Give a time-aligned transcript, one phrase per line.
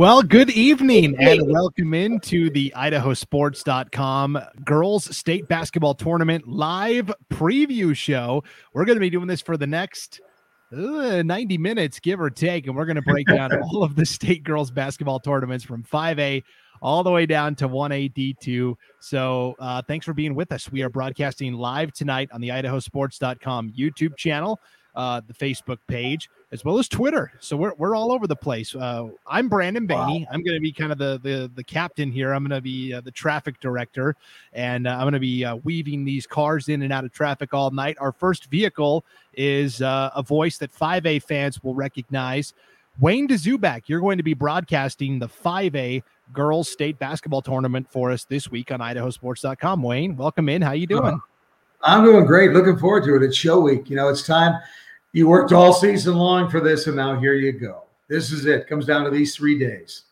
[0.00, 8.42] Well, good evening and welcome into the idahosports.com girls state basketball tournament live preview show.
[8.72, 10.22] We're going to be doing this for the next
[10.72, 14.06] uh, 90 minutes, give or take, and we're going to break down all of the
[14.06, 16.44] state girls basketball tournaments from 5A
[16.80, 18.74] all the way down to 1A D2.
[19.00, 20.72] So uh, thanks for being with us.
[20.72, 24.58] We are broadcasting live tonight on the idahosports.com YouTube channel
[24.94, 27.32] uh, the Facebook page, as well as Twitter.
[27.40, 28.74] So we're, we're all over the place.
[28.74, 30.20] Uh, I'm Brandon Baney.
[30.20, 30.26] Wow.
[30.32, 32.32] I'm going to be kind of the, the, the captain here.
[32.32, 34.16] I'm going to be uh, the traffic director,
[34.52, 37.54] and uh, I'm going to be uh, weaving these cars in and out of traffic
[37.54, 37.96] all night.
[38.00, 39.04] Our first vehicle
[39.34, 42.54] is uh, a voice that 5A fans will recognize.
[42.98, 46.02] Wayne Dzubak, you're going to be broadcasting the 5A
[46.32, 49.82] girls state basketball tournament for us this week on idahosports.com.
[49.82, 50.62] Wayne, welcome in.
[50.62, 51.20] How you doing?
[51.82, 52.52] I'm doing great.
[52.52, 53.22] Looking forward to it.
[53.22, 53.88] It's show week.
[53.88, 54.60] You know, it's time.
[55.12, 57.84] You worked all season long for this, and now here you go.
[58.08, 58.68] This is it.
[58.68, 60.04] Comes down to these three days.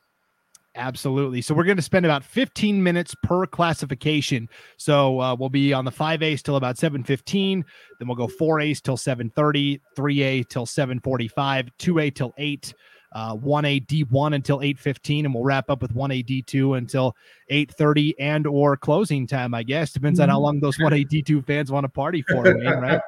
[0.75, 1.43] Absolutely.
[1.43, 4.49] So we're going to spend about 15 minutes per classification.
[4.77, 7.65] So uh, we'll be on the 5A's till about 7:15.
[7.99, 12.75] Then we'll go 4A's till 7:30, 3A till 7:45, 2A till 8
[13.12, 17.17] uh, 1A D1 until 8:15, and we'll wrap up with 1A D2 until
[17.50, 19.55] 8:30 and or closing time.
[19.55, 22.81] I guess depends on how long those 1A D2 fans want to party for, man,
[22.81, 23.00] right?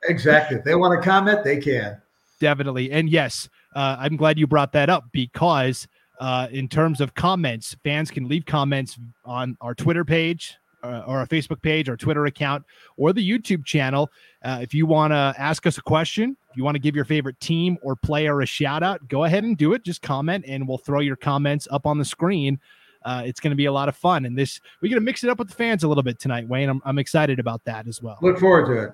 [0.09, 0.59] exactly.
[0.59, 2.01] If they want to comment, they can.
[2.41, 5.87] Definitely, and yes, uh, I'm glad you brought that up because
[6.21, 11.23] uh, in terms of comments, fans can leave comments on our Twitter page, uh, or
[11.23, 12.65] a Facebook page or Twitter account
[12.97, 14.11] or the YouTube channel.
[14.43, 17.05] Uh, if you want to ask us a question, if you want to give your
[17.05, 19.85] favorite team or player a shout out, go ahead and do it.
[19.85, 22.59] Just comment and we'll throw your comments up on the screen.
[23.05, 24.25] Uh, it's going to be a lot of fun.
[24.25, 26.49] And this, we're going to mix it up with the fans a little bit tonight,
[26.49, 26.69] Wayne.
[26.69, 28.19] I'm, I'm excited about that as well.
[28.23, 28.93] Look forward to it.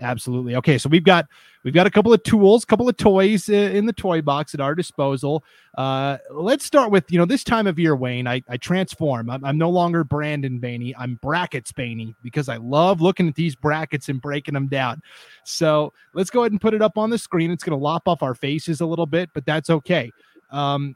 [0.00, 0.54] Absolutely.
[0.56, 1.26] Okay, so we've got
[1.64, 4.60] we've got a couple of tools, a couple of toys in the toy box at
[4.60, 5.42] our disposal.
[5.78, 8.26] Uh, let's start with you know this time of year, Wayne.
[8.26, 9.30] I, I transform.
[9.30, 10.92] I'm, I'm no longer Brandon Baney.
[10.98, 15.00] I'm brackets Baney because I love looking at these brackets and breaking them down.
[15.44, 17.50] So let's go ahead and put it up on the screen.
[17.50, 20.10] It's going to lop off our faces a little bit, but that's okay.
[20.50, 20.94] Um,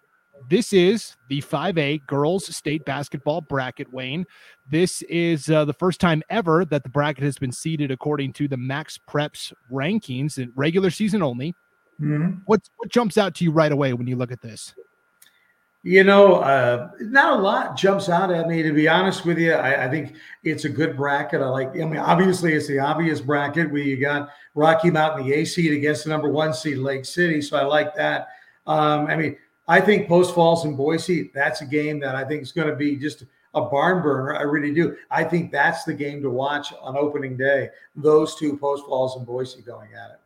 [0.48, 4.24] this is the 5A girls state basketball bracket, Wayne.
[4.70, 8.48] This is uh, the first time ever that the bracket has been seeded according to
[8.48, 11.54] the Max Preps rankings in regular season only.
[12.00, 12.38] Mm-hmm.
[12.46, 14.74] What, what jumps out to you right away when you look at this?
[15.82, 19.54] You know, uh, not a lot jumps out at me, to be honest with you.
[19.54, 20.14] I, I, think
[20.44, 21.40] it's a good bracket.
[21.40, 25.32] I like, I mean, obviously, it's the obvious bracket where you got Rocky Mountain, the
[25.32, 27.40] A seed against the number one seed, Lake City.
[27.40, 28.28] So I like that.
[28.66, 29.36] Um, I mean,
[29.70, 32.74] I think Post Falls and Boise, that's a game that I think is going to
[32.74, 33.22] be just
[33.54, 34.36] a barn burner.
[34.36, 34.96] I really do.
[35.12, 37.70] I think that's the game to watch on opening day.
[37.94, 40.20] Those two, Post Falls and Boise, going at it.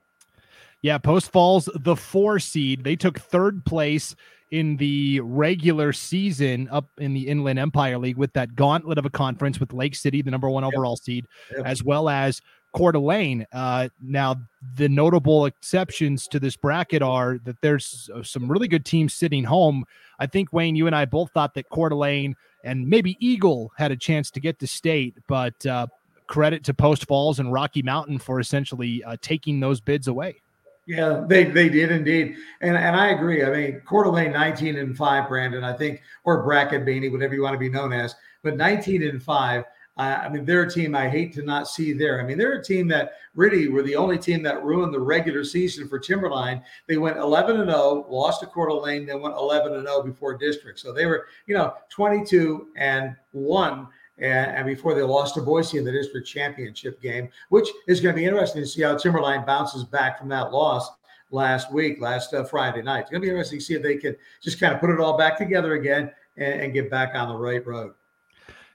[0.81, 4.17] Yeah, Post Falls, the four seed, they took third place
[4.51, 9.11] in the regular season up in the Inland Empire League with that gauntlet of a
[9.11, 11.67] conference with Lake City, the number one overall seed, yep.
[11.67, 12.41] as well as
[12.75, 13.47] Coeur d'Alene.
[13.53, 14.37] Uh, now,
[14.77, 19.45] the notable exceptions to this bracket are that there's uh, some really good teams sitting
[19.45, 19.85] home.
[20.19, 22.35] I think, Wayne, you and I both thought that Coeur d'Alene
[22.65, 25.87] and maybe Eagle had a chance to get to state, but uh,
[26.27, 30.41] credit to Post Falls and Rocky Mountain for essentially uh, taking those bids away.
[30.87, 32.37] Yeah, they, they did indeed.
[32.61, 33.43] And and I agree.
[33.45, 37.43] I mean, Coeur d'Alene 19 and 5, Brandon, I think, or bracket Baney, whatever you
[37.43, 39.65] want to be known as, but 19 and 5
[39.97, 42.21] I mean, they're a team I hate to not see there.
[42.21, 45.45] I mean, they're a team that really were the only team that ruined the regular
[45.45, 46.63] season for Timberline.
[46.89, 50.37] They went 11 and 0, lost to Coeur d'Alene, then went 11 and 0 before
[50.37, 50.81] district.
[50.81, 53.87] So they were, you know, 22 and 1
[54.19, 58.15] and, and, before they lost to Boise in the district championship game, which is going
[58.15, 60.91] to be interesting to see how Timberline bounces back from that loss
[61.31, 63.03] last week, last uh, Friday night.
[63.03, 64.99] It's going to be interesting to see if they can just kind of put it
[64.99, 67.93] all back together again and, and get back on the right road.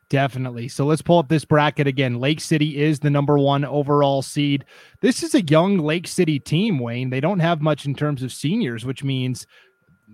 [0.09, 0.67] Definitely.
[0.69, 2.19] So let's pull up this bracket again.
[2.19, 4.65] Lake City is the number one overall seed.
[5.01, 7.11] This is a young Lake City team, Wayne.
[7.11, 9.45] They don't have much in terms of seniors, which means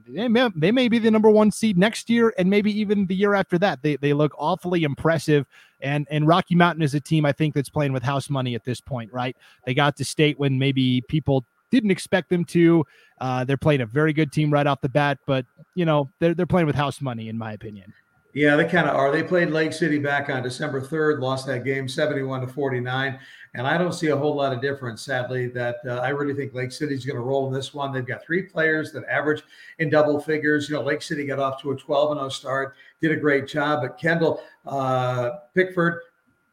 [0.09, 3.15] they may, they may be the number one seed next year and maybe even the
[3.15, 3.81] year after that.
[3.81, 5.45] They, they look awfully impressive.
[5.79, 8.65] And, and Rocky Mountain is a team I think that's playing with house money at
[8.65, 9.37] this point, right?
[9.65, 12.85] They got to state when maybe people didn't expect them to.
[13.21, 16.33] Uh, they're playing a very good team right off the bat, but you know they're
[16.33, 17.93] they're playing with house money, in my opinion.
[18.35, 19.13] Yeah, they kind of are.
[19.13, 23.17] They played Lake City back on December 3rd, lost that game 71 to 49.
[23.53, 26.53] And I don't see a whole lot of difference, sadly, that uh, I really think
[26.53, 27.93] Lake City's going to roll in this one.
[27.93, 29.41] They've got three players that average
[29.79, 30.67] in double figures.
[30.67, 33.79] You know, Lake City got off to a 12 0 start, did a great job.
[33.81, 36.01] But Kendall uh, Pickford,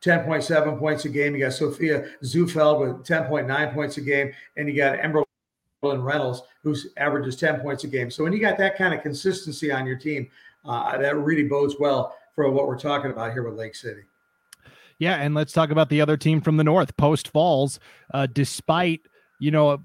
[0.02, 1.34] 10.7 points a game.
[1.34, 4.30] You got Sophia Zufeld with 10.9 points a game.
[4.56, 5.24] And you got Ember
[5.82, 8.08] Reynolds, who averages 10 points a game.
[8.08, 10.30] So when you got that kind of consistency on your team,
[10.64, 14.02] uh, that really bodes well for what we're talking about here with Lake City.
[14.98, 17.80] Yeah, and let's talk about the other team from the north, Post Falls.
[18.14, 19.00] Uh, despite
[19.40, 19.82] you know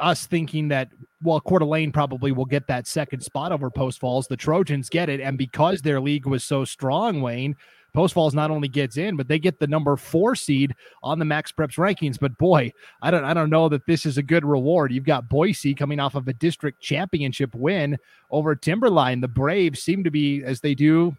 [0.00, 0.88] us thinking that
[1.22, 5.08] well, Coeur d'Alene probably will get that second spot over Post Falls, the Trojans get
[5.08, 7.56] it, and because their league was so strong, Wayne,
[7.94, 11.24] Post Falls not only gets in, but they get the number four seed on the
[11.24, 12.18] Max Preps rankings.
[12.18, 14.92] But boy, I don't I don't know that this is a good reward.
[14.92, 17.98] You've got Boise coming off of a district championship win
[18.30, 19.20] over Timberline.
[19.20, 21.16] The Braves seem to be, as they do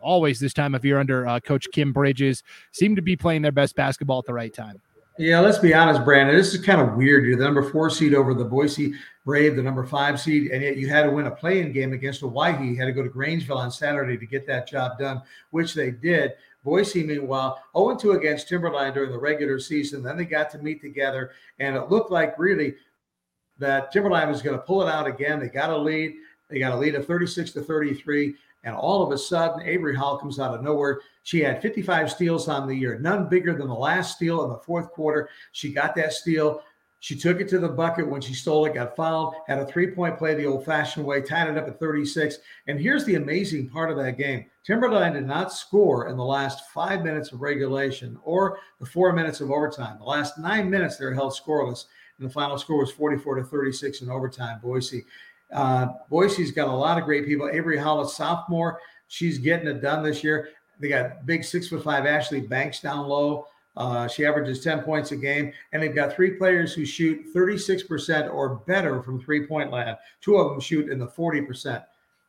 [0.00, 2.42] always this time of year under uh, Coach Kim Bridges,
[2.72, 4.80] seem to be playing their best basketball at the right time.
[5.18, 6.34] Yeah, let's be honest, Brandon.
[6.34, 7.26] This is kind of weird.
[7.26, 8.94] You're the number four seed over the Boise
[9.26, 12.20] Brave, the number five seed, and yet you had to win a play-in game against
[12.20, 12.68] Hawaii.
[12.68, 15.90] You had to go to Grangeville on Saturday to get that job done, which they
[15.90, 16.32] did.
[16.64, 20.02] Boise, meanwhile, 0 2 against Timberline during the regular season.
[20.02, 22.74] Then they got to meet together, and it looked like really
[23.58, 25.40] that Timberline was going to pull it out again.
[25.40, 26.14] They got a lead.
[26.48, 28.34] They got a lead of 36 to 33.
[28.64, 31.00] And all of a sudden, Avery Hall comes out of nowhere.
[31.24, 34.58] She had 55 steals on the year, none bigger than the last steal in the
[34.58, 35.28] fourth quarter.
[35.52, 36.62] She got that steal.
[37.00, 39.88] She took it to the bucket when she stole it, got fouled, had a three
[39.88, 42.38] point play the old fashioned way, tied it up at 36.
[42.68, 46.70] And here's the amazing part of that game Timberline did not score in the last
[46.70, 49.98] five minutes of regulation or the four minutes of overtime.
[49.98, 51.86] The last nine minutes, they were held scoreless.
[52.18, 54.60] And the final score was 44 to 36 in overtime.
[54.62, 55.04] Boise
[55.52, 57.48] uh, Boise's got a lot of great people.
[57.48, 60.48] Avery Hollis, sophomore, she's getting it done this year.
[60.80, 63.46] They got big six foot five Ashley Banks down low.
[63.76, 65.52] Uh, she averages 10 points a game.
[65.72, 69.96] And they've got three players who shoot 36% or better from three point land.
[70.20, 71.82] Two of them shoot in the 40%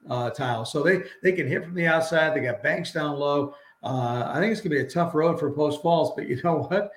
[0.09, 0.65] uh, tile.
[0.65, 2.35] So they, they can hit from the outside.
[2.35, 3.55] They got Banks down low.
[3.81, 6.13] Uh, I think it's going to be a tough road for Post Falls.
[6.15, 6.91] But you know what?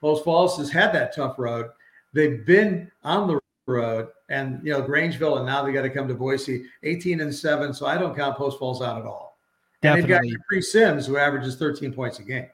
[0.00, 1.70] Post Falls has had that tough road.
[2.12, 6.08] They've been on the road and you know Grangeville, and now they got to come
[6.08, 7.74] to Boise, 18 and seven.
[7.74, 9.38] So I don't count Post Falls out at all.
[9.82, 10.14] Definitely.
[10.14, 12.46] And they've got Capri Sims, who averages 13 points a game.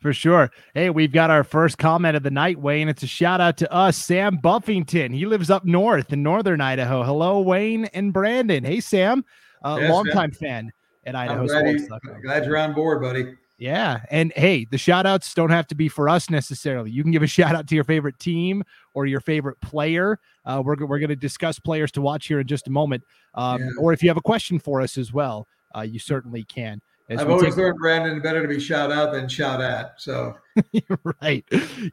[0.00, 0.50] For sure.
[0.74, 2.88] Hey, we've got our first comment of the night, Wayne.
[2.88, 5.12] It's a shout out to us, Sam Buffington.
[5.12, 7.02] He lives up north in northern Idaho.
[7.02, 8.64] Hello, Wayne and Brandon.
[8.64, 9.24] Hey, Sam,
[9.62, 10.72] uh, yes, longtime fan
[11.04, 11.46] at Idaho.
[11.46, 13.34] Glad, glad you're on board, buddy.
[13.58, 14.02] Yeah.
[14.10, 16.90] And hey, the shout outs don't have to be for us necessarily.
[16.90, 18.62] You can give a shout out to your favorite team
[18.94, 20.18] or your favorite player.
[20.44, 23.02] Uh, we're, we're going to discuss players to watch here in just a moment.
[23.34, 23.68] Um, yeah.
[23.80, 26.80] Or if you have a question for us as well, uh, you certainly can.
[27.10, 29.94] As I've always take- learned, Brandon, better to be shout out than shout at.
[29.96, 30.36] So,
[31.22, 31.42] right.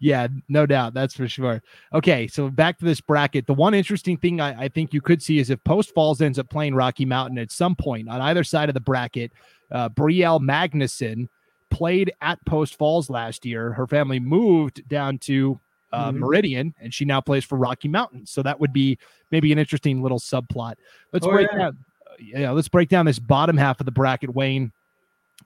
[0.02, 0.94] Yeah, no doubt.
[0.94, 1.64] That's for sure.
[1.94, 2.28] Okay.
[2.28, 3.48] So, back to this bracket.
[3.48, 6.38] The one interesting thing I, I, think you could see is if Post Falls ends
[6.38, 9.32] up playing Rocky Mountain at some point on either side of the bracket,
[9.72, 11.30] uh, Brielle Magnuson
[11.76, 13.74] played at Post Falls last year.
[13.74, 15.60] Her family moved down to
[15.92, 16.20] uh, mm-hmm.
[16.20, 18.26] Meridian, and she now plays for Rocky Mountain.
[18.28, 18.98] So that would be
[19.30, 20.76] maybe an interesting little subplot.
[21.12, 21.58] Let's oh, break yeah.
[21.58, 21.78] down.
[22.18, 24.72] Yeah, let's break down this bottom half of the bracket, Wayne.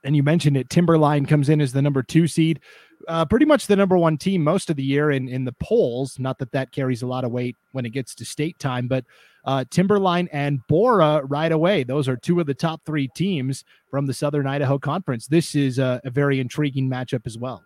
[0.03, 0.69] And you mentioned it.
[0.69, 2.59] Timberline comes in as the number two seed,
[3.07, 6.19] uh, pretty much the number one team most of the year in in the polls.
[6.19, 9.03] Not that that carries a lot of weight when it gets to state time, but
[9.45, 11.83] uh, Timberline and Borah right away.
[11.83, 15.27] Those are two of the top three teams from the Southern Idaho Conference.
[15.27, 17.63] This is a, a very intriguing matchup as well.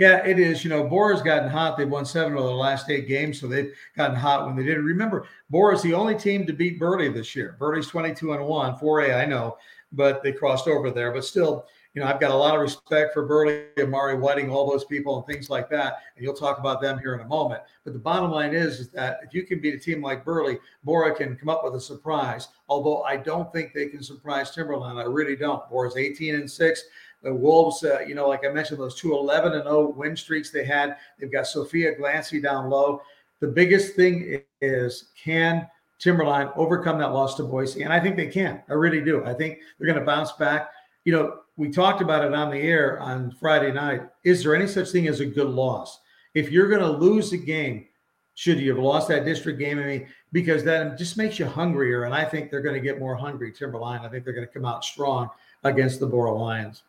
[0.00, 0.64] Yeah, it is.
[0.64, 1.76] You know, Borah's gotten hot.
[1.76, 4.78] They've won seven of the last eight games, so they've gotten hot when they did.
[4.78, 7.56] Remember, Borah's the only team to beat Burley this year.
[7.58, 9.58] Burley's 22 and 1, 4A, I know,
[9.92, 11.12] but they crossed over there.
[11.12, 14.70] But still, you know, I've got a lot of respect for Burley, Amari Whiting, all
[14.70, 15.96] those people, and things like that.
[16.14, 17.62] And you'll talk about them here in a moment.
[17.84, 20.58] But the bottom line is, is that if you can beat a team like Burley,
[20.84, 22.48] Borah can come up with a surprise.
[22.68, 24.98] Although I don't think they can surprise Timberline.
[24.98, 25.68] I really don't.
[25.68, 26.82] Borah's 18 and 6.
[27.22, 30.50] The Wolves, uh, you know, like I mentioned, those two 11 and 0 win streaks
[30.50, 30.96] they had.
[31.18, 33.02] They've got Sophia Glancy down low.
[33.40, 35.68] The biggest thing is can
[35.98, 37.82] Timberline overcome that loss to Boise?
[37.82, 38.62] And I think they can.
[38.68, 39.24] I really do.
[39.24, 40.70] I think they're going to bounce back.
[41.04, 44.02] You know, we talked about it on the air on Friday night.
[44.24, 46.00] Is there any such thing as a good loss?
[46.34, 47.86] If you're going to lose a game,
[48.34, 49.78] should you have lost that district game?
[49.78, 52.04] I mean, because that just makes you hungrier.
[52.04, 54.00] And I think they're going to get more hungry, Timberline.
[54.00, 55.28] I think they're going to come out strong
[55.64, 56.82] against the Borah Lions.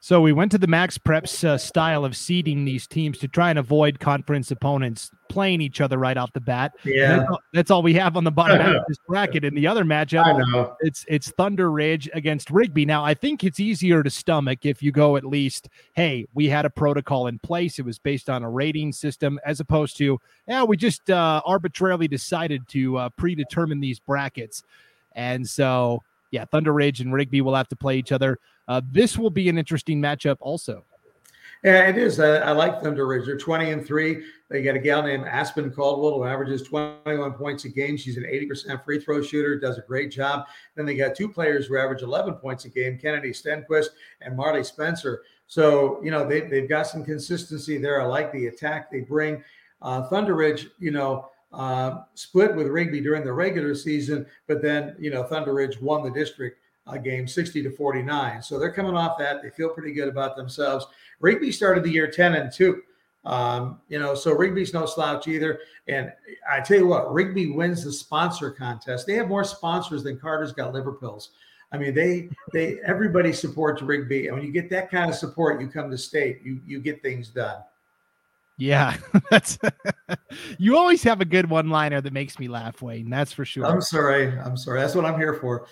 [0.00, 3.50] So we went to the Max Preps uh, style of seeding these teams to try
[3.50, 6.72] and avoid conference opponents playing each other right off the bat.
[6.84, 9.44] Yeah, that's all, that's all, we have on the bottom half of this bracket.
[9.44, 12.84] In the other matchup, it's it's Thunder Ridge against Rigby.
[12.84, 16.64] Now I think it's easier to stomach if you go at least, hey, we had
[16.64, 17.78] a protocol in place.
[17.78, 22.06] It was based on a rating system, as opposed to, yeah, we just uh, arbitrarily
[22.06, 24.62] decided to uh, predetermine these brackets,
[25.16, 26.02] and so
[26.36, 28.38] yeah, Thunder Ridge and Rigby will have to play each other.
[28.68, 30.84] Uh, this will be an interesting matchup also.
[31.64, 32.20] Yeah, it is.
[32.20, 33.24] I, I like Thunder Ridge.
[33.24, 34.22] They're 20 and three.
[34.50, 37.96] They got a gal named Aspen Caldwell who averages 21 points a game.
[37.96, 40.44] She's an 80% free throw shooter, does a great job.
[40.74, 43.88] Then they got two players who average 11 points a game Kennedy Stenquist
[44.20, 45.22] and Marley Spencer.
[45.46, 48.02] So, you know, they, they've got some consistency there.
[48.02, 49.42] I like the attack they bring.
[49.80, 54.94] Uh, Thunder Ridge, you know, uh, split with Rigby during the regular season, but then,
[54.98, 58.42] you know, Thunder Ridge won the district uh, game 60 to 49.
[58.42, 59.42] So they're coming off that.
[59.42, 60.86] They feel pretty good about themselves.
[61.18, 62.82] Rigby started the year 10 and 2.
[63.24, 65.60] Um, you know, so Rigby's no slouch either.
[65.88, 66.12] And
[66.48, 69.06] I tell you what, Rigby wins the sponsor contest.
[69.06, 71.30] They have more sponsors than Carter's got liver pills.
[71.72, 74.28] I mean, they they everybody supports Rigby.
[74.28, 77.02] And when you get that kind of support, you come to state, you you get
[77.02, 77.60] things done.
[78.58, 78.96] Yeah,
[79.30, 79.58] that's
[80.58, 83.10] you always have a good one liner that makes me laugh, Wayne.
[83.10, 83.66] That's for sure.
[83.66, 84.38] I'm sorry.
[84.38, 84.80] I'm sorry.
[84.80, 85.66] That's what I'm here for.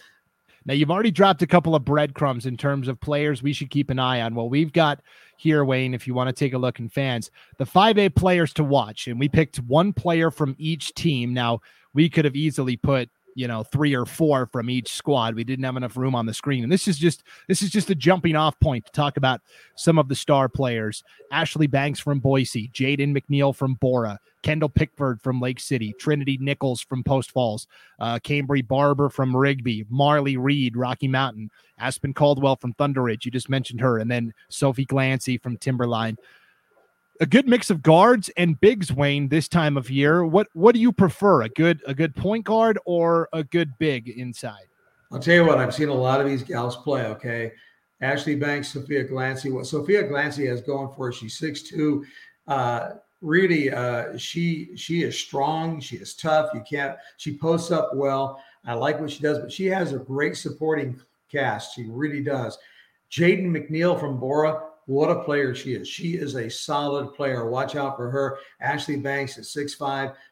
[0.66, 3.90] Now, you've already dropped a couple of breadcrumbs in terms of players we should keep
[3.90, 4.34] an eye on.
[4.34, 5.00] Well, we've got
[5.36, 8.64] here, Wayne, if you want to take a look in fans, the 5A players to
[8.64, 9.06] watch.
[9.06, 11.34] And we picked one player from each team.
[11.34, 11.60] Now,
[11.92, 15.34] we could have easily put you know three or four from each squad.
[15.34, 16.62] We didn't have enough room on the screen.
[16.62, 19.40] And this is just this is just a jumping off point to talk about
[19.76, 21.02] some of the star players.
[21.30, 26.80] Ashley banks from boise jaden mcneil from borah kendall pickford from lake city trinity nichols
[26.80, 27.66] from post falls
[27.98, 33.30] uh, cambry barber from rigby marley reed rocky mountain aspen caldwell from thunder ridge you
[33.30, 36.16] just mentioned her and then sophie glancy from timberline
[37.20, 40.24] a good mix of guards and bigs, Wayne, this time of year.
[40.24, 41.42] What what do you prefer?
[41.42, 44.66] A good a good point guard or a good big inside?
[45.12, 47.52] I'll tell you what, I've seen a lot of these gals play, okay?
[48.00, 49.52] Ashley Banks, Sophia Glancy.
[49.52, 52.02] What Sophia Glancy has going for her, she's 6'2.
[52.48, 52.90] Uh,
[53.20, 56.50] really, uh, she she is strong, she is tough.
[56.52, 58.42] You can't, she posts up well.
[58.64, 61.74] I like what she does, but she has a great supporting cast.
[61.74, 62.58] She really does.
[63.10, 65.88] Jaden McNeil from Borah, what a player she is.
[65.88, 67.48] She is a solid player.
[67.48, 68.38] Watch out for her.
[68.60, 69.76] Ashley Banks at six.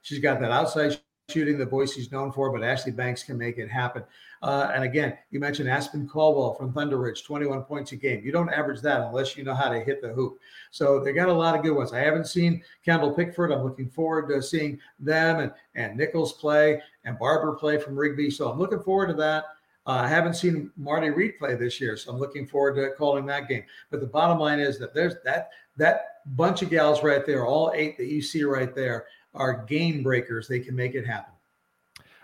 [0.03, 3.59] She's got that outside shooting the that Boise's known for, but Ashley Banks can make
[3.59, 4.05] it happen.
[4.43, 8.23] Uh, and again, you mentioned Aspen Caldwell from Thunder Ridge, 21 points a game.
[8.25, 10.39] You don't average that unless you know how to hit the hoop.
[10.73, 11.93] So they got a lot of good ones.
[11.93, 13.53] I haven't seen Kendall Pickford.
[13.53, 18.31] I'm looking forward to seeing them and, and Nichols play and Barber play from Rigby.
[18.31, 19.45] So I'm looking forward to that.
[19.87, 23.27] Uh, I haven't seen Marty Reed play this year, so I'm looking forward to calling
[23.27, 23.65] that game.
[23.91, 27.73] But the bottom line is that there's that that bunch of gals right there, all
[27.75, 30.47] eight that you see right there, are game breakers.
[30.47, 31.35] They can make it happen.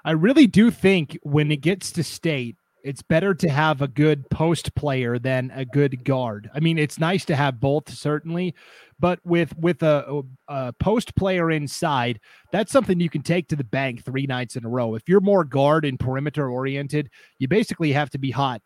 [0.05, 4.29] I really do think when it gets to state, it's better to have a good
[4.31, 6.51] post player than a good guard.
[6.55, 8.55] I mean, it's nice to have both, certainly,
[9.01, 12.21] but with with a, a, post player inside,
[12.53, 14.95] that's something you can take to the bank three nights in a row.
[14.95, 18.63] If you're more guard and perimeter oriented, you basically have to be hot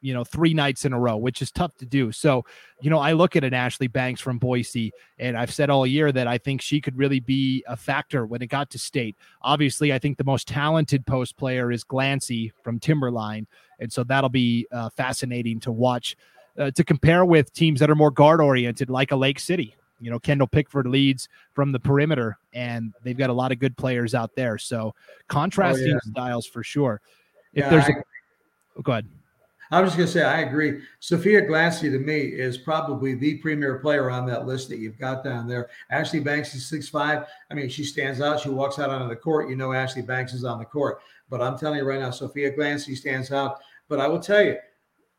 [0.00, 2.10] you know, three nights in a row, which is tough to do.
[2.12, 2.44] So,
[2.80, 6.10] you know, I look at an Ashley Banks from Boise, and I've said all year
[6.12, 9.16] that I think she could really be a factor when it got to state.
[9.42, 13.46] Obviously, I think the most talented post player is Glancy from Timberline.
[13.78, 16.16] And so that'll be uh, fascinating to watch,
[16.58, 19.76] uh, to compare with teams that are more guard oriented, like a Lake City.
[20.00, 23.76] You know, Kendall Pickford leads from the perimeter, and they've got a lot of good
[23.76, 24.56] players out there.
[24.56, 24.94] So,
[25.28, 26.10] contrasting oh, yeah.
[26.10, 27.02] styles for sure.
[27.52, 28.02] If yeah, there's I- a,
[28.78, 29.06] oh, go ahead.
[29.70, 30.80] I was just going to say, I agree.
[30.98, 35.22] Sophia Glancy to me is probably the premier player on that list that you've got
[35.22, 35.68] down there.
[35.90, 37.26] Ashley Banks is six five.
[37.50, 38.40] I mean, she stands out.
[38.40, 39.48] She walks out onto the court.
[39.48, 41.00] You know, Ashley Banks is on the court.
[41.28, 43.60] But I'm telling you right now, Sophia Glancy stands out.
[43.88, 44.56] But I will tell you,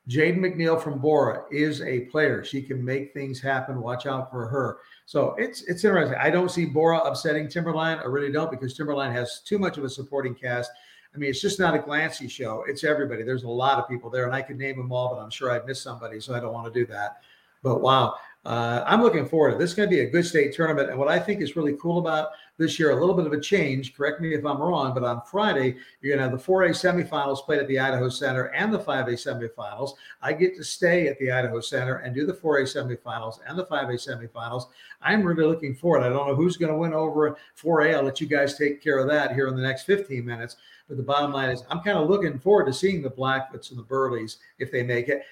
[0.09, 2.43] Jaden McNeil from Borah is a player.
[2.43, 3.81] She can make things happen.
[3.81, 4.79] Watch out for her.
[5.05, 6.17] So it's it's interesting.
[6.19, 7.99] I don't see Borah upsetting Timberline.
[7.99, 10.71] I really don't because Timberline has too much of a supporting cast.
[11.13, 12.63] I mean, it's just not a Glancy show.
[12.67, 13.23] It's everybody.
[13.23, 15.51] There's a lot of people there, and I could name them all, but I'm sure
[15.51, 17.21] I'd miss somebody, so I don't want to do that.
[17.63, 18.15] But wow,
[18.45, 19.71] uh, I'm looking forward to this.
[19.71, 21.99] Is going to be a good state tournament, and what I think is really cool
[21.99, 23.95] about this year, a little bit of a change.
[23.95, 27.43] Correct me if I'm wrong, but on Friday you're going to have the 4A semifinals
[27.43, 29.93] played at the Idaho Center and the 5A semifinals.
[30.21, 33.65] I get to stay at the Idaho Center and do the 4A semifinals and the
[33.65, 34.65] 5A semifinals.
[35.01, 36.03] I'm really looking forward.
[36.03, 37.95] I don't know who's going to win over 4A.
[37.95, 40.57] I'll let you guys take care of that here in the next 15 minutes.
[40.87, 43.79] But the bottom line is, I'm kind of looking forward to seeing the Blackfoots and
[43.79, 45.23] the Burleys if they make it.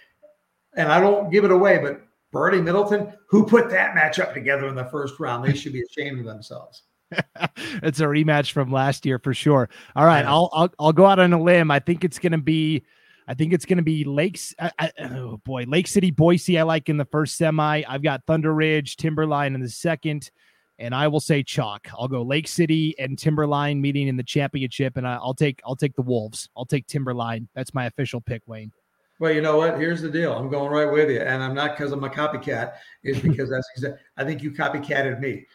[0.76, 4.76] And I don't give it away, but Bernie Middleton, who put that matchup together in
[4.76, 6.84] the first round, they should be ashamed of themselves.
[7.84, 9.70] it's a rematch from last year for sure.
[9.96, 10.32] All right, yeah.
[10.32, 11.72] I'll, I'll I'll go out on a limb.
[11.72, 12.84] I think it's going to be.
[13.28, 14.56] I think it's going to be Lakes.
[14.60, 16.58] I, I, oh boy, Lake City, Boise.
[16.58, 17.84] I like in the first semi.
[17.88, 20.32] I've got Thunder Ridge, Timberline in the second
[20.80, 21.88] and I will say chalk.
[21.98, 25.75] I'll go Lake City and Timberline meeting in the championship, and I, will take I'll
[25.75, 26.50] take the Wolves.
[26.58, 27.48] I'll take Timberline.
[27.54, 28.72] That's my official pick, Wayne.
[29.20, 29.78] Well, you know what?
[29.78, 30.34] Here's the deal.
[30.34, 32.74] I'm going right with you, and I'm not because I'm a copycat.
[33.04, 34.00] Is because that's exactly.
[34.18, 35.46] I think you copycatted me.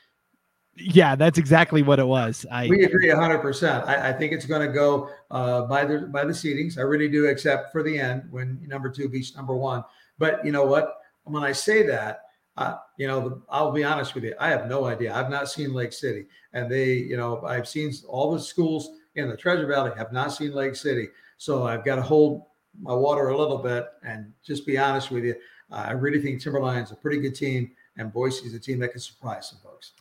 [0.76, 2.44] Yeah, that's exactly what it was.
[2.50, 3.38] I we agree 100.
[3.38, 6.78] percent I, I think it's going to go uh, by the by the seedings.
[6.78, 9.84] I really do, except for the end when number two beats number one.
[10.18, 10.96] But you know what?
[11.24, 12.22] When I say that,
[12.56, 14.34] uh, you know, the, I'll be honest with you.
[14.38, 15.14] I have no idea.
[15.14, 19.28] I've not seen Lake City, and they, you know, I've seen all the schools in
[19.28, 19.92] the Treasure Valley.
[19.96, 22.46] Have not seen Lake City, so I've got to hold
[22.80, 25.36] my water a little bit and just be honest with you.
[25.70, 29.00] Uh, I really think Timberline's a pretty good team, and Boise's a team that can
[29.00, 29.92] surprise some folks.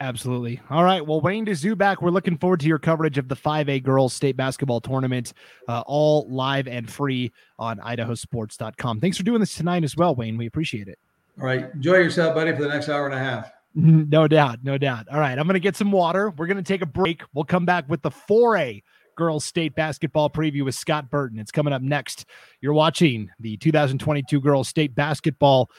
[0.00, 0.60] Absolutely.
[0.70, 1.06] All right.
[1.06, 1.44] Well, Wayne
[1.76, 2.02] back.
[2.02, 5.32] we're looking forward to your coverage of the 5A girls state basketball tournament,
[5.68, 9.00] uh, all live and free on idahosports.com.
[9.00, 10.36] Thanks for doing this tonight as well, Wayne.
[10.36, 10.98] We appreciate it.
[11.40, 11.72] All right.
[11.74, 13.50] Enjoy yourself, buddy, for the next hour and a half.
[13.76, 14.60] No doubt.
[14.62, 15.08] No doubt.
[15.10, 15.36] All right.
[15.36, 16.30] I'm going to get some water.
[16.30, 17.22] We're going to take a break.
[17.34, 18.84] We'll come back with the 4A
[19.16, 21.40] girls state basketball preview with Scott Burton.
[21.40, 22.24] It's coming up next.
[22.60, 25.70] You're watching the 2022 girls state basketball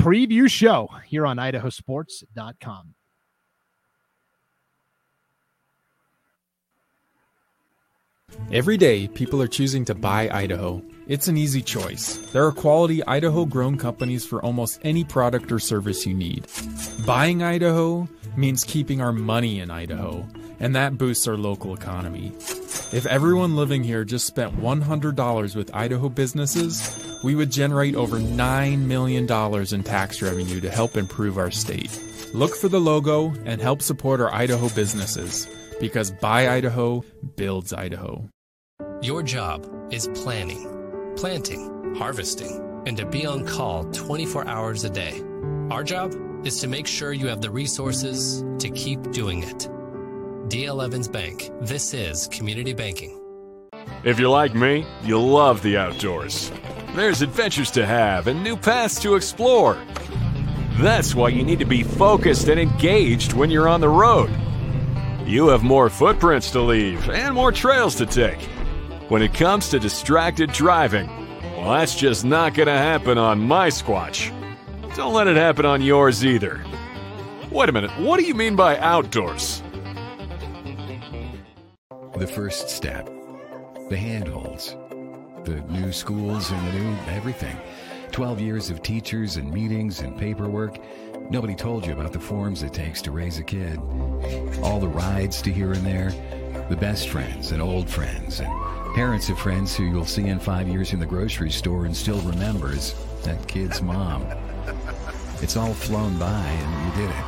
[0.00, 2.94] preview show here on idahosports.com.
[8.52, 10.82] Every day, people are choosing to buy Idaho.
[11.08, 12.18] It's an easy choice.
[12.32, 16.46] There are quality Idaho grown companies for almost any product or service you need.
[17.06, 20.26] Buying Idaho means keeping our money in Idaho,
[20.60, 22.32] and that boosts our local economy.
[22.92, 28.78] If everyone living here just spent $100 with Idaho businesses, we would generate over $9
[28.86, 29.24] million
[29.74, 31.98] in tax revenue to help improve our state.
[32.34, 35.48] Look for the logo and help support our Idaho businesses
[35.82, 37.02] because Buy Idaho
[37.34, 38.28] builds Idaho.
[39.02, 40.62] Your job is planning,
[41.16, 45.20] planting, harvesting, and to be on call 24 hours a day.
[45.72, 46.14] Our job
[46.46, 49.68] is to make sure you have the resources to keep doing it.
[50.46, 51.50] DL Evans Bank.
[51.60, 53.18] This is community banking.
[54.04, 56.52] If you're like me, you love the outdoors.
[56.94, 59.82] There's adventures to have and new paths to explore.
[60.80, 64.30] That's why you need to be focused and engaged when you're on the road.
[65.26, 68.40] You have more footprints to leave and more trails to take.
[69.08, 71.06] When it comes to distracted driving,
[71.56, 74.30] well, that's just not going to happen on my Squatch.
[74.96, 76.64] Don't let it happen on yours either.
[77.52, 79.62] Wait a minute, what do you mean by outdoors?
[82.16, 83.06] The first step,
[83.90, 84.76] the handholds,
[85.44, 87.56] the new schools and the new everything.
[88.10, 90.78] 12 years of teachers and meetings and paperwork.
[91.30, 93.78] Nobody told you about the forms it takes to raise a kid.
[94.62, 96.12] All the rides to here and there,
[96.68, 98.50] the best friends and old friends, and
[98.94, 102.20] parents of friends who you'll see in five years in the grocery store and still
[102.20, 104.26] remembers that kid's mom.
[105.40, 107.24] It's all flown by, and you did it.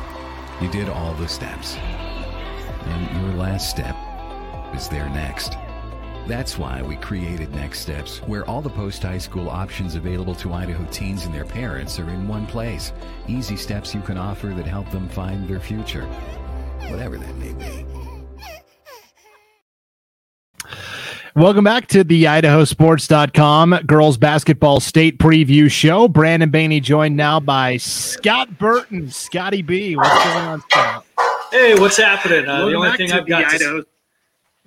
[0.61, 1.75] You did all the steps.
[1.75, 3.95] And your last step
[4.75, 5.57] is there next.
[6.27, 10.53] That's why we created Next Steps, where all the post high school options available to
[10.53, 12.93] Idaho teens and their parents are in one place.
[13.27, 16.05] Easy steps you can offer that help them find their future,
[16.89, 17.85] whatever that may be.
[21.35, 26.07] Welcome back to the idahosports.com girls basketball state preview show.
[26.07, 29.11] Brandon Baney joined now by Scott Burton.
[29.11, 31.05] Scotty B, what's going on, Scott?
[31.51, 32.47] Hey, what's happening?
[32.47, 33.81] Uh, the only thing I've got Idaho.
[33.81, 33.87] To,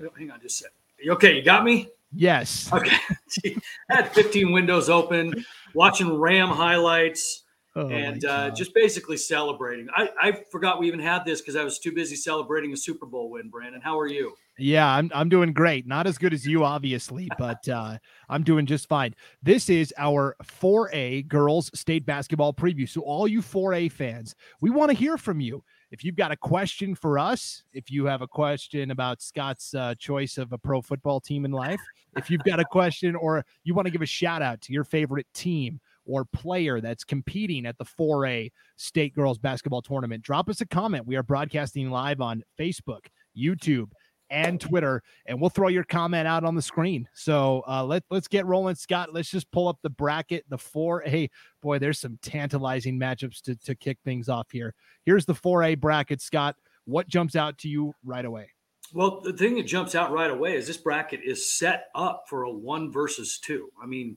[0.05, 0.77] oh, hang on just a second.
[1.06, 1.88] Okay, you got me?
[2.12, 2.72] Yes.
[2.72, 2.96] Okay.
[3.90, 7.44] I had 15 windows open, watching Ram highlights,
[7.76, 9.88] oh and uh, just basically celebrating.
[9.94, 13.06] I, I forgot we even had this because I was too busy celebrating a Super
[13.06, 13.80] Bowl win, Brandon.
[13.80, 14.34] How are you?
[14.58, 15.87] Yeah, I'm I'm doing great.
[15.87, 19.14] Not as good as you, obviously, but uh, I'm doing just fine.
[19.42, 22.88] This is our 4A girls state basketball preview.
[22.88, 26.37] So all you 4A fans, we want to hear from you if you've got a
[26.37, 30.83] question for us, if you have a question about Scott's uh, choice of a pro
[30.83, 31.81] football team in life,
[32.16, 34.85] if you've got a question or you want to give a shout out to your
[34.85, 40.61] favorite team or player that's competing at the 4A State Girls Basketball Tournament, drop us
[40.61, 41.07] a comment.
[41.07, 43.90] We are broadcasting live on Facebook, YouTube,
[44.30, 47.08] and Twitter, and we'll throw your comment out on the screen.
[47.14, 49.12] So uh, let let's get rolling, Scott.
[49.12, 50.44] Let's just pull up the bracket.
[50.48, 51.02] The four.
[51.06, 51.30] A.
[51.62, 54.74] boy, there's some tantalizing matchups to to kick things off here.
[55.04, 56.56] Here's the four A bracket, Scott.
[56.84, 58.50] What jumps out to you right away?
[58.94, 62.44] Well, the thing that jumps out right away is this bracket is set up for
[62.44, 63.70] a one versus two.
[63.82, 64.16] I mean,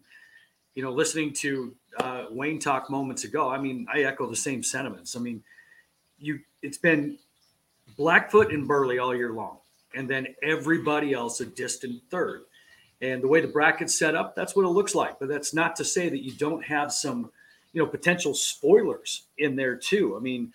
[0.76, 4.64] you know, listening to uh, Wayne talk moments ago, I mean, I echo the same
[4.64, 5.18] sentiments.
[5.18, 5.44] I mean,
[6.20, 7.18] you it's been
[7.98, 9.58] Blackfoot and Burley all year long
[9.96, 12.44] and then everybody else a distant third.
[13.02, 15.20] And the way the bracket's set up, that's what it looks like.
[15.20, 17.32] But that's not to say that you don't have some,
[17.74, 20.16] you know, potential spoilers in there too.
[20.16, 20.54] I mean,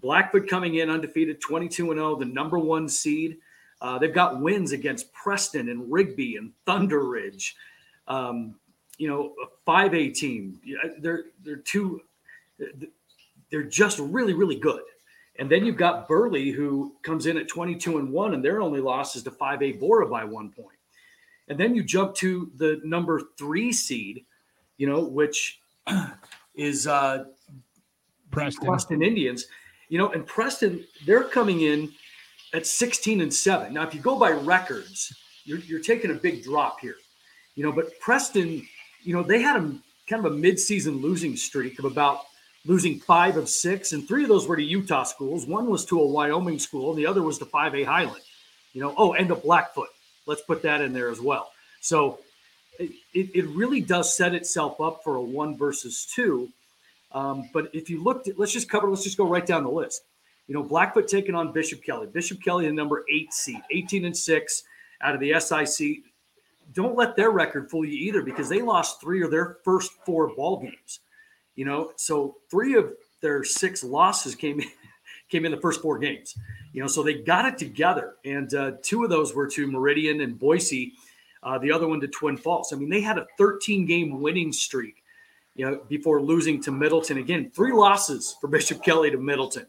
[0.00, 3.38] Blackfoot coming in undefeated, 22 and 0, the number one seed.
[3.80, 7.56] Uh, they've got wins against Preston and Rigby and Thunder Ridge.
[8.08, 8.56] Um,
[8.98, 10.60] you know, a five A team.
[10.98, 12.02] They're they're two.
[13.50, 14.82] They're just really really good.
[15.40, 18.78] And then you've got Burley, who comes in at 22 and one, and their only
[18.78, 20.76] loss is to 5A Borah by one point.
[21.48, 24.26] And then you jump to the number three seed,
[24.76, 25.62] you know, which
[26.54, 27.24] is uh,
[28.30, 28.66] Preston.
[28.66, 29.46] Preston Indians.
[29.88, 31.90] You know, and Preston, they're coming in
[32.52, 33.72] at 16 and seven.
[33.72, 36.96] Now, if you go by records, you're, you're taking a big drop here.
[37.54, 38.62] You know, but Preston,
[39.02, 39.74] you know, they had a
[40.06, 42.26] kind of a mid-season losing streak of about
[42.66, 45.46] losing five of six, and three of those were to Utah schools.
[45.46, 48.22] One was to a Wyoming school, and the other was to 5A Highland.
[48.72, 49.88] You know, oh, and to Blackfoot.
[50.26, 51.50] Let's put that in there as well.
[51.80, 52.20] So
[52.78, 56.48] it, it really does set itself up for a one versus two.
[57.12, 59.70] Um, but if you looked at, let's just cover, let's just go right down the
[59.70, 60.02] list.
[60.46, 62.06] You know, Blackfoot taking on Bishop Kelly.
[62.06, 64.64] Bishop Kelly, the number eight seed, 18 and six
[65.00, 65.98] out of the SIC.
[66.72, 70.28] Don't let their record fool you either because they lost three of their first four
[70.34, 71.00] ball games.
[71.60, 74.68] You know, so three of their six losses came in,
[75.28, 76.34] came in the first four games.
[76.72, 80.22] You know, so they got it together, and uh, two of those were to Meridian
[80.22, 80.94] and Boise.
[81.42, 82.72] Uh, the other one to Twin Falls.
[82.72, 85.04] I mean, they had a 13 game winning streak,
[85.54, 87.18] you know, before losing to Middleton.
[87.18, 89.66] Again, three losses for Bishop Kelly to Middleton.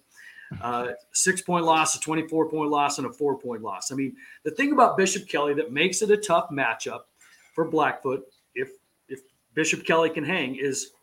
[0.62, 3.92] Uh, six point loss, a 24 point loss, and a four point loss.
[3.92, 7.02] I mean, the thing about Bishop Kelly that makes it a tough matchup
[7.54, 8.24] for Blackfoot,
[8.56, 8.70] if
[9.10, 9.20] if
[9.56, 10.94] Bishop Kelly can hang, is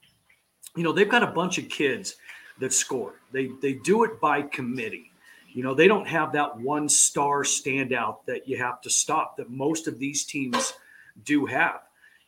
[0.79, 2.17] you know they've got a bunch of kids
[2.61, 3.15] that score.
[3.33, 5.13] They they do it by committee.
[5.53, 9.51] You know, they don't have that one star standout that you have to stop that
[9.51, 10.75] most of these teams
[11.25, 11.81] do have.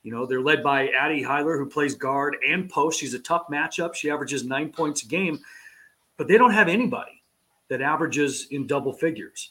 [0.02, 2.98] You know, they're led by Addie Heiler, who plays guard and post.
[2.98, 3.94] She's a tough matchup.
[3.94, 5.38] She averages nine points a game,
[6.16, 7.22] but they don't have anybody
[7.68, 9.50] that averages in double figures.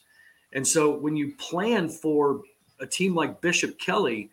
[0.52, 2.42] And so when you plan for
[2.80, 4.30] a team like Bishop Kelly,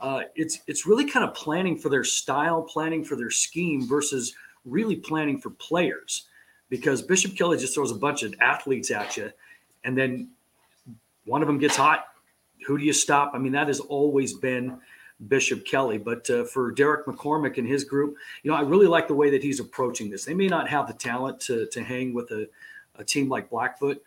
[0.00, 4.34] uh, it's it's really kind of planning for their style, planning for their scheme versus
[4.64, 6.24] really planning for players
[6.68, 9.30] because Bishop Kelly just throws a bunch of athletes at you,
[9.84, 10.30] and then
[11.24, 12.06] one of them gets hot.
[12.66, 13.32] Who do you stop?
[13.34, 14.78] I mean, that has always been
[15.26, 15.98] Bishop Kelly.
[15.98, 19.30] But uh, for Derek McCormick and his group, you know, I really like the way
[19.30, 20.24] that he's approaching this.
[20.24, 22.48] They may not have the talent to, to hang with a,
[22.96, 24.02] a team like Blackfoot,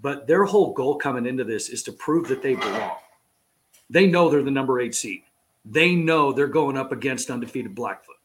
[0.00, 2.96] but their whole goal coming into this is to prove that they belong.
[3.90, 5.22] They know they're the number eight seed.
[5.64, 8.16] They know they're going up against undefeated Blackfoot.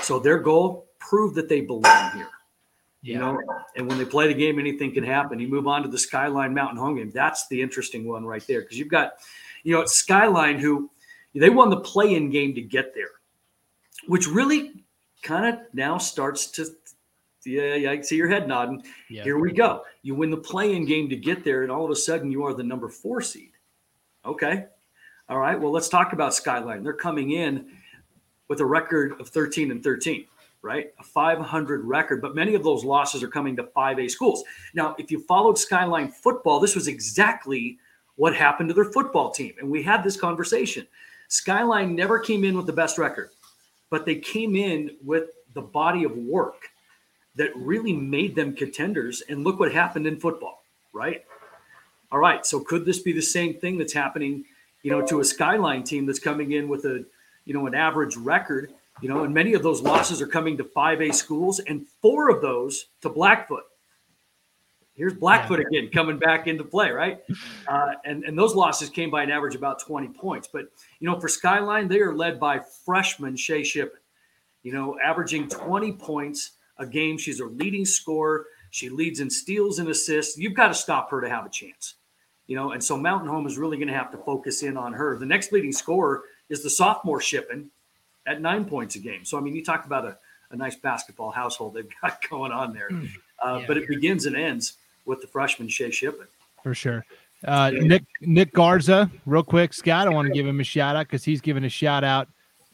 [0.00, 2.28] So their goal, prove that they belong here.
[3.04, 3.36] You know,
[3.74, 5.40] and when they play the game, anything can happen.
[5.40, 7.10] You move on to the Skyline Mountain home game.
[7.10, 9.14] That's the interesting one right there because you've got,
[9.64, 10.88] you know, Skyline who
[11.34, 13.10] they won the play-in game to get there,
[14.06, 14.84] which really
[15.22, 16.66] kind of now starts to.
[17.44, 18.84] Yeah, yeah, I see your head nodding.
[19.10, 19.24] Yeah.
[19.24, 19.82] Here we go.
[20.02, 22.54] You win the play-in game to get there, and all of a sudden you are
[22.54, 23.50] the number four seed.
[24.24, 24.66] Okay,
[25.32, 25.58] all right.
[25.58, 26.82] Well, let's talk about Skyline.
[26.82, 27.66] They're coming in
[28.48, 30.26] with a record of 13 and 13
[30.62, 30.92] right?
[31.00, 34.44] A 500 record, but many of those losses are coming to 5A schools.
[34.74, 37.78] Now, if you followed Skyline football, this was exactly
[38.14, 39.54] what happened to their football team.
[39.58, 40.86] And we had this conversation.
[41.26, 43.30] Skyline never came in with the best record,
[43.90, 46.68] but they came in with the body of work
[47.34, 49.22] that really made them contenders.
[49.28, 51.24] And look what happened in football, right?
[52.12, 52.46] All right.
[52.46, 54.44] So could this be the same thing that's happening,
[54.82, 57.04] you know, to a Skyline team that's coming in with a,
[57.44, 58.72] you know, an average record?
[59.00, 62.42] You know, and many of those losses are coming to 5A schools, and four of
[62.42, 63.64] those to Blackfoot.
[64.94, 65.78] Here's Blackfoot yeah.
[65.78, 67.20] again coming back into play, right?
[67.68, 70.48] Uh, and and those losses came by an average about 20 points.
[70.52, 70.66] But
[70.98, 74.00] you know, for Skyline, they are led by freshman Shay Shippen.
[74.62, 77.16] You know, averaging 20 points a game.
[77.16, 78.46] She's a leading scorer.
[78.70, 80.36] She leads in steals and assists.
[80.36, 81.94] You've got to stop her to have a chance.
[82.46, 84.92] You know, and so Mountain Home is really going to have to focus in on
[84.92, 85.16] her.
[85.16, 87.70] The next leading scorer is the sophomore Shippen,
[88.26, 89.24] at nine points a game.
[89.24, 90.16] So, I mean, you talk about a,
[90.50, 92.88] a nice basketball household they've got going on there.
[92.88, 93.06] Hmm.
[93.42, 94.74] Uh, yeah, but it begins and ends
[95.04, 96.26] with the freshman Shay Shippen.
[96.62, 97.04] For sure.
[97.44, 100.06] Uh, Nick Nick Garza, real quick, Scott.
[100.06, 102.28] I want to give him a shout out because he's giving a shout out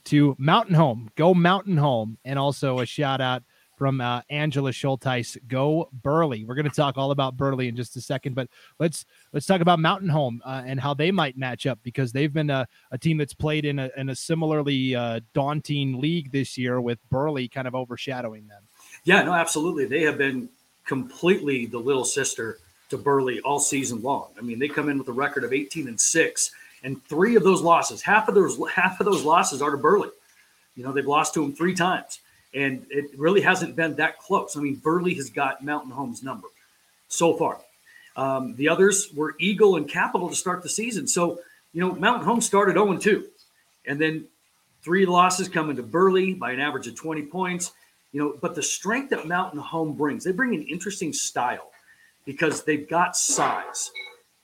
[0.05, 1.11] to Mountain Home.
[1.17, 3.43] Go Mountain Home, and also a shout out
[3.79, 5.39] from uh, Angela Schulteis.
[5.47, 6.45] Go Burley.
[6.45, 8.49] We're going to talk all about Burley in just a second, but
[8.81, 12.33] let's let's talk about Mountain Home uh, and how they might match up because they've
[12.33, 16.59] been a, a team that's played in a, in a similarly uh, daunting league this
[16.59, 18.63] year with Burley kind of overshadowing them.
[19.05, 19.87] Yeah, no, absolutely.
[19.87, 20.49] They have been
[20.85, 22.59] completely the little sister
[22.91, 24.29] to Burley all season long.
[24.37, 26.51] I mean, they come in with a record of 18 and six,
[26.83, 30.11] and three of those losses, half of those half of those losses are to Burley.
[30.75, 32.21] You know, they've lost to them three times.
[32.55, 34.57] And it really hasn't been that close.
[34.57, 36.49] I mean, Burley has got Mountain Home's number
[37.09, 37.61] so far.
[38.17, 41.07] Um, the others were Eagle and Capital to start the season.
[41.07, 41.41] So,
[41.73, 43.27] you know, Mountain Home started 0 2.
[43.87, 44.27] And then
[44.83, 47.73] Three losses coming to Burley by an average of 20 points.
[48.13, 51.71] You know, but the strength that Mountain Home brings, they bring an interesting style
[52.25, 53.91] because they've got size.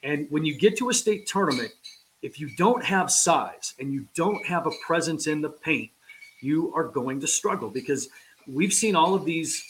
[0.03, 1.73] And when you get to a state tournament,
[2.21, 5.91] if you don't have size and you don't have a presence in the paint,
[6.45, 8.09] you are going to struggle because
[8.47, 9.65] we've seen all of these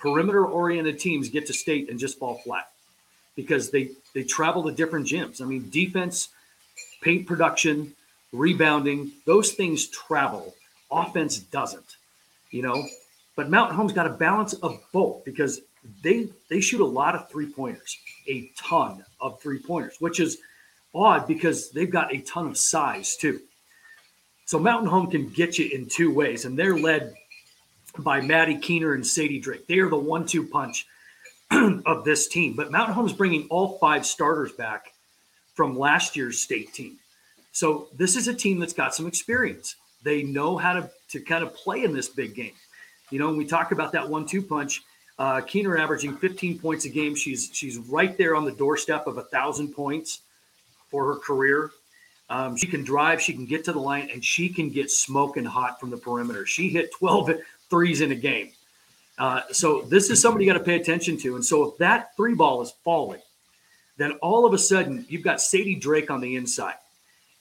[0.00, 2.70] perimeter oriented teams get to state and just fall flat
[3.36, 5.40] because they they travel to different gyms.
[5.40, 6.30] I mean, defense,
[7.00, 7.94] paint production,
[8.32, 10.54] rebounding, those things travel.
[10.90, 11.96] Offense doesn't,
[12.50, 12.84] you know.
[13.36, 15.60] But Mountain Home's got a balance of both because
[16.02, 17.96] they they shoot a lot of three pointers,
[18.28, 20.38] a ton of three pointers, which is
[20.94, 23.40] odd because they've got a ton of size too.
[24.50, 27.14] So Mountain Home can get you in two ways, and they're led
[28.00, 29.68] by Maddie Keener and Sadie Drake.
[29.68, 30.88] They are the one-two punch
[31.52, 32.54] of this team.
[32.56, 34.92] But Mountain Home's bringing all five starters back
[35.54, 36.98] from last year's state team.
[37.52, 39.76] So this is a team that's got some experience.
[40.02, 42.54] They know how to, to kind of play in this big game.
[43.10, 44.82] You know, when we talk about that one-two punch,
[45.20, 47.14] uh, Keener averaging 15 points a game.
[47.14, 50.22] She's she's right there on the doorstep of a thousand points
[50.90, 51.70] for her career.
[52.30, 55.44] Um, she can drive, she can get to the line, and she can get smoking
[55.44, 56.46] hot from the perimeter.
[56.46, 57.32] She hit 12
[57.68, 58.52] threes in a game.
[59.18, 61.34] Uh, so this is somebody you got to pay attention to.
[61.34, 63.20] And so if that three ball is falling,
[63.98, 66.76] then all of a sudden you've got Sadie Drake on the inside,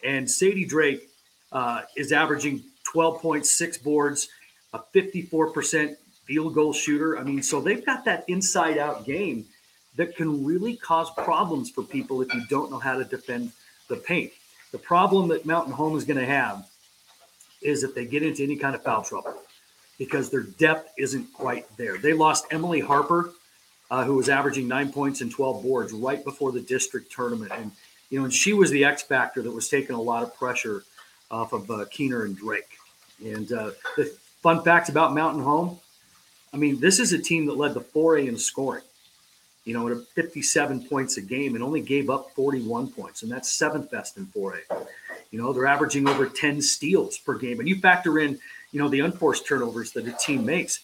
[0.04, 1.08] and Sadie Drake
[1.52, 4.28] uh, is averaging 12.6 boards,
[4.74, 7.18] a 54% field goal shooter.
[7.18, 9.46] I mean, so they've got that inside out game
[9.96, 13.52] that can really cause problems for people if you don't know how to defend
[13.88, 14.32] the paint.
[14.72, 16.68] The problem that Mountain Home is going to have
[17.62, 19.36] is if they get into any kind of foul trouble
[19.98, 21.98] because their depth isn't quite there.
[21.98, 23.32] They lost Emily Harper,
[23.92, 27.52] uh, who was averaging nine points and 12 boards right before the district tournament.
[27.54, 27.72] And,
[28.10, 30.84] you know, and she was the X factor that was taking a lot of pressure
[31.30, 32.78] off of uh, Keener and Drake.
[33.24, 35.80] And uh, the fun facts about Mountain Home
[36.54, 38.84] I mean, this is a team that led the 4A in scoring,
[39.66, 43.24] you know, at 57 points a game and only gave up 41 points.
[43.24, 44.62] And that's seventh best in 4A.
[45.32, 47.60] You know, they're averaging over 10 steals per game.
[47.60, 48.40] And you factor in,
[48.72, 50.82] you know, the unforced turnovers that a team makes.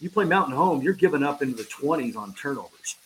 [0.00, 2.96] You play Mountain Home, you're giving up into the 20s on turnovers.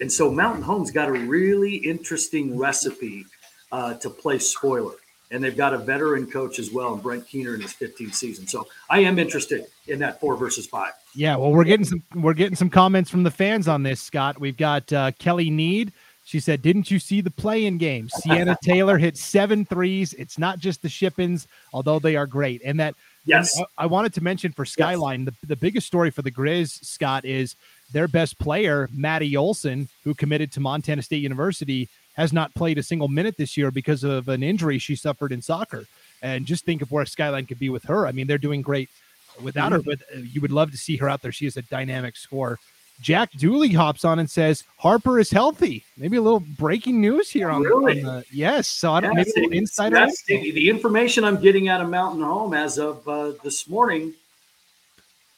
[0.00, 3.26] And so Mountain Home's got a really interesting recipe
[3.70, 4.94] uh, to play spoiler
[5.30, 8.46] and they've got a veteran coach as well, and Brent Keener in his 15th season.
[8.46, 10.92] So I am interested in that four versus five.
[11.14, 14.40] Yeah, well, we're getting some we're getting some comments from the fans on this, Scott.
[14.40, 15.92] We've got uh, Kelly Need.
[16.24, 18.08] She said, "Didn't you see the play-in game?
[18.08, 20.12] Sienna Taylor hit seven threes.
[20.14, 24.14] It's not just the Shippens, although they are great." And that yes, and I wanted
[24.14, 25.34] to mention for Skyline yes.
[25.40, 27.56] the the biggest story for the Grizz, Scott, is
[27.92, 31.88] their best player, Maddie Olson, who committed to Montana State University
[32.20, 35.40] has not played a single minute this year because of an injury she suffered in
[35.40, 35.86] soccer.
[36.22, 38.06] And just think of where Skyline could be with her.
[38.06, 38.90] I mean, they're doing great
[39.42, 39.88] without her, mm-hmm.
[39.90, 41.32] but uh, you would love to see her out there.
[41.32, 42.58] She is a dynamic scorer.
[43.00, 45.82] Jack Dooley hops on and says Harper is healthy.
[45.96, 48.04] Maybe a little breaking news here on, really?
[48.04, 48.68] on the yes.
[48.68, 49.96] So I don't yeah, maybe insider.
[49.96, 54.12] That's the, the, information I'm getting out of Mountain Home as of uh, this morning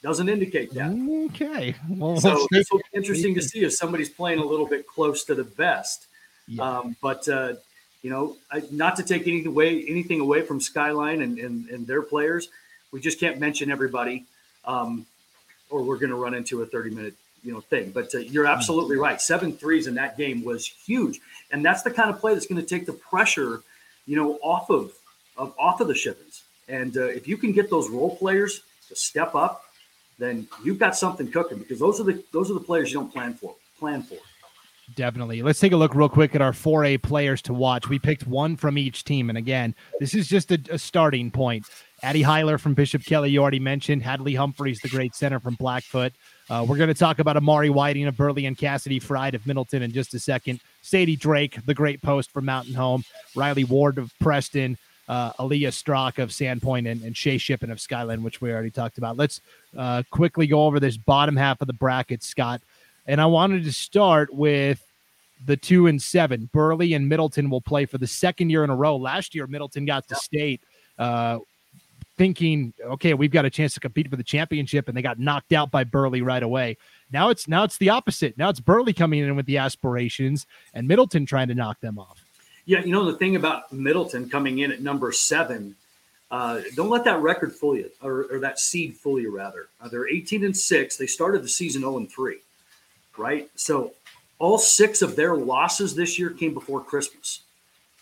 [0.02, 0.90] doesn't indicate that.
[1.30, 1.76] Okay.
[1.88, 5.22] Well, so this will be interesting to see if somebody's playing a little bit close
[5.26, 6.08] to the vest.
[6.48, 6.62] Yeah.
[6.62, 7.54] Um, but uh,
[8.02, 11.86] you know, I, not to take anything away anything away from Skyline and, and, and
[11.86, 12.48] their players,
[12.90, 14.24] we just can't mention everybody,
[14.64, 15.06] um,
[15.70, 17.90] or we're going to run into a thirty minute you know thing.
[17.90, 19.20] But uh, you're absolutely right.
[19.20, 22.60] Seven threes in that game was huge, and that's the kind of play that's going
[22.60, 23.62] to take the pressure,
[24.06, 24.92] you know, off of,
[25.36, 26.42] of off of the Shippens.
[26.68, 29.64] And uh, if you can get those role players to step up,
[30.18, 33.12] then you've got something cooking because those are the those are the players you don't
[33.12, 33.54] plan for.
[33.78, 34.18] Plan for.
[34.94, 35.42] Definitely.
[35.42, 37.88] Let's take a look real quick at our 4A players to watch.
[37.88, 39.28] We picked one from each team.
[39.28, 41.66] And again, this is just a, a starting point.
[42.02, 44.02] Addie Heiler from Bishop Kelly, you already mentioned.
[44.02, 46.12] Hadley Humphreys, the great center from Blackfoot.
[46.50, 49.82] Uh, we're going to talk about Amari Whiting of Burley and Cassidy Fried of Middleton
[49.82, 50.60] in just a second.
[50.82, 53.04] Sadie Drake, the great post from Mountain Home.
[53.36, 54.76] Riley Ward of Preston.
[55.08, 58.98] Uh, Aaliyah Strock of Sandpoint and, and Shay Shippen of Skyline, which we already talked
[58.98, 59.16] about.
[59.16, 59.40] Let's
[59.76, 62.62] uh, quickly go over this bottom half of the bracket, Scott.
[63.06, 64.84] And I wanted to start with
[65.44, 66.48] the two and seven.
[66.52, 68.96] Burley and Middleton will play for the second year in a row.
[68.96, 70.60] Last year, Middleton got to state
[70.98, 71.38] uh,
[72.16, 75.52] thinking, okay, we've got a chance to compete for the championship, and they got knocked
[75.52, 76.76] out by Burley right away.
[77.10, 78.38] Now it's now it's the opposite.
[78.38, 82.24] Now it's Burley coming in with the aspirations, and Middleton trying to knock them off.
[82.64, 85.74] Yeah, you know the thing about Middleton coming in at number seven.
[86.30, 89.34] Uh, don't let that record fool you, or, or that seed fool you.
[89.34, 90.96] Rather, uh, they're 18 and six.
[90.96, 92.38] They started the season 0 and three
[93.16, 93.50] right?
[93.54, 93.92] So
[94.38, 97.42] all six of their losses this year came before Christmas.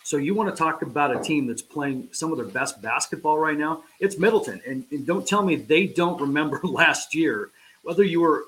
[0.03, 3.37] So you want to talk about a team that's playing some of their best basketball
[3.37, 3.83] right now?
[3.99, 7.49] It's Middleton, and, and don't tell me they don't remember last year.
[7.83, 8.45] Whether you were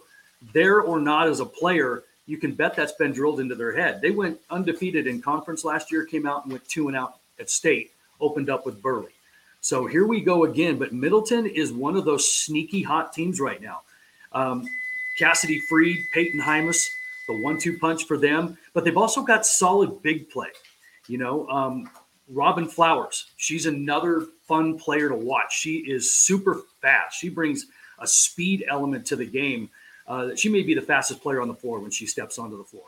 [0.53, 4.01] there or not as a player, you can bet that's been drilled into their head.
[4.01, 7.49] They went undefeated in conference last year, came out and went two and out at
[7.49, 9.11] state, opened up with Burley.
[9.61, 10.77] So here we go again.
[10.77, 13.81] But Middleton is one of those sneaky hot teams right now.
[14.33, 14.67] Um,
[15.17, 16.87] Cassidy Freed, Peyton Hymus,
[17.27, 18.57] the one-two punch for them.
[18.73, 20.49] But they've also got solid big play.
[21.07, 21.89] You know, um,
[22.29, 25.57] Robin Flowers, she's another fun player to watch.
[25.57, 27.19] She is super fast.
[27.19, 27.67] She brings
[27.99, 29.69] a speed element to the game.
[30.07, 32.63] Uh, she may be the fastest player on the floor when she steps onto the
[32.63, 32.83] floor.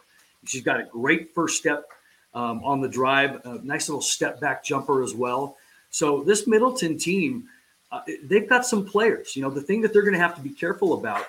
[0.46, 1.88] She's got a great first step
[2.34, 5.58] um, on the drive, a nice little step back jumper as well.
[5.90, 7.46] So this Middleton team,
[7.92, 9.36] uh, they've got some players.
[9.36, 11.26] You know, the thing that they're going to have to be careful about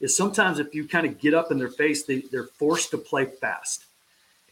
[0.00, 2.98] is sometimes if you kind of get up in their face, they, they're forced to
[2.98, 3.84] play fast.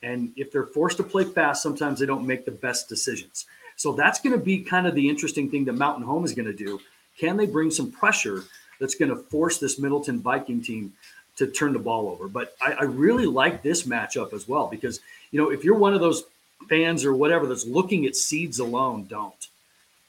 [0.03, 3.47] And if they're forced to play fast, sometimes they don't make the best decisions.
[3.77, 6.47] So that's going to be kind of the interesting thing that Mountain Home is going
[6.47, 6.81] to do.
[7.19, 8.45] Can they bring some pressure
[8.79, 10.93] that's going to force this Middleton Viking team
[11.37, 12.29] to turn the ball over?
[12.29, 15.95] But I, I really like this matchup as well because, you know, if you're one
[15.95, 16.25] of those
[16.69, 19.49] fans or whatever that's looking at seeds alone, don't.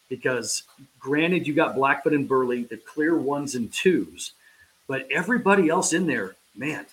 [0.10, 0.64] Because
[1.00, 4.34] granted, you got Blackfoot and Burley, the clear ones and twos,
[4.90, 6.86] but everybody else in there, man,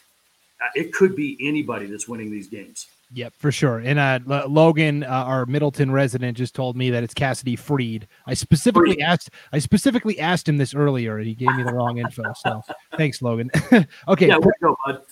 [0.61, 2.87] uh, it could be anybody that's winning these games.
[3.15, 3.79] Yep, for sure.
[3.79, 8.07] And uh, L- Logan, uh, our Middleton resident, just told me that it's Cassidy Freed.
[8.27, 9.03] I specifically Freed.
[9.03, 9.31] asked.
[9.53, 12.25] I specifically asked him this earlier, and he gave me the wrong info.
[12.35, 12.63] So
[12.97, 13.51] thanks, Logan.
[14.09, 15.03] okay, yeah, go, bud.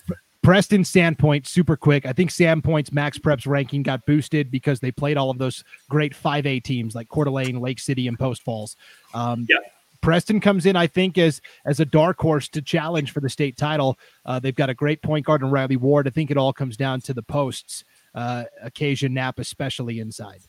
[0.43, 2.05] Preston Sandpoint, super quick.
[2.05, 6.13] I think Sandpoint's max preps ranking got boosted because they played all of those great
[6.13, 8.75] 5A teams like Coeur d'Alene, Lake City, and Post Falls.
[9.15, 9.57] Um, yeah.
[10.05, 13.57] Preston comes in, I think, as as a dark horse to challenge for the state
[13.57, 13.97] title.
[14.23, 16.07] Uh, they've got a great point guard in Riley Ward.
[16.07, 20.41] I think it all comes down to the posts, uh, occasion nap, especially inside.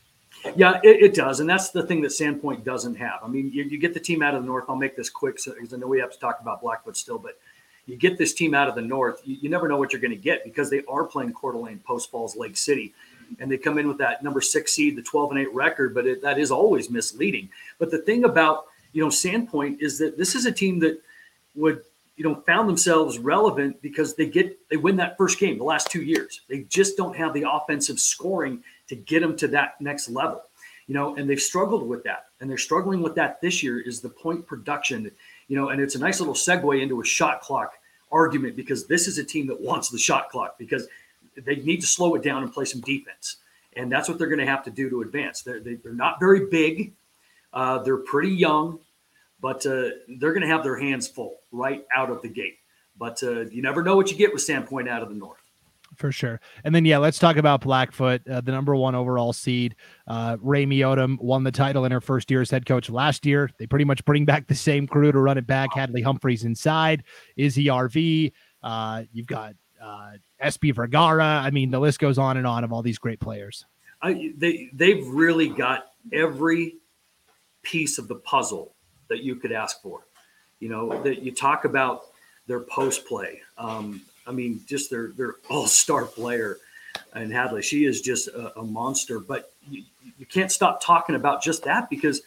[0.55, 3.19] Yeah, it, it, does, and that's the thing that Sandpoint doesn't have.
[3.23, 4.65] I mean, you, you get the team out of the north.
[4.69, 7.39] I'll make this quick because I know we have to talk about Blackfoot still, but
[7.87, 10.11] you get this team out of the north, you, you never know what you're going
[10.11, 12.93] to get because they are playing Coeur d'Alene, Post Falls, Lake City,
[13.39, 16.05] and they come in with that number six seed, the 12 and eight record, but
[16.05, 17.49] it, that is always misleading.
[17.79, 21.01] But the thing about you know, Sandpoint is that this is a team that
[21.55, 21.81] would,
[22.15, 25.91] you know, found themselves relevant because they get they win that first game the last
[25.91, 26.41] two years.
[26.47, 30.43] They just don't have the offensive scoring to get them to that next level.
[30.87, 32.27] You know, and they've struggled with that.
[32.39, 35.11] And they're struggling with that this year is the point production,
[35.47, 37.73] you know, and it's a nice little segue into a shot clock
[38.11, 40.87] argument because this is a team that wants the shot clock because
[41.45, 43.37] they need to slow it down and play some defense.
[43.75, 45.41] And that's what they're going to have to do to advance.
[45.41, 46.93] They're, they, are they are not very big.
[47.53, 48.79] Uh, they're pretty young
[49.39, 52.57] but uh, they're going to have their hands full right out of the gate.
[52.97, 55.39] But uh, you never know what you get with Sandpoint out of the north.
[55.95, 56.41] For sure.
[56.63, 59.75] And then, yeah, let's talk about Blackfoot, uh, the number one overall seed.
[60.05, 63.49] Uh, Rami Odom won the title in her first year as head coach last year.
[63.57, 65.69] They pretty much bring back the same crew to run it back.
[65.73, 67.03] Hadley Humphreys inside,
[67.35, 68.31] Izzy RV.
[68.61, 70.11] Uh, you've got uh,
[70.43, 71.41] SB Vergara.
[71.43, 73.65] I mean, the list goes on and on of all these great players.
[74.01, 76.77] I, they, they've really got every
[77.67, 78.71] piece of the puzzle
[79.09, 80.01] that you could ask for.
[80.59, 82.05] You know, that you talk about
[82.47, 83.41] their post play.
[83.57, 86.57] Um, I mean, just their their all star player
[87.13, 87.61] and Hadley.
[87.61, 89.19] She is just a, a monster.
[89.19, 89.83] But you,
[90.17, 92.21] you, can't stop talking about just that because,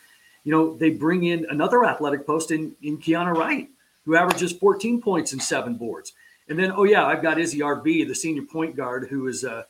[0.44, 3.68] you know, they bring in another athletic post in in Kiana Wright,
[4.05, 6.12] who averages 14 points and seven boards.
[6.48, 9.64] And then, oh yeah, I've got Izzy RB, the senior point guard, who is uh,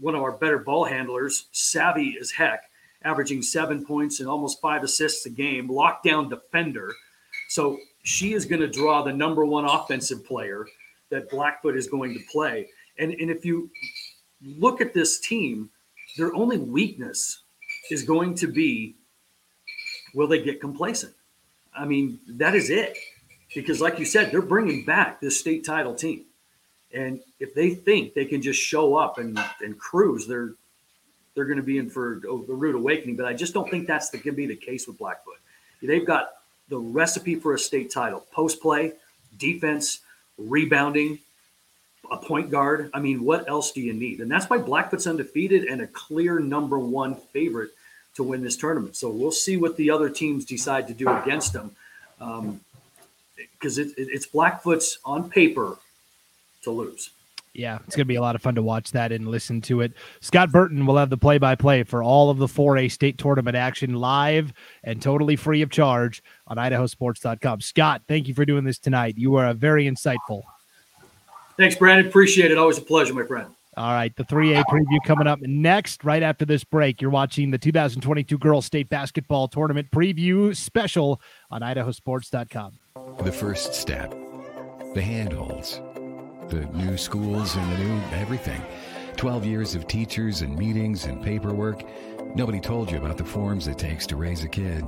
[0.00, 2.69] one of our better ball handlers, savvy as heck
[3.02, 6.92] averaging seven points and almost five assists a game, lockdown defender.
[7.48, 10.66] So she is going to draw the number one offensive player
[11.10, 12.68] that Blackfoot is going to play.
[12.98, 13.70] And, and if you
[14.42, 15.70] look at this team,
[16.16, 17.42] their only weakness
[17.90, 18.94] is going to be
[20.14, 21.14] will they get complacent?
[21.76, 22.96] I mean, that is it.
[23.54, 26.24] Because, like you said, they're bringing back this state title team.
[26.92, 30.54] And if they think they can just show up and, and cruise, they're
[31.34, 33.16] they're going to be in for a rude awakening.
[33.16, 35.38] But I just don't think that's going to be the case with Blackfoot.
[35.82, 36.32] They've got
[36.68, 38.92] the recipe for a state title: post play,
[39.38, 40.00] defense,
[40.38, 41.18] rebounding,
[42.10, 42.90] a point guard.
[42.92, 44.20] I mean, what else do you need?
[44.20, 47.70] And that's why Blackfoot's undefeated and a clear number one favorite
[48.14, 48.96] to win this tournament.
[48.96, 51.70] So we'll see what the other teams decide to do against them.
[52.18, 55.78] Because um, it, it, it's Blackfoot's on paper
[56.62, 57.10] to lose.
[57.52, 59.80] Yeah, it's going to be a lot of fun to watch that and listen to
[59.80, 59.92] it.
[60.20, 63.56] Scott Burton will have the play by play for all of the 4A state tournament
[63.56, 64.52] action live
[64.84, 67.60] and totally free of charge on idahosports.com.
[67.60, 69.18] Scott, thank you for doing this tonight.
[69.18, 70.42] You are very insightful.
[71.56, 72.06] Thanks, Brandon.
[72.06, 72.58] Appreciate it.
[72.58, 73.48] Always a pleasure, my friend.
[73.76, 77.00] All right, the 3A preview coming up next, right after this break.
[77.00, 81.20] You're watching the 2022 Girls State Basketball Tournament preview special
[81.50, 82.78] on idahosports.com.
[83.22, 84.10] The first step,
[84.94, 85.80] the handholds,
[86.50, 88.60] the new schools and the new everything.
[89.16, 91.82] 12 years of teachers and meetings and paperwork.
[92.34, 94.82] Nobody told you about the forms it takes to raise a kid.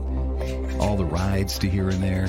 [0.81, 2.29] All the rides to here and there,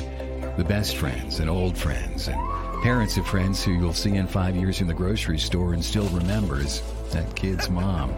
[0.58, 2.40] the best friends and old friends, and
[2.84, 6.08] parents of friends who you'll see in five years in the grocery store and still
[6.10, 6.82] remembers
[7.12, 8.14] that kid's mom.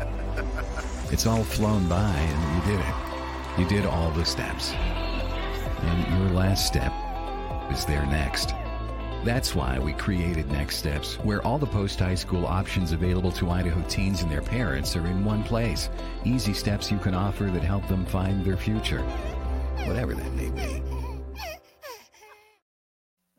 [1.11, 3.59] It's all flown by, and you did it.
[3.59, 4.72] You did all the steps.
[4.72, 6.91] And your last step
[7.72, 8.53] is there next.
[9.26, 13.49] That's why we created Next Steps, where all the post high school options available to
[13.49, 15.89] Idaho teens and their parents are in one place.
[16.23, 19.01] Easy steps you can offer that help them find their future,
[19.88, 20.80] whatever that may be.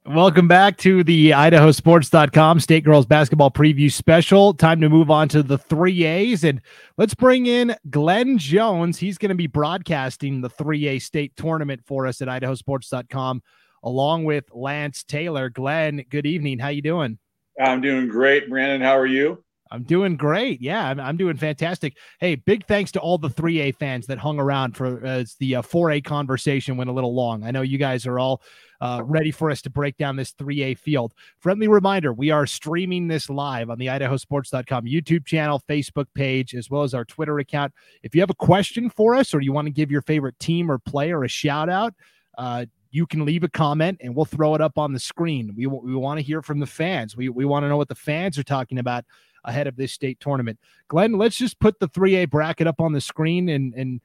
[0.06, 4.54] Welcome back to the idahosports.com state girls basketball preview special.
[4.54, 6.60] Time to move on to the 3As and
[6.96, 8.98] let's bring in Glenn Jones.
[8.98, 13.40] He's going to be broadcasting the 3A state tournament for us at idahosports.com
[13.82, 15.48] along with Lance Taylor.
[15.48, 16.58] Glenn, good evening.
[16.58, 17.18] How you doing?
[17.60, 18.80] I'm doing great, Brandon.
[18.80, 19.42] How are you?
[19.70, 20.60] I'm doing great.
[20.60, 21.96] Yeah, I'm, I'm doing fantastic.
[22.20, 25.62] Hey, big thanks to all the 3A fans that hung around for uh, the uh,
[25.62, 27.44] 4A conversation went a little long.
[27.44, 28.42] I know you guys are all
[28.80, 31.14] uh, ready for us to break down this 3A field.
[31.40, 36.70] Friendly reminder we are streaming this live on the idahosports.com YouTube channel, Facebook page, as
[36.70, 37.72] well as our Twitter account.
[38.02, 40.70] If you have a question for us or you want to give your favorite team
[40.70, 41.94] or player a shout out,
[42.38, 42.66] uh,
[42.96, 45.52] you can leave a comment and we'll throw it up on the screen.
[45.54, 47.14] We, we want to hear from the fans.
[47.14, 49.04] We, we want to know what the fans are talking about
[49.44, 50.58] ahead of this state tournament.
[50.88, 54.00] Glenn, let's just put the 3A bracket up on the screen and, and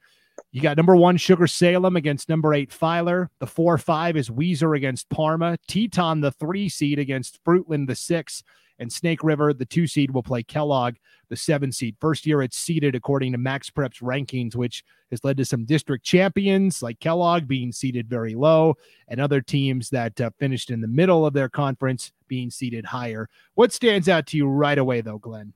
[0.50, 3.30] you got number one Sugar Salem against number eight Filer.
[3.38, 5.56] The four five is Weiser against Parma.
[5.68, 8.44] Teton, the three seed against Fruitland, the six,
[8.82, 10.96] and Snake River, the two seed, will play Kellogg,
[11.28, 11.96] the seven seed.
[12.00, 16.04] First year it's seeded according to Max Prep's rankings, which has led to some district
[16.04, 18.76] champions like Kellogg being seeded very low,
[19.08, 23.28] and other teams that uh, finished in the middle of their conference being seeded higher.
[23.54, 25.52] What stands out to you right away, though, Glenn?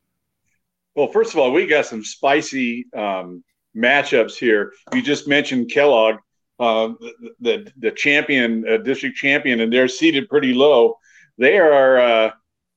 [0.94, 3.42] Well, first of all, we got some spicy um,
[3.76, 4.72] matchups here.
[4.94, 6.16] You just mentioned Kellogg,
[6.60, 10.96] uh, the, the, the champion, uh, district champion, and they're seated pretty low.
[11.38, 12.30] They are uh,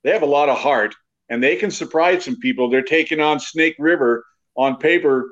[0.04, 0.96] they have a lot of heart,
[1.30, 2.70] and they can surprise some people.
[2.70, 4.26] They're taking on Snake River
[4.56, 5.30] on paper.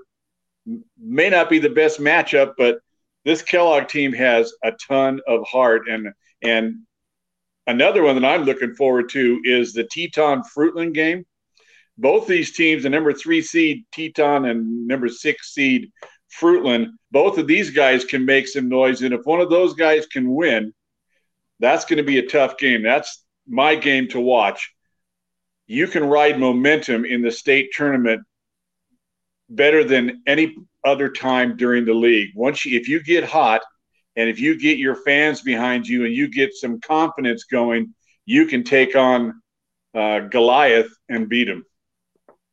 [0.99, 2.79] May not be the best matchup, but
[3.25, 6.09] this Kellogg team has a ton of heart, and
[6.41, 6.81] and
[7.65, 11.25] another one that I'm looking forward to is the Teton Fruitland game
[11.97, 15.91] both these teams, the number three seed Teton and number six seed
[16.39, 19.01] Fruitland, both of these guys can make some noise.
[19.01, 20.73] And if one of those guys can win,
[21.59, 22.83] that's going to be a tough game.
[22.83, 24.73] That's my game to watch.
[25.67, 28.21] You can ride momentum in the state tournament
[29.49, 32.31] better than any other time during the league.
[32.35, 33.61] Once you, if you get hot
[34.15, 37.93] and if you get your fans behind you and you get some confidence going,
[38.25, 39.41] you can take on
[39.93, 41.65] uh, Goliath and beat them.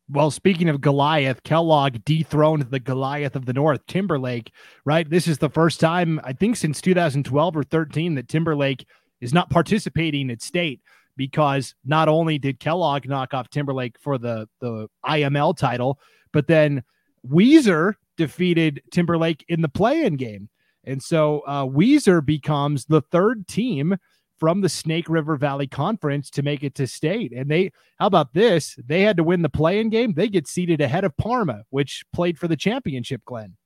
[0.09, 4.53] Well, speaking of Goliath, Kellogg dethroned the Goliath of the North, Timberlake,
[4.84, 5.09] right?
[5.09, 8.86] This is the first time, I think, since 2012 or 13 that Timberlake
[9.25, 10.81] is not participating at state
[11.16, 15.99] because not only did Kellogg knock off Timberlake for the, the IML title,
[16.33, 16.83] but then
[17.27, 20.49] Weiser defeated Timberlake in the play in game.
[20.85, 23.97] And so uh, Weiser becomes the third team
[24.39, 27.33] from the Snake River Valley Conference to make it to state.
[27.33, 28.77] And they, how about this?
[28.85, 30.12] They had to win the play-in game.
[30.12, 33.57] They get seated ahead of Parma, which played for the championship, Glenn.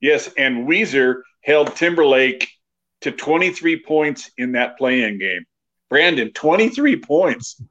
[0.00, 2.48] Yes, and Weiser held Timberlake
[3.04, 5.44] to 23 points in that play-in game.
[5.90, 7.62] Brandon, 23 points.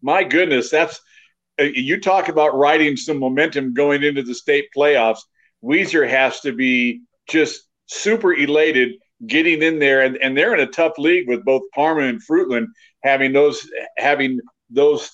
[0.00, 1.00] My goodness, that's
[1.60, 5.18] uh, you talk about riding some momentum going into the state playoffs.
[5.64, 8.92] Weiser has to be just super elated
[9.26, 12.68] getting in there, and, and they're in a tough league with both Parma and Fruitland
[13.02, 14.38] having those having
[14.70, 15.10] those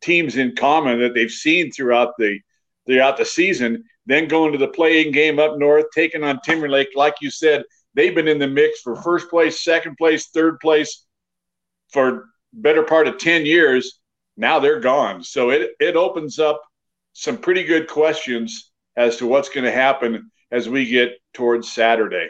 [0.00, 2.38] teams in common that they've seen throughout the
[2.86, 3.84] throughout the season.
[4.06, 7.62] Then going to the play-in game up north, taking on Timberlake, like you said,
[7.94, 11.06] they've been in the mix for first place, second place, third place
[11.90, 14.00] for better part of 10 years.
[14.36, 15.22] Now they're gone.
[15.22, 16.62] So it, it opens up
[17.12, 22.28] some pretty good questions as to what's going to happen as we get towards Saturday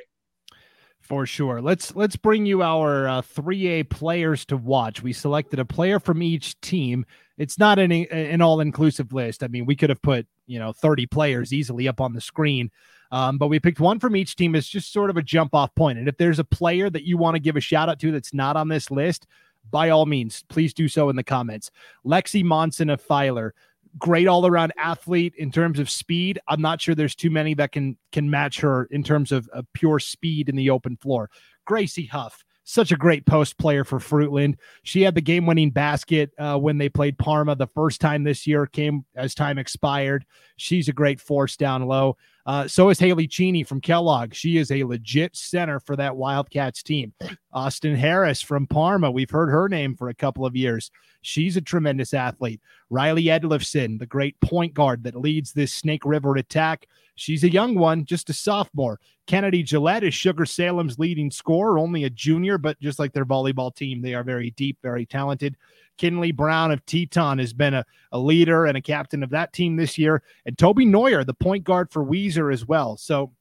[1.12, 1.60] for sure.
[1.60, 5.02] Let's let's bring you our uh, 3A players to watch.
[5.02, 7.04] We selected a player from each team.
[7.36, 9.42] It's not an an all inclusive list.
[9.42, 12.70] I mean, we could have put you know 30 players easily up on the screen,
[13.12, 15.72] um, but we picked one from each team as just sort of a jump off
[15.74, 15.98] point.
[15.98, 18.34] And if there's a player that you want to give a shout out to that's
[18.34, 19.26] not on this list,
[19.70, 21.70] by all means, please do so in the comments.
[22.04, 23.54] Lexi Monson of Filer,
[23.98, 26.40] great all around athlete in terms of speed.
[26.48, 29.66] I'm not sure there's too many that can can match her in terms of, of
[29.74, 31.30] pure speed in the open floor.
[31.66, 34.56] Gracie Huff, such a great post player for Fruitland.
[34.82, 38.46] She had the game winning basket uh, when they played Parma the first time this
[38.46, 40.24] year, came as time expired.
[40.62, 42.16] She's a great force down low.
[42.46, 44.32] Uh, so is Haley Cheney from Kellogg.
[44.32, 47.12] She is a legit center for that Wildcats team.
[47.52, 49.10] Austin Harris from Parma.
[49.10, 50.92] We've heard her name for a couple of years.
[51.22, 52.60] She's a tremendous athlete.
[52.90, 56.86] Riley Edlifson, the great point guard that leads this Snake River attack.
[57.16, 59.00] She's a young one, just a sophomore.
[59.26, 63.74] Kennedy Gillette is Sugar Salem's leading scorer, only a junior, but just like their volleyball
[63.74, 65.56] team, they are very deep, very talented.
[65.98, 69.76] Kinley Brown of Teton has been a, a leader and a captain of that team
[69.76, 70.22] this year.
[70.46, 72.96] And Toby Neuer, the point guard for Weiser as well.
[72.96, 73.32] So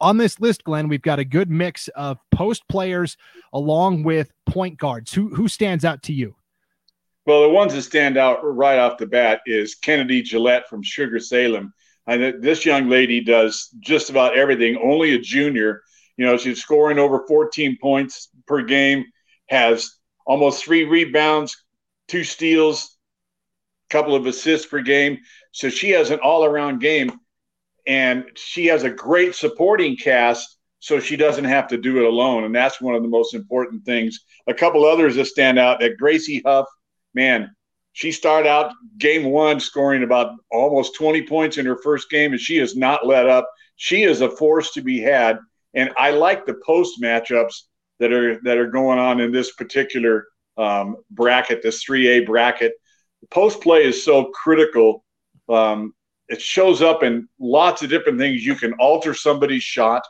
[0.00, 3.16] on this list, Glenn, we've got a good mix of post players
[3.52, 5.12] along with point guards.
[5.12, 6.36] Who who stands out to you?
[7.24, 11.18] Well, the ones that stand out right off the bat is Kennedy Gillette from Sugar
[11.18, 11.72] Salem.
[12.06, 15.82] And this young lady does just about everything, only a junior.
[16.16, 19.04] You know, she's scoring over 14 points per game,
[19.48, 21.64] has almost three rebounds,
[22.08, 22.96] two steals,
[23.90, 25.18] couple of assists per game.
[25.52, 27.12] So she has an all around game.
[27.86, 32.42] And she has a great supporting cast, so she doesn't have to do it alone.
[32.42, 34.24] And that's one of the most important things.
[34.48, 36.66] A couple others that stand out that Gracie Huff,
[37.14, 37.54] man,
[37.92, 42.40] she started out game one scoring about almost 20 points in her first game, and
[42.40, 43.48] she has not let up.
[43.76, 45.38] She is a force to be had.
[45.74, 47.54] And I like the post matchups
[48.00, 50.26] that are that are going on in this particular
[50.56, 52.72] um, bracket, this 3A bracket.
[53.30, 55.04] Post play is so critical.
[55.48, 55.94] Um,
[56.28, 58.44] it shows up in lots of different things.
[58.44, 60.02] You can alter somebody's shot.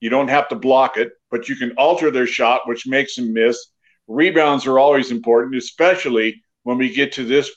[0.00, 3.32] You don't have to block it, but you can alter their shot, which makes them
[3.32, 3.58] miss.
[4.06, 7.50] Rebounds are always important, especially when we get to this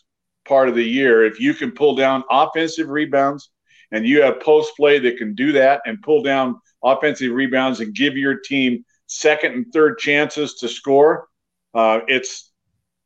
[0.47, 1.25] part of the year.
[1.25, 3.51] If you can pull down offensive rebounds
[3.91, 7.93] and you have post play that can do that and pull down offensive rebounds and
[7.93, 11.27] give your team second and third chances to score,
[11.73, 12.51] uh, it's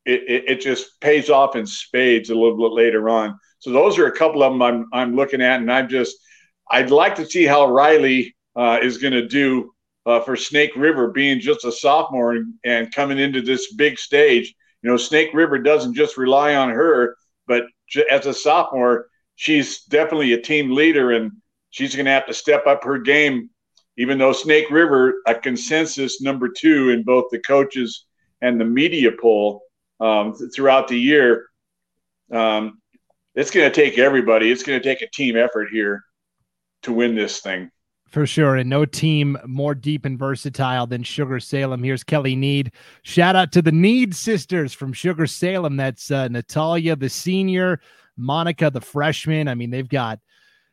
[0.04, 3.38] it, it, just pays off in spades a little bit later on.
[3.58, 6.16] So those are a couple of them I'm I'm looking at, and I'm just
[6.70, 9.72] I'd like to see how Riley uh, is going to do
[10.06, 14.54] uh, for Snake River, being just a sophomore and, and coming into this big stage.
[14.82, 17.64] You know, Snake River doesn't just rely on her, but
[18.10, 21.32] as a sophomore, she's definitely a team leader, and
[21.70, 23.50] she's going to have to step up her game.
[23.98, 28.04] Even though Snake River, a consensus number two in both the coaches
[28.46, 29.62] and the media poll
[29.98, 31.46] um, throughout the year,
[32.32, 32.80] um,
[33.34, 34.50] it's going to take everybody.
[34.50, 36.04] It's going to take a team effort here
[36.82, 37.70] to win this thing.
[38.08, 38.56] For sure.
[38.56, 41.82] And no team more deep and versatile than Sugar Salem.
[41.82, 42.72] Here's Kelly Need.
[43.02, 45.76] Shout out to the Need sisters from Sugar Salem.
[45.76, 47.80] That's uh, Natalia, the senior,
[48.16, 49.48] Monica, the freshman.
[49.48, 50.20] I mean, they've got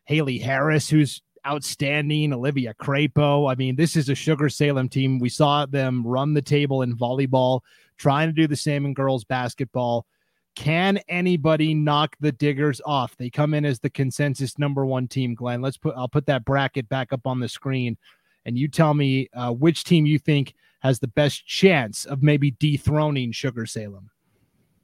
[0.06, 3.52] Haley Harris, who's outstanding, Olivia Crapo.
[3.52, 5.20] I mean, this is a Sugar Salem team.
[5.20, 7.62] We saw them run the table in volleyball,
[7.98, 10.06] trying to do the same in girls basketball.
[10.56, 13.18] Can anybody knock the Diggers off?
[13.18, 15.34] They come in as the consensus number one team.
[15.34, 15.96] Glenn, let's put.
[15.98, 17.98] I'll put that bracket back up on the screen,
[18.46, 22.52] and you tell me uh, which team you think has the best chance of maybe
[22.52, 24.10] dethroning Sugar Salem.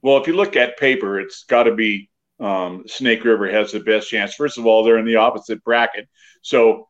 [0.01, 2.10] Well, if you look at paper, it's got to be
[2.40, 4.34] um, Snake River has the best chance.
[4.34, 6.08] First of all, they're in the opposite bracket,
[6.42, 6.88] so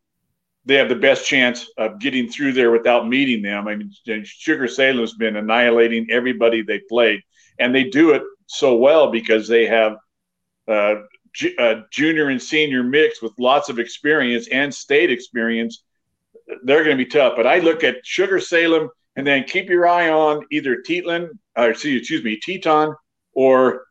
[0.65, 3.67] they have the best chance of getting through there without meeting them.
[3.67, 3.91] I mean,
[4.23, 7.21] Sugar Salem's been annihilating everybody they played,
[7.57, 9.97] and they do it so well because they have
[10.67, 10.95] uh,
[11.59, 15.83] a junior and senior mix with lots of experience and state experience.
[16.63, 17.33] They're going to be tough.
[17.35, 21.69] But I look at Sugar Salem and then keep your eye on either Teton, or
[21.69, 22.95] excuse me, Teton,
[23.33, 23.85] or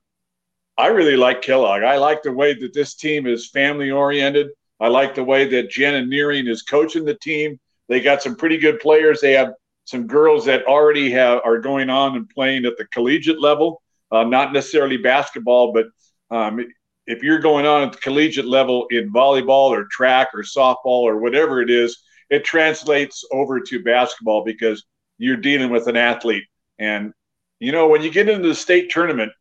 [0.79, 1.83] I really like Kellogg.
[1.83, 4.49] I like the way that this team is family oriented.
[4.81, 7.59] I like the way that Jenna Nearing is coaching the team.
[7.89, 9.21] They got some pretty good players.
[9.21, 9.55] They have
[9.85, 14.25] some girls that already have are going on and playing at the collegiate level uh,
[14.25, 15.87] not necessarily basketball, but
[16.31, 16.65] um,
[17.07, 21.19] if you're going on at the collegiate level in volleyball or track or softball or
[21.19, 24.85] whatever it is, it translates over to basketball because
[25.19, 26.45] you're dealing with an athlete.
[26.79, 27.13] And,
[27.61, 29.33] you know, when you get into the state tournament,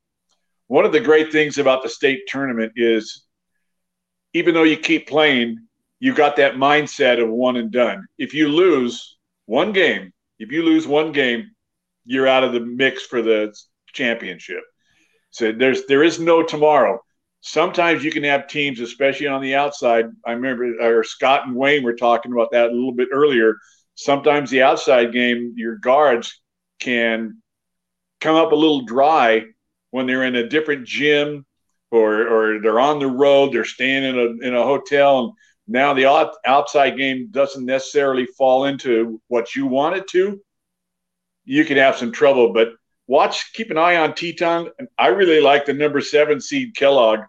[0.67, 3.25] one of the great things about the state tournament is
[4.33, 5.57] even though you keep playing,
[5.99, 8.05] you got that mindset of one and done.
[8.17, 11.49] If you lose one game, if you lose one game,
[12.05, 13.55] you're out of the mix for the
[13.93, 14.61] championship.
[15.31, 16.99] So there's there is no tomorrow.
[17.41, 20.05] Sometimes you can have teams, especially on the outside.
[20.25, 23.55] I remember or Scott and Wayne were talking about that a little bit earlier.
[23.95, 26.41] Sometimes the outside game, your guards
[26.79, 27.41] can
[28.19, 29.45] come up a little dry
[29.91, 31.45] when they're in a different gym
[31.91, 35.33] or or they're on the road, they're staying in a in a hotel, and
[35.67, 36.05] now the
[36.45, 40.41] outside game doesn't necessarily fall into what you want it to,
[41.45, 42.53] you could have some trouble.
[42.53, 42.69] But
[43.07, 44.69] watch, keep an eye on Teton.
[44.97, 47.21] I really like the number seven seed Kellogg.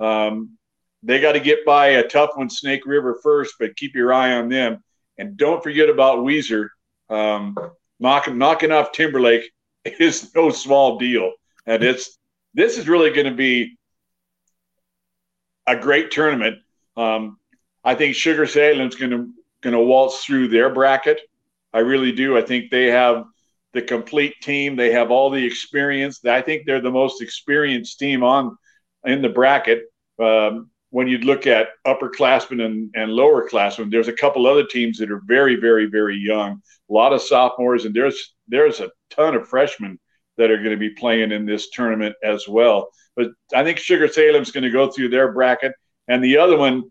[0.00, 0.56] Um,
[1.02, 4.32] they got to get by a tough one, Snake River first, but keep your eye
[4.32, 4.82] on them.
[5.18, 6.68] And don't forget about Weiser.
[7.10, 7.56] Um,
[8.00, 9.50] knocking, knocking off Timberlake
[9.84, 11.32] is no small deal.
[11.66, 12.18] And it's
[12.54, 13.76] this is really going to be
[15.66, 16.58] a great tournament.
[16.96, 17.38] Um,
[17.82, 19.30] I think Sugar Salem's going to
[19.62, 21.20] going to waltz through their bracket.
[21.72, 22.36] I really do.
[22.36, 23.24] I think they have
[23.72, 24.76] the complete team.
[24.76, 26.24] They have all the experience.
[26.24, 28.56] I think they're the most experienced team on
[29.04, 29.84] in the bracket.
[30.22, 35.10] Um, when you look at upperclassmen and, and lowerclassmen, there's a couple other teams that
[35.10, 36.62] are very, very, very young.
[36.88, 39.98] A lot of sophomores, and there's there's a ton of freshmen
[40.36, 42.88] that are going to be playing in this tournament as well.
[43.16, 45.72] But I think Sugar Salem's going to go through their bracket,
[46.08, 46.84] and the other one,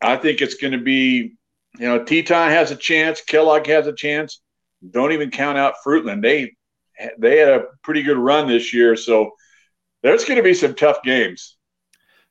[0.00, 1.36] I think it's going to be,
[1.78, 4.40] you know, Teton has a chance, Kellogg has a chance.
[4.90, 6.22] Don't even count out Fruitland.
[6.22, 6.52] They
[7.18, 9.32] they had a pretty good run this year, so
[10.02, 11.56] there's going to be some tough games.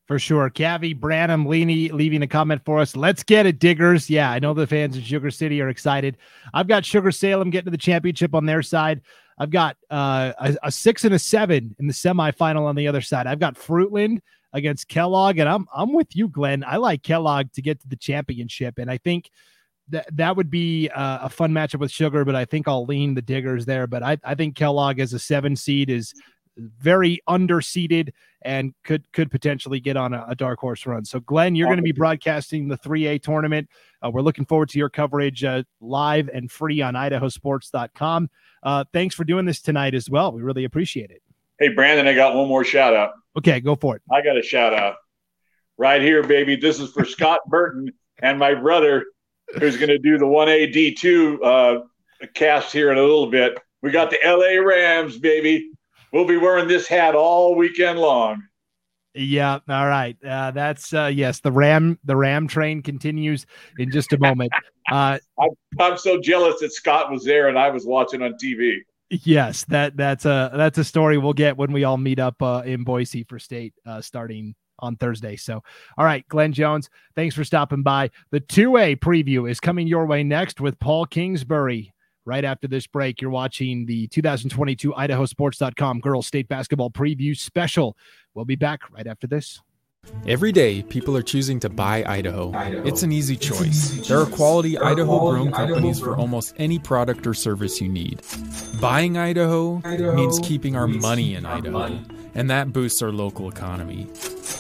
[0.08, 0.50] For sure.
[0.50, 2.96] Cavi Branham Leany leaving a comment for us.
[2.96, 4.10] Let's get it, Diggers.
[4.10, 6.18] Yeah, I know the fans in Sugar City are excited.
[6.54, 9.02] I've got Sugar Salem getting to the championship on their side.
[9.38, 13.02] I've got uh, a, a, six and a seven in the semifinal on the other
[13.02, 13.28] side.
[13.28, 14.20] I've got Fruitland
[14.54, 16.64] against Kellogg, and I'm I'm with you, Glenn.
[16.66, 19.30] I like Kellogg to get to the championship, and I think
[19.90, 22.26] that that would be uh, a fun matchup with Sugar.
[22.26, 23.88] But I think I'll lean the Diggers there.
[23.88, 26.14] But I, I think Kellogg as a seven seed is
[26.58, 31.06] very underseeded and could could potentially get on a, a dark horse run.
[31.06, 33.70] So, Glenn, you're going to be broadcasting the 3A tournament.
[34.04, 38.30] Uh, we're looking forward to your coverage uh, live and free on idahosports.com.
[38.64, 40.32] Uh, thanks for doing this tonight as well.
[40.32, 41.22] We really appreciate it.
[41.60, 43.14] Hey, Brandon, I got one more shout out.
[43.38, 44.02] Okay, go for it.
[44.12, 44.96] I got a shout out
[45.78, 46.56] right here, baby.
[46.56, 47.92] This is for Scott Burton
[48.22, 49.06] and my brother,
[49.60, 51.82] who's going to do the 1A D2 uh,
[52.34, 53.60] cast here in a little bit.
[53.82, 55.70] We got the LA Rams, baby
[56.12, 58.44] we'll be wearing this hat all weekend long.
[59.14, 59.60] Yeah.
[59.68, 60.16] All right.
[60.24, 61.40] Uh, that's uh, yes.
[61.40, 63.46] The Ram the Ram train continues
[63.78, 64.52] in just a moment.
[64.90, 65.50] Uh, I'm,
[65.82, 68.78] I'm so jealous that Scott was there and I was watching on TV.
[69.10, 72.64] Yes, that that's a that's a story we'll get when we all meet up uh,
[72.66, 75.36] in Boise for state uh, starting on Thursday.
[75.36, 75.62] So,
[75.98, 78.12] all right, Glenn Jones, thanks for stopping by.
[78.32, 81.94] The 2A preview is coming your way next with Paul Kingsbury
[82.28, 83.22] right after this break.
[83.22, 87.98] You're watching the 2022 IdahoSports.com Girls State Basketball Preview Special.
[88.36, 89.62] We'll be back right after this.
[90.26, 92.54] Every day, people are choosing to buy Idaho.
[92.54, 92.88] Idaho.
[92.88, 93.94] It's an easy choice.
[93.94, 98.22] Easy there are quality Idaho grown companies for almost any product or service you need.
[98.80, 102.02] Buying Idaho, Idaho means keeping our money in Idaho, money.
[102.38, 104.08] And that boosts our local economy.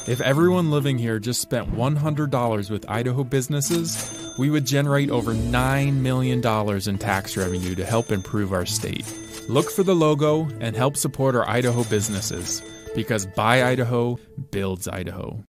[0.07, 5.93] If everyone living here just spent $100 with Idaho businesses, we would generate over $9
[5.93, 6.45] million
[6.89, 9.05] in tax revenue to help improve our state.
[9.47, 12.61] Look for the logo and help support our Idaho businesses
[12.95, 14.17] because Buy Idaho
[14.49, 15.43] builds Idaho.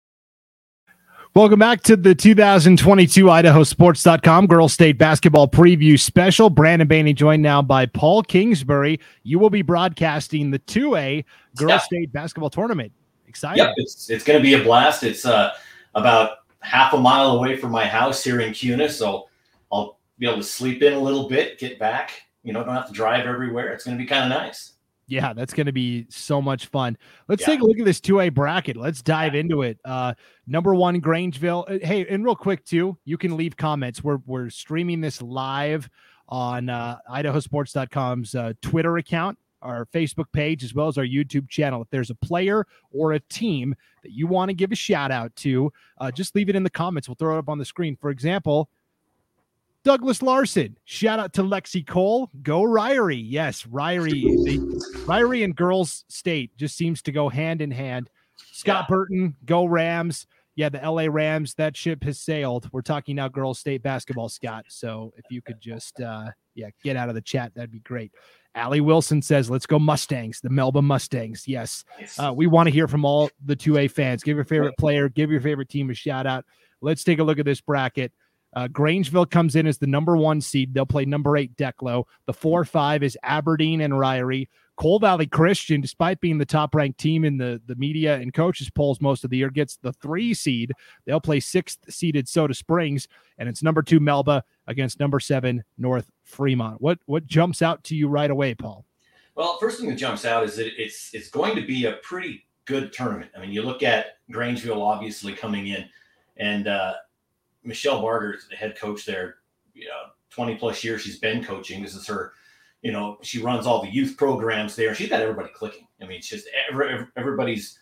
[1.34, 6.48] Welcome back to the 2022 IdahoSports.com Girls State Basketball Preview Special.
[6.48, 9.00] Brandon Baney joined now by Paul Kingsbury.
[9.24, 11.24] You will be broadcasting the 2A
[11.56, 11.78] Girls yeah.
[11.78, 12.92] State Basketball Tournament.
[13.26, 13.58] Excited?
[13.58, 15.02] Yep, it's, it's going to be a blast.
[15.02, 15.50] It's uh,
[15.96, 19.28] about half a mile away from my house here in Kuna, so
[19.72, 22.12] I'll be able to sleep in a little bit, get back.
[22.44, 23.72] You know, don't have to drive everywhere.
[23.72, 24.73] It's going to be kind of nice.
[25.06, 26.96] Yeah, that's going to be so much fun.
[27.28, 27.46] Let's yeah.
[27.48, 28.76] take a look at this 2A bracket.
[28.76, 29.40] Let's dive yeah.
[29.40, 29.78] into it.
[29.84, 30.14] Uh,
[30.46, 31.70] number one, Grangeville.
[31.70, 34.02] Uh, hey, and real quick, too, you can leave comments.
[34.02, 35.90] We're, we're streaming this live
[36.28, 41.82] on uh, idahosports.com's uh, Twitter account, our Facebook page, as well as our YouTube channel.
[41.82, 45.36] If there's a player or a team that you want to give a shout out
[45.36, 47.08] to, uh, just leave it in the comments.
[47.08, 47.96] We'll throw it up on the screen.
[48.00, 48.70] For example,
[49.84, 50.76] Douglas Larson.
[50.84, 52.30] Shout out to Lexi Cole.
[52.42, 53.22] Go Ririe.
[53.24, 54.44] Yes, Ririe.
[54.44, 54.56] They,
[55.04, 58.08] Ririe and Girls State just seems to go hand in hand.
[58.36, 58.94] Scott yeah.
[58.96, 60.26] Burton, go Rams.
[60.56, 62.70] Yeah, the LA Rams, that ship has sailed.
[62.72, 64.64] We're talking now Girls State basketball, Scott.
[64.68, 68.12] So if you could just uh yeah, get out of the chat, that'd be great.
[68.54, 71.48] Allie Wilson says, let's go Mustangs, the Melba Mustangs.
[71.48, 71.84] Yes.
[72.16, 74.22] Uh, we want to hear from all the 2A fans.
[74.22, 76.44] Give your favorite player, give your favorite team a shout out.
[76.80, 78.12] Let's take a look at this bracket.
[78.54, 80.74] Uh, Grangeville comes in as the number one seed.
[80.74, 82.04] They'll play number eight Declo.
[82.26, 84.48] The four five is Aberdeen and Ririe.
[84.76, 88.70] Cole Valley Christian, despite being the top ranked team in the, the media and coaches
[88.70, 90.72] polls most of the year, gets the three seed.
[91.06, 93.06] They'll play sixth seeded Soda Springs,
[93.38, 96.80] and it's number two Melba against number seven North Fremont.
[96.80, 98.84] What what jumps out to you right away, Paul?
[99.36, 102.46] Well, first thing that jumps out is that it's it's going to be a pretty
[102.64, 103.30] good tournament.
[103.36, 105.84] I mean, you look at Grangeville obviously coming in,
[106.36, 106.94] and uh,
[107.64, 109.36] Michelle Barger, the head coach there,
[109.74, 111.82] you know, 20 plus years she's been coaching.
[111.82, 112.32] This is her,
[112.82, 114.94] you know, she runs all the youth programs there.
[114.94, 115.86] She's got everybody clicking.
[116.00, 117.78] I mean, it's just every, everybody's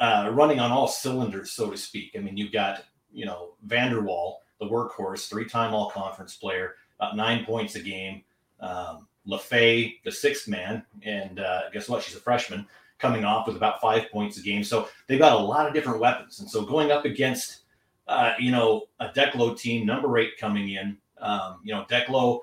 [0.00, 2.12] uh, running on all cylinders, so to speak.
[2.16, 7.16] I mean, you've got, you know, Vanderwall, the workhorse, three time all conference player, about
[7.16, 8.22] nine points a game.
[8.60, 12.02] Um, LaFay, the sixth man, and uh, guess what?
[12.02, 12.66] She's a freshman
[12.98, 14.64] coming off with about five points a game.
[14.64, 16.40] So they've got a lot of different weapons.
[16.40, 17.61] And so going up against,
[18.08, 22.40] uh, you know, a Declo team, number eight coming in, um, you know, Declo,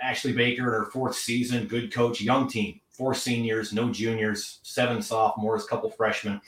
[0.00, 5.00] Ashley Baker in her fourth season, good coach, young team, four seniors, no juniors, seven
[5.00, 6.40] sophomores, couple freshmen,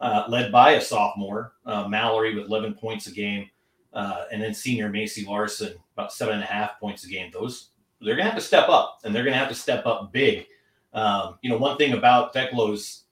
[0.00, 3.48] uh, led by a sophomore, uh, Mallory with 11 points a game.
[3.92, 7.28] Uh, and then senior Macy Larson, about seven and a half points a game.
[7.32, 7.70] Those
[8.00, 10.12] they're going to have to step up, and they're going to have to step up
[10.12, 10.46] big.
[10.92, 13.04] Um, you know, one thing about Declo's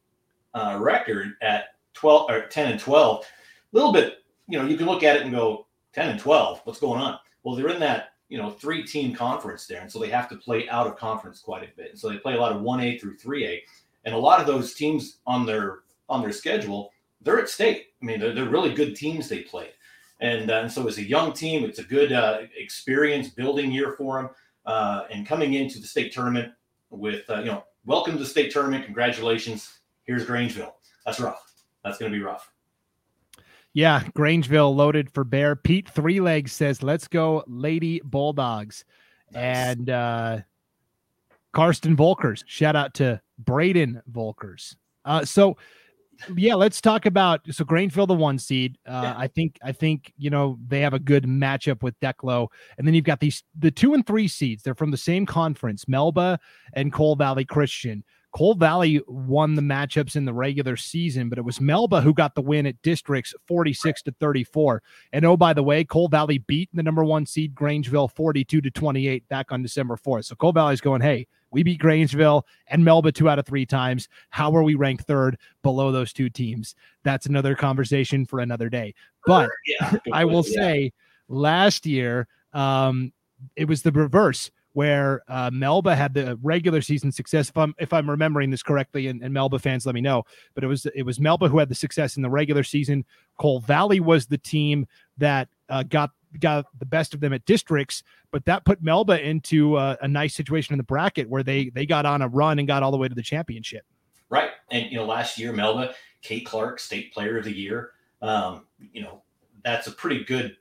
[0.55, 4.87] uh, record at 12 or 10 and 12, a little bit, you know, you can
[4.87, 7.19] look at it and go 10 and 12, what's going on?
[7.43, 9.81] Well, they're in that, you know, three team conference there.
[9.81, 11.91] And so they have to play out of conference quite a bit.
[11.91, 13.61] And so they play a lot of 1A through 3A.
[14.05, 16.91] And a lot of those teams on their on their schedule,
[17.21, 17.89] they're at state.
[18.01, 19.73] I mean, they're, they're really good teams they played.
[20.21, 23.93] And, uh, and so as a young team, it's a good uh, experience building year
[23.93, 24.31] for them.
[24.65, 26.53] Uh, and coming into the state tournament
[26.91, 28.85] with, uh, you know, welcome to the state tournament.
[28.85, 29.81] Congratulations.
[30.05, 30.73] Here's Grangeville.
[31.05, 31.53] That's rough.
[31.85, 32.51] That's going to be rough.
[33.75, 35.55] Yeah, Grangeville loaded for bear.
[35.55, 38.85] Pete Three Legs says, "Let's go, Lady Bulldogs,"
[39.33, 39.43] nice.
[39.43, 40.39] and uh,
[41.53, 42.43] Karsten Volkers.
[42.47, 44.75] Shout out to Braden Volkers.
[45.05, 45.57] Uh, so
[46.37, 48.79] yeah, let's talk about so Grangeville, the one seed.
[48.87, 49.15] Uh, yeah.
[49.17, 52.95] I think I think you know they have a good matchup with Declo, and then
[52.95, 54.63] you've got these the two and three seeds.
[54.63, 56.39] They're from the same conference, Melba
[56.73, 58.03] and Cole Valley Christian.
[58.39, 62.37] Cole Valley won the matchups in the regular season, but it was Melba who got
[62.37, 64.81] the win at districts 46 to 34.
[65.13, 68.71] And oh, by the way, Cole Valley beat the number one seed Grangeville 42 to
[68.71, 70.27] 28 back on December 4th.
[70.27, 74.09] So Cole Valley's going, hey, we beat Grangeville and Melba two out of three times.
[74.31, 76.77] How are we ranked third below those two teams?
[77.03, 78.95] That's another conversation for another day.
[79.27, 80.55] But yeah, I will yeah.
[80.55, 80.93] say
[81.27, 83.13] last year, um,
[83.57, 87.49] it was the reverse where uh, Melba had the regular season success.
[87.49, 90.65] If I'm if I'm remembering this correctly, and, and, Melba fans let me know, but
[90.65, 93.05] it was it was Melba who had the success in the regular season.
[93.39, 96.11] Cole Valley was the team that uh, got
[96.41, 100.35] got the best of them at districts, but that put Melba into uh, a nice
[100.35, 102.99] situation in the bracket where they they got on a run and got all the
[102.99, 103.85] way to the championship.
[104.31, 107.93] Right, and you know last year Melba, Kate Clark, State Player of the Year.
[108.21, 109.23] Um, you know
[109.65, 110.57] that's a pretty good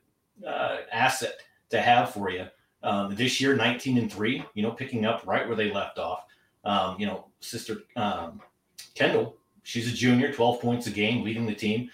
[0.46, 1.34] uh, asset
[1.70, 2.46] to have for you.
[2.82, 6.24] Um, this year, 19 and three, you know, picking up right where they left off.
[6.64, 8.40] Um, you know, sister um,
[8.94, 11.90] Kendall, she's a junior, 12 points a game, leading the team.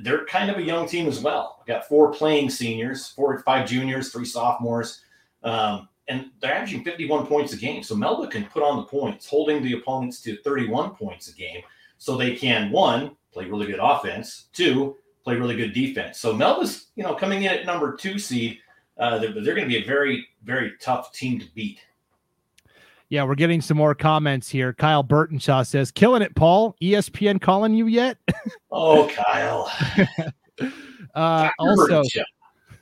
[0.00, 1.62] They're kind of a young team as well.
[1.66, 5.02] Got four playing seniors, four, five juniors, three sophomores,
[5.42, 7.82] um, and they're averaging 51 points a game.
[7.82, 11.62] So Melba can put on the points, holding the opponents to 31 points a game,
[11.98, 16.20] so they can one play really good offense, two play really good defense.
[16.20, 18.60] So Melba's, you know, coming in at number two seed
[18.98, 21.80] uh, they're, they're going to be a very, very tough team to beat.
[23.08, 24.72] Yeah, we're getting some more comments here.
[24.72, 26.74] Kyle Burtonshaw says, "Killing it, Paul.
[26.82, 28.18] ESPN calling you yet?"
[28.72, 29.70] oh, Kyle.
[31.14, 32.02] uh, also,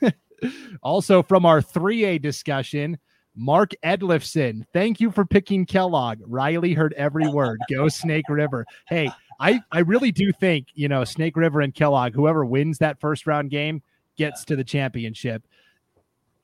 [0.83, 2.99] also from our 3A discussion,
[3.37, 4.65] Mark Edlifson.
[4.73, 6.21] Thank you for picking Kellogg.
[6.27, 7.59] Riley heard every word.
[7.71, 8.65] Go Snake River.
[8.89, 9.11] Hey,
[9.41, 12.15] I I really do think you know Snake River and Kellogg.
[12.15, 13.83] Whoever wins that first round game
[14.17, 15.47] gets to the championship.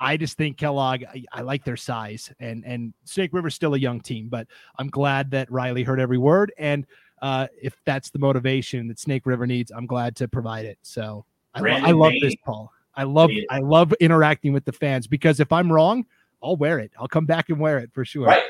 [0.00, 3.78] I just think Kellogg, I, I, like their size, and and Snake River's still a
[3.78, 4.46] young team, but
[4.78, 6.86] I'm glad that Riley heard every word, and
[7.20, 10.78] uh, if that's the motivation that Snake River needs, I'm glad to provide it.
[10.80, 12.72] So I, lo- I love this, Paul.
[12.94, 16.06] I love I love interacting with the fans because if I'm wrong,
[16.42, 16.92] I'll wear it.
[16.98, 18.26] I'll come back and wear it for sure.
[18.26, 18.42] Right,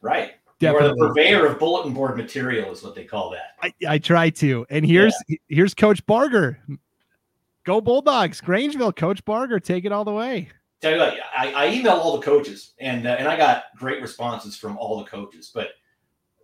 [0.00, 0.32] right.
[0.58, 0.86] Definitely.
[0.86, 3.56] You're the purveyor of bulletin board material, is what they call that.
[3.62, 4.64] I, I try to.
[4.70, 5.36] And here's yeah.
[5.48, 6.58] here's Coach Barger.
[7.64, 10.50] Go Bulldogs, Grangeville, Coach Barger, take it all the way
[10.84, 14.02] tell you what, I, I emailed all the coaches and uh, and I got great
[14.02, 15.50] responses from all the coaches.
[15.54, 15.68] But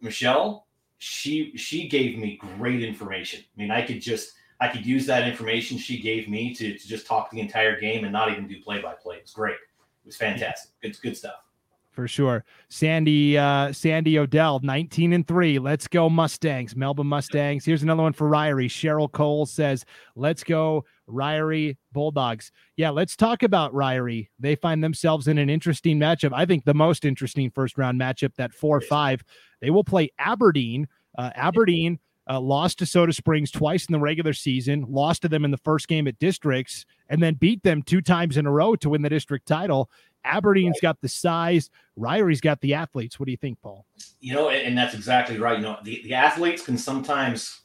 [0.01, 0.66] Michelle,
[0.99, 3.41] she she gave me great information.
[3.41, 6.88] I mean, I could just I could use that information she gave me to, to
[6.88, 9.16] just talk the entire game and not even do play by play.
[9.16, 9.55] It's great.
[9.55, 10.72] It was fantastic.
[10.82, 11.43] It's good stuff
[11.91, 12.45] for sure.
[12.68, 15.59] Sandy uh Sandy Odell, 19 and 3.
[15.59, 16.74] Let's go Mustangs.
[16.74, 17.64] Melba Mustangs.
[17.64, 18.68] Here's another one for Ririe.
[18.68, 19.84] Cheryl Cole says,
[20.16, 24.29] "Let's go Ririe Bulldogs." Yeah, let's talk about Ririe.
[24.39, 26.33] They find themselves in an interesting matchup.
[26.35, 29.23] I think the most interesting first round matchup that 4-5.
[29.61, 30.89] They will play Aberdeen.
[31.19, 31.99] Uh, Aberdeen
[32.31, 35.57] uh, lost to Soda Springs twice in the regular season, lost to them in the
[35.59, 39.03] first game at districts, and then beat them two times in a row to win
[39.03, 39.91] the district title.
[40.25, 40.83] Aberdeen's right.
[40.83, 41.71] got the size.
[41.99, 43.19] Ririe's got the athletes.
[43.19, 43.85] What do you think, Paul?
[44.21, 45.57] You know, and that's exactly right.
[45.57, 47.63] You know, the, the athletes can sometimes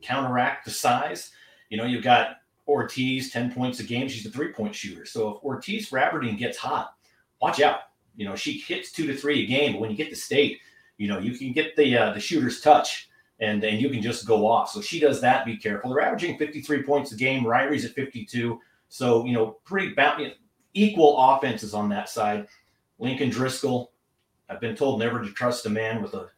[0.00, 1.30] counteract the size.
[1.72, 4.06] You know, you've got Ortiz, 10 points a game.
[4.06, 5.06] She's a three point shooter.
[5.06, 6.92] So if Ortiz for Aberdeen gets hot,
[7.40, 7.78] watch out.
[8.14, 10.58] You know, she hits two to three a game, but when you get to state,
[10.98, 13.08] you know, you can get the uh, the shooter's touch
[13.40, 14.68] and and you can just go off.
[14.68, 15.46] So she does that.
[15.46, 15.88] Be careful.
[15.88, 17.42] They're averaging 53 points a game.
[17.42, 18.60] Ririe's at 52.
[18.90, 19.94] So, you know, pretty
[20.74, 22.48] equal offenses on that side.
[22.98, 23.92] Lincoln Driscoll,
[24.50, 26.28] I've been told never to trust a man with a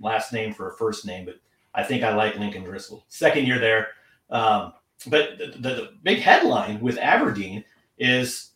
[0.00, 1.34] last name for a first name, but
[1.74, 3.04] I think I like Lincoln Driscoll.
[3.08, 3.88] Second year there.
[4.30, 4.72] Um,
[5.06, 7.64] but the, the, the, big headline with Aberdeen
[7.98, 8.50] is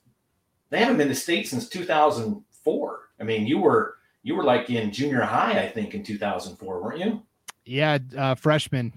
[0.70, 3.01] they haven't been to state since 2004.
[3.20, 6.99] I mean, you were you were like in junior high, I think, in 2004, weren't
[6.99, 7.22] you?
[7.64, 8.93] Yeah, uh, freshman.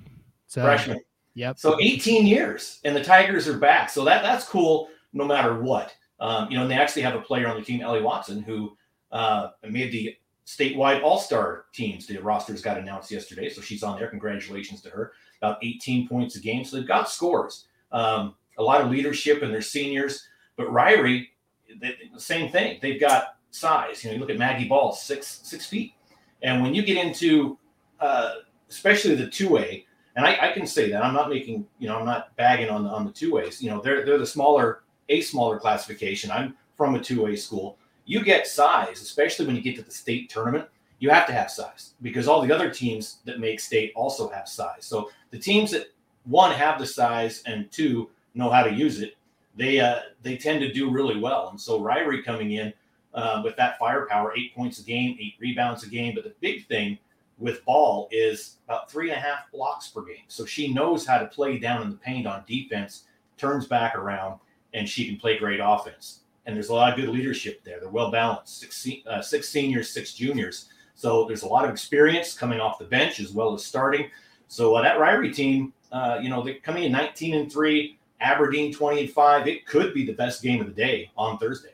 [0.47, 1.01] So, freshman.
[1.35, 1.59] Yep.
[1.59, 3.89] So 18 years, and the Tigers are back.
[3.89, 5.93] So that that's cool, no matter what.
[6.19, 8.77] Um, you know, and they actually have a player on the team, Ellie Watson, who
[9.11, 10.15] uh, made the
[10.45, 12.07] statewide All Star teams.
[12.07, 14.07] The rosters got announced yesterday, so she's on there.
[14.07, 15.11] Congratulations to her.
[15.45, 17.65] About 18 points a game, so they've got scores.
[17.91, 20.27] Um, a lot of leadership, and they're seniors.
[20.55, 21.27] But Ririe,
[21.79, 22.79] they, same thing.
[22.81, 24.03] They've got size.
[24.03, 25.93] You know, you look at Maggie Ball, six six feet,
[26.41, 27.57] and when you get into
[27.99, 28.35] uh,
[28.69, 29.85] especially the 2A,
[30.15, 32.83] and I, I, can say that I'm not making, you know, I'm not bagging on
[32.83, 33.61] the on the 2As.
[33.61, 36.31] You know, they're they're the smaller a smaller classification.
[36.31, 37.77] I'm from a 2A school.
[38.05, 40.67] You get size, especially when you get to the state tournament.
[40.99, 44.47] You have to have size because all the other teams that make state also have
[44.47, 44.85] size.
[44.85, 45.87] So the teams that
[46.23, 49.15] one have the size and two know how to use it,
[49.55, 51.49] they uh, they tend to do really well.
[51.49, 52.73] And so Ririe coming in
[53.13, 56.15] uh, with that firepower, eight points a game, eight rebounds a game.
[56.15, 56.97] But the big thing
[57.37, 60.23] with ball is about three and a half blocks per game.
[60.27, 63.03] So she knows how to play down in the paint on defense,
[63.37, 64.39] turns back around,
[64.73, 66.21] and she can play great offense.
[66.45, 67.79] And there's a lot of good leadership there.
[67.79, 70.69] They're well balanced, six, uh, six seniors, six juniors.
[70.95, 74.09] So there's a lot of experience coming off the bench as well as starting.
[74.47, 78.73] So uh, that Ririe team, uh, you know, they're coming in 19 and three, Aberdeen
[78.73, 79.47] 20 and five.
[79.47, 81.69] It could be the best game of the day on Thursday.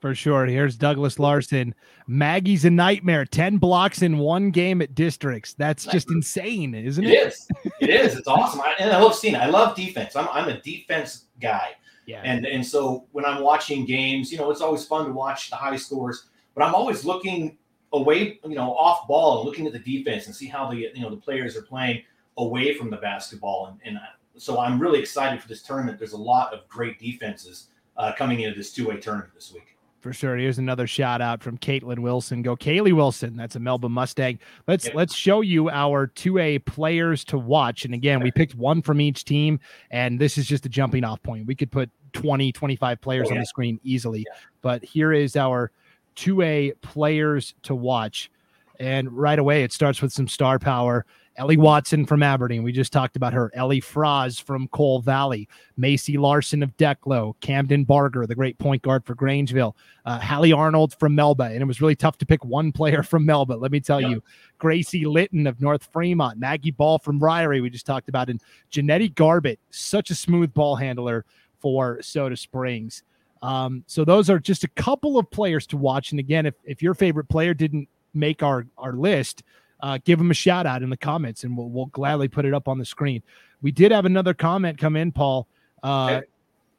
[0.00, 0.44] For sure.
[0.44, 1.74] Here's Douglas Larson.
[2.06, 3.24] Maggie's a nightmare.
[3.24, 5.54] 10 blocks in one game at districts.
[5.54, 7.10] That's just insane, isn't it?
[7.10, 7.48] It is.
[7.80, 8.16] It is.
[8.16, 8.60] It's awesome.
[8.60, 9.38] I, and I love seeing it.
[9.38, 10.14] I love defense.
[10.14, 11.70] I'm, I'm a defense guy.
[12.04, 12.20] Yeah.
[12.24, 15.56] And and so when I'm watching games, you know, it's always fun to watch the
[15.56, 17.58] high scores, but I'm always looking
[17.92, 21.00] away, you know, off ball and looking at the defense and see how the you
[21.00, 22.02] know the players are playing
[22.38, 23.78] away from the basketball.
[23.84, 23.98] And, and
[24.36, 25.98] so I'm really excited for this tournament.
[25.98, 29.76] There's a lot of great defenses uh, coming into this 2A tournament this week.
[30.00, 30.36] For sure.
[30.36, 32.42] Here's another shout out from Caitlin Wilson.
[32.42, 33.36] Go Kaylee Wilson.
[33.36, 34.38] That's a Melba Mustang.
[34.68, 37.84] Let's let's show you our 2A players to watch.
[37.84, 39.58] And again, we picked one from each team,
[39.90, 41.46] and this is just a jumping off point.
[41.46, 43.34] We could put 20, 25 players oh, yeah.
[43.34, 44.20] on the screen easily.
[44.20, 44.38] Yeah.
[44.62, 45.72] But here is our
[46.16, 48.30] 2A players to watch.
[48.78, 51.06] And right away, it starts with some star power.
[51.38, 52.62] Ellie Watson from Aberdeen.
[52.62, 53.50] We just talked about her.
[53.54, 55.48] Ellie Fraz from Cole Valley.
[55.76, 57.34] Macy Larson of Declo.
[57.40, 59.74] Camden Barger, the great point guard for Grangeville.
[60.06, 61.44] Uh, Hallie Arnold from Melba.
[61.44, 64.22] And it was really tough to pick one player from Melba, let me tell you.
[64.58, 66.38] Gracie Litton of North Fremont.
[66.38, 68.30] Maggie Ball from Ririe, we just talked about.
[68.30, 68.40] And
[68.72, 71.24] Janetti Garbett, such a smooth ball handler
[71.60, 73.02] for Soda Springs.
[73.46, 76.10] Um, so those are just a couple of players to watch.
[76.10, 79.44] And again, if, if your favorite player didn't make our, our list,
[79.80, 82.52] uh, give them a shout out in the comments and we'll, we'll gladly put it
[82.52, 83.22] up on the screen.
[83.62, 85.46] We did have another comment come in, Paul.
[85.80, 86.22] Uh,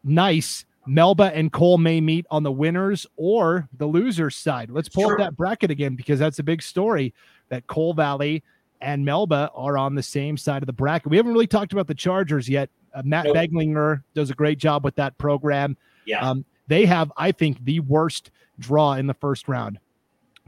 [0.04, 0.66] nice.
[0.86, 4.70] Melba and Cole may meet on the winners or the losers side.
[4.70, 7.14] Let's pull up that bracket again because that's a big story
[7.48, 8.44] that Cole Valley
[8.82, 11.10] and Melba are on the same side of the bracket.
[11.10, 12.70] We haven't really talked about the Chargers yet.
[12.94, 13.36] Uh, Matt nope.
[13.38, 15.78] Beglinger does a great job with that program.
[16.06, 16.28] Yeah.
[16.28, 19.80] Um, they have, I think, the worst draw in the first round.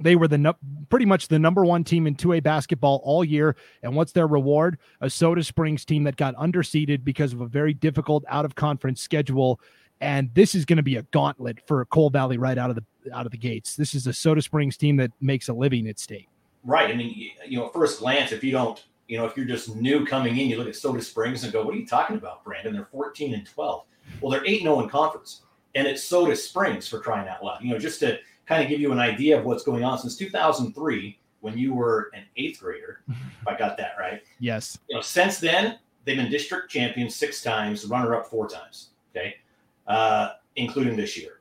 [0.01, 0.55] They were the
[0.89, 3.55] pretty much the number one team in 2A basketball all year.
[3.83, 4.77] And what's their reward?
[5.01, 9.01] A Soda Springs team that got underseeded because of a very difficult out of conference
[9.01, 9.59] schedule.
[10.01, 12.83] And this is going to be a gauntlet for Cole Valley right out of the
[13.13, 13.75] out of the gates.
[13.75, 16.29] This is a Soda Springs team that makes a living at state.
[16.63, 16.89] Right.
[16.89, 20.05] I mean, you know, first glance, if you don't, you know, if you're just new
[20.05, 22.73] coming in, you look at Soda Springs and go, "What are you talking about, Brandon?
[22.73, 23.85] They're 14 and 12."
[24.21, 25.41] Well, they're 8 0 in conference,
[25.75, 27.61] and it's Soda Springs for crying out loud.
[27.61, 29.97] You know, just to kind of give you an idea of what's going on.
[29.99, 34.77] Since 2003 when you were an eighth grader if i got that right yes.
[34.89, 39.35] you know since then they've been district champions six times runner up four times okay?
[39.87, 41.39] Uh, including this year.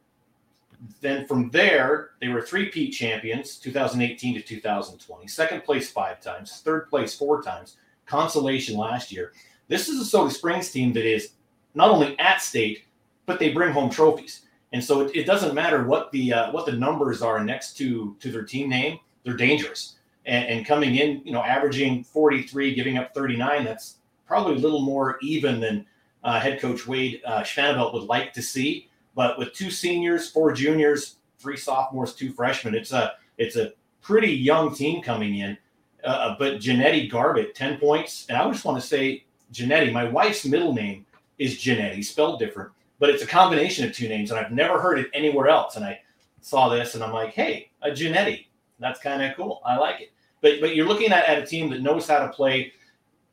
[1.00, 6.60] Then from there they were three peat champions 2018 to 2020 second place five times
[6.64, 7.76] third place four times.
[8.06, 9.32] Consolation last year.
[9.66, 11.32] This is a Soda Springs team that is
[11.74, 12.84] not only at state,
[13.28, 14.46] but they bring home trophies.
[14.72, 18.16] And so it, it doesn't matter what the uh, what the numbers are next to
[18.18, 19.94] to their team name, they're dangerous.
[20.26, 24.82] And, and coming in, you know, averaging 43, giving up 39, that's probably a little
[24.82, 25.86] more even than
[26.22, 27.44] uh, head coach Wade uh,
[27.92, 28.88] would like to see.
[29.14, 33.72] But with two seniors, four juniors, three sophomores, two freshmen, it's a it's a
[34.02, 35.56] pretty young team coming in.
[36.04, 38.26] Uh, uh but Janetti Garbett, 10 points.
[38.28, 41.06] And I just want to say, Janetti, my wife's middle name
[41.38, 44.30] is Janetti, spelled different, but it's a combination of two names.
[44.30, 45.76] And I've never heard it anywhere else.
[45.76, 46.00] And I
[46.40, 48.46] saw this and I'm like, hey, a Janetti.
[48.80, 49.60] That's kind of cool.
[49.66, 50.12] I like it.
[50.40, 52.72] But but you're looking at, at a team that knows how to play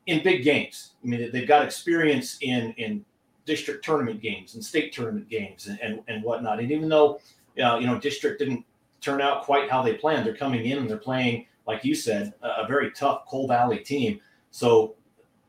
[0.06, 0.94] in big games.
[1.02, 3.04] I mean, they've got experience in in
[3.44, 6.58] district tournament games and state tournament games and, and, and whatnot.
[6.58, 7.20] And even though
[7.62, 8.64] uh, you know district didn't
[9.00, 12.34] turn out quite how they planned, they're coming in and they're playing, like you said,
[12.42, 14.20] a, a very tough Cole Valley team.
[14.50, 14.96] So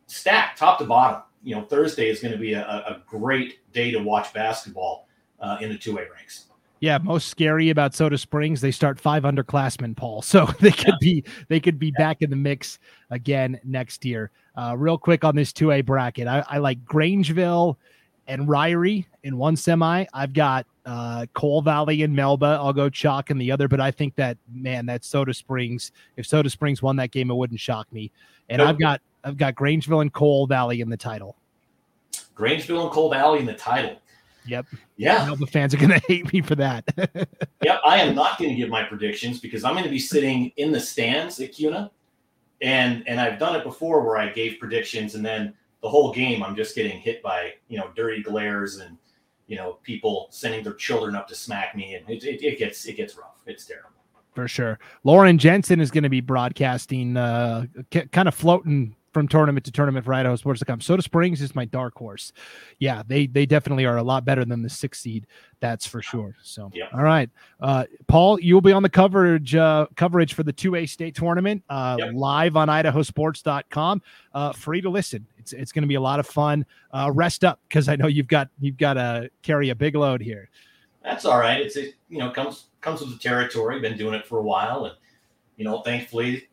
[0.06, 1.22] stacked top to bottom.
[1.48, 5.08] You know, Thursday is going to be a, a great day to watch basketball
[5.40, 6.48] uh, in the 2A ranks.
[6.82, 10.22] Yeah, most scary about Soda Springs, they start five underclassmen, Paul.
[10.28, 10.98] So they could yeah.
[11.00, 12.06] be they could be yeah.
[12.06, 12.80] back in the mix
[13.12, 14.30] again next year.
[14.58, 16.28] Uh, real quick on this 2A bracket.
[16.28, 17.78] I, I like Grangeville
[18.28, 20.04] and Ririe in one semi.
[20.14, 22.60] I've got uh, Cole Valley and Melba.
[22.62, 25.94] I'll go chalk in the other, but I think that man, that Soda Springs.
[26.18, 28.12] If Soda Springs won that game, it wouldn't shock me.
[28.50, 28.68] And nope.
[28.68, 31.36] I've got I've got Grangeville and Cole Valley in the title.
[32.34, 34.02] Grangeville and Cole Valley in the title.
[34.46, 34.68] Yep.
[34.96, 35.18] Yeah.
[35.18, 36.86] I know the fans are going to hate me for that.
[37.62, 37.82] yep.
[37.86, 40.72] I am not going to give my predictions because I'm going to be sitting in
[40.72, 41.92] the stands at Kuna.
[42.62, 46.42] And and I've done it before where I gave predictions and then the whole game
[46.42, 48.98] I'm just getting hit by, you know, dirty glares and,
[49.46, 51.96] you know, people sending their children up to smack me.
[51.96, 53.42] And it, it, it gets, it gets rough.
[53.46, 53.90] It's terrible.
[54.34, 54.80] For sure.
[55.04, 60.06] Lauren Jensen is going to be broadcasting, uh, kind of floating from tournament to tournament
[60.06, 60.80] for Idaho Sports.com.
[60.80, 62.32] Soda Springs is my dark horse.
[62.78, 65.26] Yeah, they they definitely are a lot better than the six seed.
[65.60, 66.36] That's for sure.
[66.44, 66.86] So, yeah.
[66.94, 67.28] all right,
[67.60, 71.64] uh, Paul, you'll be on the coverage uh, coverage for the two A state tournament
[71.68, 72.12] uh, yep.
[72.14, 74.04] live on IdahoSports.com.
[74.36, 75.26] Uh, free to listen.
[75.40, 76.64] It's it's going to be a lot of fun.
[76.92, 80.22] Uh, rest up because I know you've got you've got to carry a big load
[80.22, 80.48] here.
[81.04, 81.60] That's all right.
[81.60, 83.80] It's it, you know comes comes with the territory.
[83.80, 84.96] Been doing it for a while, and
[85.56, 86.50] you know, thankfully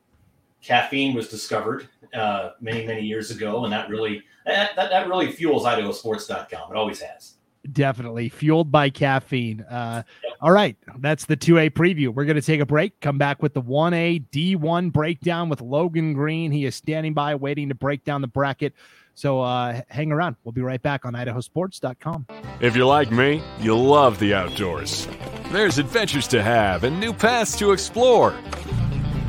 [0.64, 5.32] caffeine was discovered uh, many many years ago, and that really that, that, that really
[5.32, 6.72] fuels IdahoSports.com.
[6.72, 7.34] It always has.
[7.72, 9.62] Definitely fueled by caffeine.
[9.62, 10.32] Uh, yep.
[10.42, 12.08] All right, that's the 2A preview.
[12.08, 16.12] We're going to take a break, come back with the 1A D1 breakdown with Logan
[16.12, 16.52] Green.
[16.52, 18.74] He is standing by waiting to break down the bracket.
[19.14, 20.36] So uh, hang around.
[20.44, 22.26] We'll be right back on idahosports.com.
[22.60, 25.08] If you're like me, you love the outdoors.
[25.50, 28.34] There's adventures to have and new paths to explore.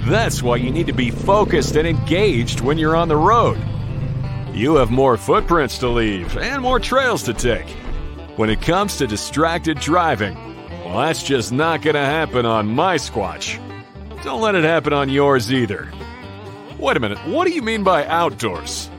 [0.05, 3.57] That's why you need to be focused and engaged when you're on the road.
[4.53, 7.67] You have more footprints to leave and more trails to take.
[8.35, 10.35] When it comes to distracted driving,
[10.85, 13.59] well, that's just not going to happen on my Squatch.
[14.23, 15.91] Don't let it happen on yours either.
[16.77, 18.91] Wait a minute, what do you mean by outdoors?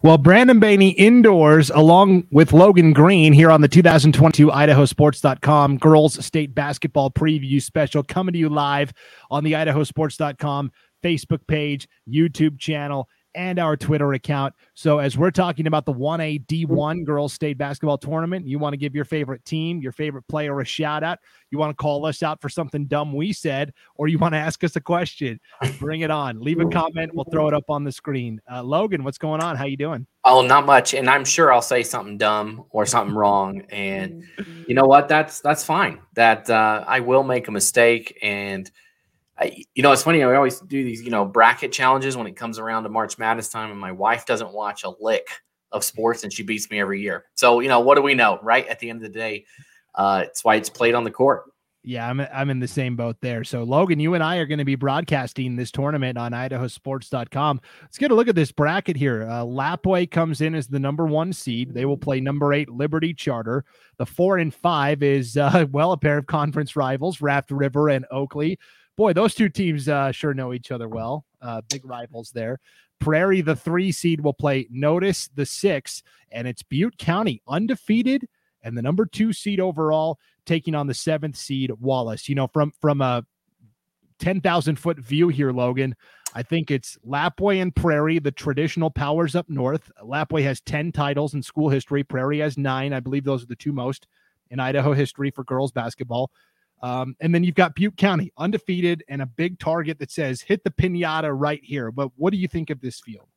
[0.00, 6.54] Well, Brandon Baney indoors along with Logan Green here on the 2022 IdahoSports.com Girls State
[6.54, 8.92] Basketball Preview Special coming to you live
[9.28, 10.70] on the IdahoSports.com
[11.02, 14.54] Facebook page, YouTube channel, and our Twitter account.
[14.74, 18.76] So, as we're talking about the 1A D1 Girls State Basketball Tournament, you want to
[18.76, 21.18] give your favorite team, your favorite player a shout out,
[21.50, 24.38] you want to call us out for something dumb we said, or you want to
[24.38, 25.40] ask us a question,
[25.78, 26.40] bring it on.
[26.40, 27.14] Leave a comment.
[27.14, 28.40] We'll throw it up on the screen.
[28.50, 29.56] Uh, Logan, what's going on?
[29.56, 30.06] How you doing?
[30.24, 30.94] Oh, not much.
[30.94, 33.62] And I'm sure I'll say something dumb or something wrong.
[33.70, 34.24] And
[34.66, 35.08] you know what?
[35.08, 36.00] That's that's fine.
[36.14, 38.70] That uh, I will make a mistake and–
[39.38, 40.22] I, you know, it's funny.
[40.22, 43.48] I always do these, you know, bracket challenges when it comes around to March Madness
[43.48, 45.28] time, and my wife doesn't watch a lick
[45.70, 47.26] of sports, and she beats me every year.
[47.34, 48.66] So, you know, what do we know, right?
[48.66, 49.44] At the end of the day,
[49.94, 51.44] uh, it's why it's played on the court.
[51.84, 53.44] Yeah, I'm I'm in the same boat there.
[53.44, 57.60] So Logan, you and I are going to be broadcasting this tournament on idahosports.com.
[57.82, 59.22] Let's get a look at this bracket here.
[59.22, 61.72] Uh, Lapwai comes in as the number one seed.
[61.72, 63.64] They will play number eight Liberty Charter.
[63.96, 68.04] The four and five is uh, well a pair of conference rivals, Raft River and
[68.10, 68.58] Oakley
[68.98, 71.24] boy, those two teams uh, sure know each other well.
[71.40, 72.58] Uh, big rivals there.
[72.98, 78.28] Prairie, the three seed, will play Notus, the six, and it's Butte County undefeated
[78.62, 82.28] and the number two seed overall taking on the seventh seed Wallace.
[82.28, 83.24] You know, from from a
[84.18, 85.94] ten thousand foot view here, Logan.
[86.34, 89.90] I think it's Lapwai and Prairie, the traditional powers up north.
[90.04, 92.04] Lapwai has 10 titles in school history.
[92.04, 92.92] Prairie has nine.
[92.92, 94.06] I believe those are the two most
[94.50, 96.30] in Idaho history for girls basketball.
[96.80, 100.62] Um, and then you've got Butte County undefeated and a big target that says hit
[100.64, 101.90] the pinata right here.
[101.90, 103.28] But what do you think of this field?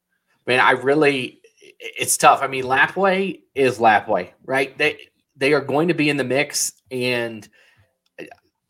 [0.45, 1.41] Man, I really
[1.79, 2.41] it's tough.
[2.41, 4.77] I mean, Lapwai is Lapwai, right?
[4.77, 7.47] They they are going to be in the mix, and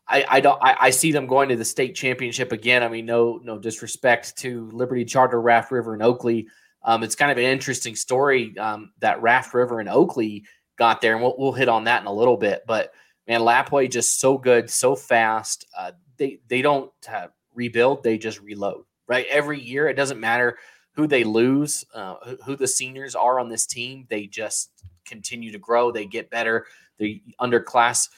[0.08, 2.82] I, I don't I, I, see them going to the state championship again.
[2.82, 6.48] I mean, no no disrespect to Liberty Charter, Raft River, and Oakley.
[6.84, 10.44] Um, it's kind of an interesting story um, that Raft River and Oakley
[10.76, 12.62] got there, and we'll, we'll hit on that in a little bit.
[12.66, 12.92] But
[13.26, 15.66] man, Lapwai just so good, so fast.
[15.76, 18.84] Uh, they they don't uh, rebuild; they just reload.
[19.08, 20.58] Right, every year it doesn't matter
[20.94, 24.06] who they lose, uh, who the seniors are on this team.
[24.08, 24.70] They just
[25.06, 25.90] continue to grow.
[25.90, 26.66] They get better.
[26.98, 28.08] The underclass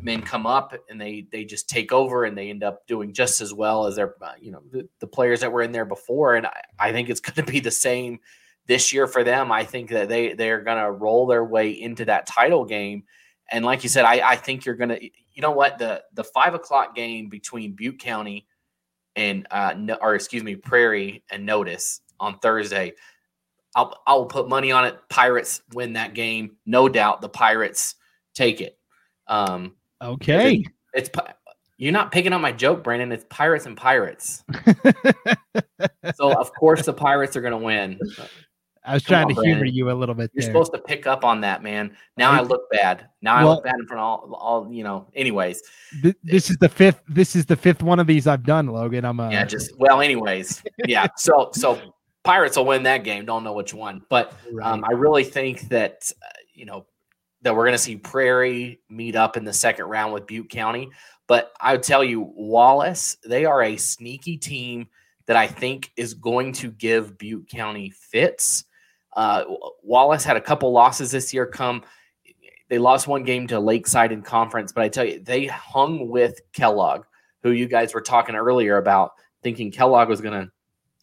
[0.00, 3.40] men come up and they they just take over and they end up doing just
[3.40, 6.36] as well as their uh, you know the, the, players that were in there before.
[6.36, 8.20] And I, I think it's going to be the same
[8.66, 9.50] this year for them.
[9.50, 13.04] I think that they they're going to roll their way into that title game.
[13.50, 16.24] And like you said, I, I think you're going to you know what the the
[16.24, 18.46] five o'clock game between Butte County
[19.16, 22.92] and uh no, or excuse me Prairie and Notus on Thursday.
[23.74, 24.98] I'll I'll put money on it.
[25.08, 27.20] Pirates win that game, no doubt.
[27.20, 27.94] The Pirates
[28.34, 28.78] take it.
[29.26, 31.20] Um, okay, it's, it's
[31.78, 33.10] you're not picking up my joke, Brandon.
[33.10, 34.44] It's Pirates and Pirates.
[36.14, 37.98] so of course the Pirates are going to win.
[38.84, 39.52] I was Come trying on, to Brandon.
[39.56, 40.30] humor you a little bit.
[40.32, 40.50] You're there.
[40.50, 41.94] supposed to pick up on that, man.
[42.16, 43.08] Now I, I look bad.
[43.20, 45.06] Now well, I look bad in front of all, all you know.
[45.14, 45.62] Anyways,
[46.02, 47.02] th- this is the fifth.
[47.06, 49.04] This is the fifth one of these I've done, Logan.
[49.04, 49.44] I'm a yeah.
[49.44, 51.06] Just well, anyways, yeah.
[51.16, 53.26] So so Pirates will win that game.
[53.26, 56.86] Don't know which one, but um, I really think that uh, you know
[57.42, 60.90] that we're going to see Prairie meet up in the second round with Butte County.
[61.26, 64.88] But I would tell you, Wallace, they are a sneaky team
[65.26, 68.64] that I think is going to give Butte County fits.
[69.12, 69.44] Uh,
[69.82, 71.46] Wallace had a couple losses this year.
[71.46, 71.82] Come,
[72.68, 76.40] they lost one game to Lakeside in conference, but I tell you, they hung with
[76.52, 77.04] Kellogg,
[77.42, 80.50] who you guys were talking earlier about, thinking Kellogg was going to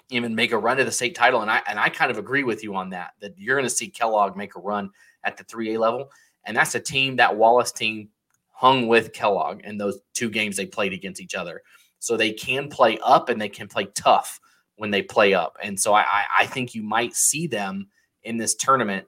[0.10, 1.42] even make a run to the state title.
[1.42, 3.12] And I and I kind of agree with you on that.
[3.20, 4.92] That you're going to see Kellogg make a run
[5.24, 6.12] at the 3A level,
[6.46, 8.10] and that's a team that Wallace team
[8.52, 11.62] hung with Kellogg in those two games they played against each other.
[12.00, 14.40] So they can play up and they can play tough
[14.78, 15.58] when they play up.
[15.62, 17.88] And so I I think you might see them
[18.28, 19.08] in this tournament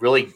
[0.00, 0.32] really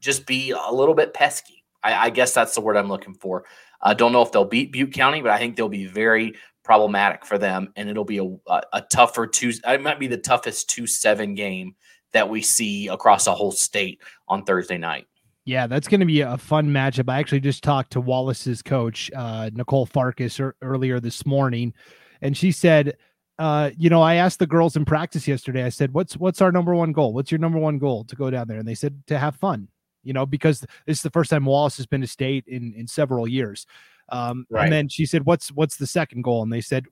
[0.00, 1.64] just be a little bit pesky.
[1.82, 3.44] I, I guess that's the word I'm looking for.
[3.82, 7.24] I don't know if they'll beat Butte County, but I think they'll be very problematic
[7.24, 9.52] for them, and it'll be a, a, tougher two.
[9.66, 11.74] It might be the toughest two seven game
[12.12, 15.06] that we see across the whole state on Thursday night.
[15.44, 17.10] Yeah, that's going to be a fun matchup.
[17.10, 21.72] I actually just talked to Wallace's coach, uh, Nicole Farkas, er- earlier this morning,
[22.20, 22.96] and she said,
[23.40, 25.64] uh, you know, I asked the girls in practice yesterday.
[25.64, 27.14] I said, "What's what's our number one goal?
[27.14, 29.68] What's your number one goal to go down there?" And they said to have fun.
[30.04, 32.86] You know, because this is the first time Wallace has been to state in in
[32.86, 33.64] several years.
[34.10, 34.64] Um, right.
[34.64, 36.84] And then she said, "What's what's the second goal?" And they said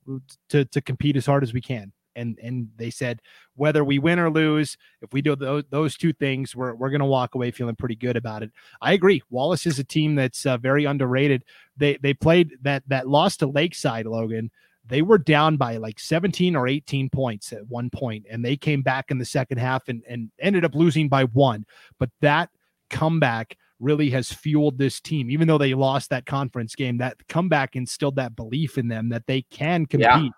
[0.49, 1.91] to to compete as hard as we can.
[2.15, 3.21] And and they said
[3.55, 6.99] whether we win or lose, if we do those, those two things, we're we're going
[6.99, 8.51] to walk away feeling pretty good about it.
[8.81, 9.21] I agree.
[9.29, 11.45] Wallace is a team that's uh, very underrated.
[11.77, 14.49] They they played that that loss to Lakeside, Logan.
[14.89, 18.81] They were down by like 17 or 18 points at one point, and they came
[18.81, 21.65] back in the second half and, and ended up losing by one.
[21.99, 22.49] But that
[22.89, 25.29] comeback really has fueled this team.
[25.29, 29.27] Even though they lost that conference game, that comeback instilled that belief in them that
[29.27, 30.07] they can compete.
[30.07, 30.29] Yeah.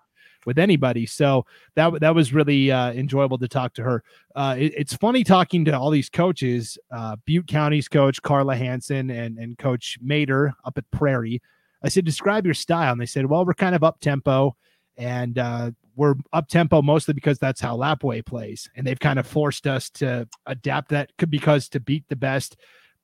[0.44, 1.46] With anybody, so
[1.76, 4.02] that that was really uh, enjoyable to talk to her.
[4.34, 9.08] Uh, it, it's funny talking to all these coaches, uh, Butte County's coach Carla Hanson
[9.10, 11.40] and and Coach Mater up at Prairie.
[11.84, 14.56] I said, describe your style, and they said, well, we're kind of up tempo,
[14.96, 19.26] and uh, we're up tempo mostly because that's how Lapwai plays, and they've kind of
[19.26, 22.56] forced us to adapt that because to beat the best,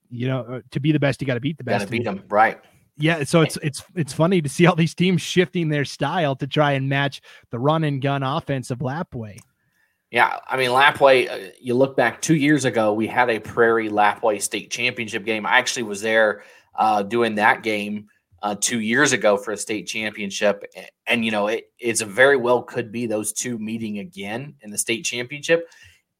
[0.09, 1.81] you know, uh, to be the best, you got to beat the best.
[1.81, 2.59] Got to beat them, right?
[2.97, 6.47] Yeah, so it's it's it's funny to see all these teams shifting their style to
[6.47, 9.37] try and match the run and gun offense of Lapwai.
[10.11, 11.31] Yeah, I mean Lapwai.
[11.31, 15.45] Uh, you look back two years ago, we had a Prairie Lapwai state championship game.
[15.45, 16.43] I actually was there
[16.75, 18.09] uh, doing that game
[18.41, 22.05] uh, two years ago for a state championship, and, and you know it, it's a
[22.05, 25.69] very well could be those two meeting again in the state championship.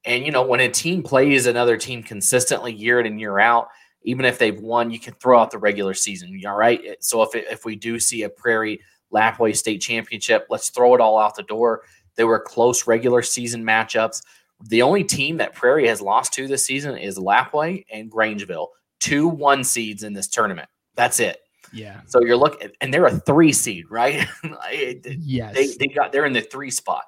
[0.05, 3.67] And you know, when a team plays another team consistently year in and year out,
[4.03, 6.41] even if they've won, you can throw out the regular season.
[6.45, 6.81] All right.
[7.01, 8.81] So if if we do see a Prairie
[9.13, 11.83] Lapwai State Championship, let's throw it all out the door.
[12.15, 14.21] They were close regular season matchups.
[14.67, 18.67] The only team that Prairie has lost to this season is Lapwai and Grangeville,
[18.99, 20.67] two one seeds in this tournament.
[20.95, 21.39] That's it.
[21.73, 22.01] Yeah.
[22.07, 24.27] So you're looking, and they're a three seed, right?
[24.71, 25.55] yes.
[25.55, 27.03] They, they got they're in the three spot.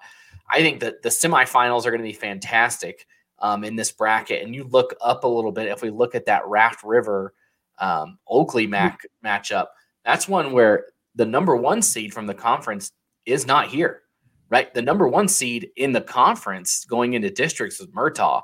[0.51, 3.07] I think that the semifinals are going to be fantastic
[3.39, 4.43] um, in this bracket.
[4.43, 5.67] And you look up a little bit.
[5.67, 7.33] If we look at that Raft River
[7.79, 9.67] um, Oakley Mac matchup,
[10.05, 10.85] That's one where
[11.15, 12.91] the number one seed from the conference
[13.25, 14.03] is not here,
[14.49, 14.73] right?
[14.73, 18.41] The number one seed in the conference going into districts was Murtaugh.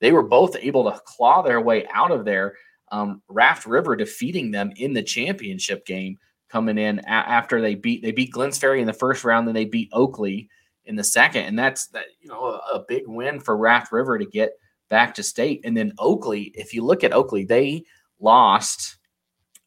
[0.00, 2.56] They were both able to claw their way out of there.
[2.90, 6.18] Um, Raft River defeating them in the championship game
[6.48, 9.54] coming in a- after they beat they beat Glenns Ferry in the first round, then
[9.54, 10.48] they beat Oakley
[10.86, 14.18] in the second, and that's that you know a, a big win for Raft River
[14.18, 14.52] to get
[14.88, 15.60] back to state.
[15.64, 17.84] And then Oakley, if you look at Oakley, they
[18.18, 18.96] lost.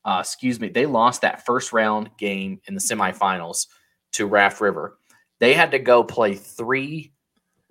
[0.06, 3.68] Uh, excuse me, they lost that first round game in the semifinals
[4.12, 4.98] to Raft River.
[5.40, 7.14] They had to go play three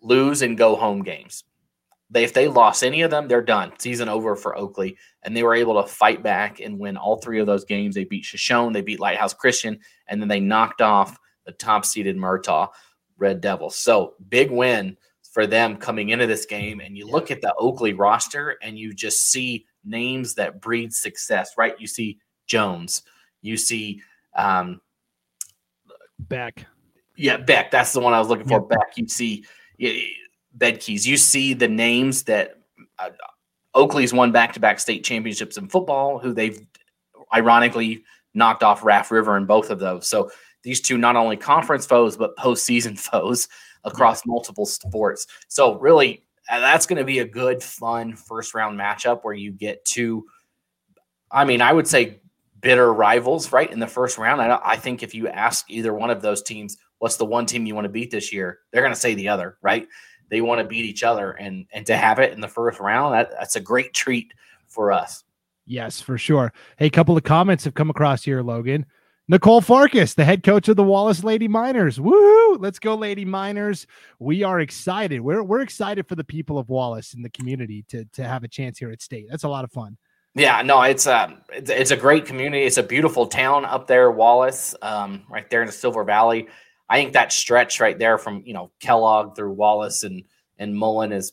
[0.00, 1.44] lose and go home games.
[2.12, 3.72] They, if they lost any of them, they're done.
[3.78, 4.98] Season over for Oakley.
[5.22, 7.94] And they were able to fight back and win all three of those games.
[7.94, 12.16] They beat Shoshone, they beat Lighthouse Christian, and then they knocked off the top seeded
[12.16, 12.68] Murtaugh
[13.16, 13.76] Red Devils.
[13.76, 16.80] So big win for them coming into this game.
[16.80, 21.54] And you look at the Oakley roster and you just see names that breed success,
[21.56, 21.74] right?
[21.80, 23.02] You see Jones,
[23.40, 24.02] you see
[24.36, 24.82] um,
[26.18, 26.66] Beck.
[27.16, 27.70] Yeah, Beck.
[27.70, 28.60] That's the one I was looking for.
[28.60, 28.96] Beck.
[28.96, 29.44] You see
[30.60, 31.06] yeah, Bedkes.
[31.06, 32.58] You see the names that
[32.98, 33.10] uh,
[33.74, 36.64] Oakley's won back to back state championships in football, who they've
[37.34, 38.04] ironically
[38.34, 40.08] knocked off Raft River in both of those.
[40.08, 40.30] So
[40.62, 43.48] these two not only conference foes, but postseason foes
[43.84, 45.26] across multiple sports.
[45.48, 49.52] So really, uh, that's going to be a good, fun first round matchup where you
[49.52, 50.26] get two.
[51.30, 52.20] I mean, I would say
[52.60, 53.70] bitter rivals, right?
[53.70, 56.76] In the first round, I, I think if you ask either one of those teams,
[56.98, 59.28] what's the one team you want to beat this year, they're going to say the
[59.28, 59.88] other, right?
[60.32, 63.12] They want to beat each other, and and to have it in the first round,
[63.12, 64.32] that, that's a great treat
[64.66, 65.24] for us.
[65.66, 66.54] Yes, for sure.
[66.78, 68.86] Hey, a couple of comments have come across here, Logan.
[69.28, 72.00] Nicole Farkas, the head coach of the Wallace Lady Miners.
[72.00, 72.56] Woo!
[72.56, 73.86] Let's go, Lady Miners.
[74.20, 75.20] We are excited.
[75.20, 78.48] We're we're excited for the people of Wallace and the community to to have a
[78.48, 79.26] chance here at state.
[79.28, 79.98] That's a lot of fun.
[80.34, 82.64] Yeah, no, it's a it's, it's a great community.
[82.64, 86.48] It's a beautiful town up there, Wallace, um, right there in the Silver Valley.
[86.88, 90.24] I think that stretch right there from you know Kellogg through Wallace and
[90.58, 91.32] and Mullan is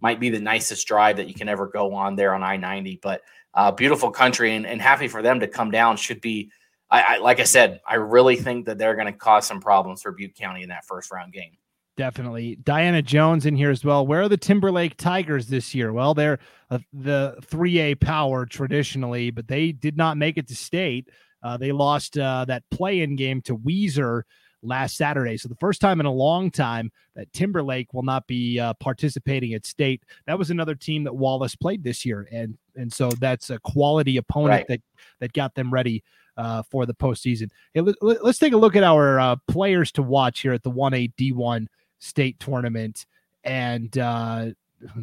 [0.00, 2.98] might be the nicest drive that you can ever go on there on I ninety.
[3.02, 3.22] But
[3.54, 5.96] uh, beautiful country and, and happy for them to come down.
[5.96, 6.50] Should be,
[6.90, 10.02] I, I like I said, I really think that they're going to cause some problems
[10.02, 11.56] for Butte County in that first round game.
[11.96, 12.56] Definitely.
[12.56, 14.04] Diana Jones in here as well.
[14.04, 15.92] Where are the Timberlake Tigers this year?
[15.92, 21.08] Well, they're uh, the 3A power traditionally, but they did not make it to state.
[21.40, 24.22] Uh, they lost uh, that play in game to Weiser
[24.64, 25.36] last Saturday.
[25.36, 29.54] So the first time in a long time that Timberlake will not be uh, participating
[29.54, 30.02] at state.
[30.26, 34.16] That was another team that Wallace played this year, and and so that's a quality
[34.16, 34.66] opponent Right.
[34.68, 34.80] that
[35.20, 36.02] that got them ready
[36.36, 37.50] uh, for the postseason.
[37.72, 40.70] Hey, let, us take a look at our uh, players to watch here at the
[40.70, 41.68] one A D one
[41.98, 43.06] state tournament,
[43.44, 43.96] and.
[43.96, 44.46] Uh,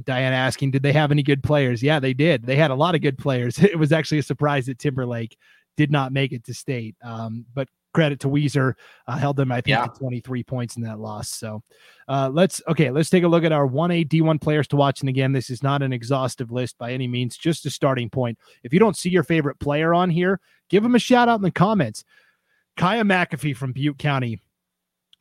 [0.06, 1.82] Diana asking, did they have any good players?
[1.82, 2.46] Yeah, they did.
[2.46, 3.58] They had a lot of good players.
[3.64, 5.36] It was actually a surprise that Timberlake
[5.76, 6.96] did not make it to state.
[7.02, 8.74] Um, but credit to Weiser,
[9.08, 9.88] uh, held them, I think, Yeah.
[9.88, 11.30] to 23 points in that loss.
[11.30, 11.62] So
[12.08, 15.02] uh, let's, okay, let's take a look at our 1A D1 players to watch.
[15.02, 18.38] And again, this is not an exhaustive list by any means, just a starting point.
[18.64, 20.40] If you don't see your favorite player on here,
[20.70, 22.04] give them a shout out in the comments.
[22.78, 24.42] Kaya McAfee from Butte County.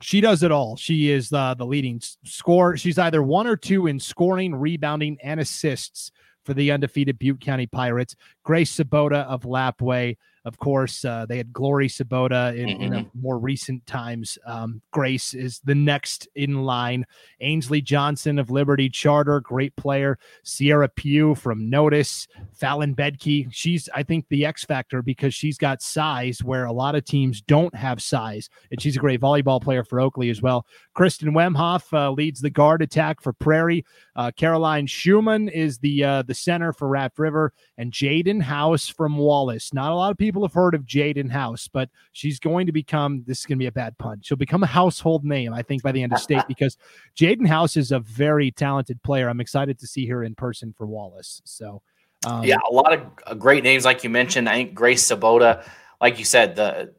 [0.03, 0.77] She does it all.
[0.77, 2.77] She is uh, the leading scorer.
[2.77, 6.11] She's either one or two in scoring, rebounding, and assists
[6.47, 8.17] for the undefeated Butte County Pirates.
[8.43, 10.17] Grace Sabota of Lapwai.
[10.45, 14.39] Of course, uh, they had Glory Sabota in, in a more recent times.
[14.47, 17.05] Um, Grace is the next in line.
[17.41, 20.19] Ainsley Johnson of Liberty Charter, great player.
[20.43, 22.27] Sierra Pugh from Notus.
[22.55, 26.95] Fallon Bedke, she's, I think, the X factor because she's got size where a lot
[26.95, 28.49] of teams don't have size.
[28.71, 30.65] And she's a great volleyball player for Oakley as well.
[30.95, 33.85] Kristen Wemhoff uh, leads the guard attack for Prairie.
[34.17, 39.17] Uh, Caroline Schumann is the uh, the center for Raft River, and Jaden House from
[39.17, 39.73] Wallace.
[39.73, 43.24] Not a lot of people have heard of Jaden House, but she's going to become.
[43.27, 44.20] This is going to be a bad pun.
[44.23, 46.77] She'll become a household name, I think, by the end of state because
[47.16, 49.28] Jaden House is a very talented player.
[49.28, 51.43] I'm excited to see her in person for Wallace.
[51.44, 51.82] So,
[52.27, 54.48] um, yeah, a lot of uh, great names, like you mentioned.
[54.48, 55.65] I think Grace Sabota,
[56.01, 56.94] like you said, the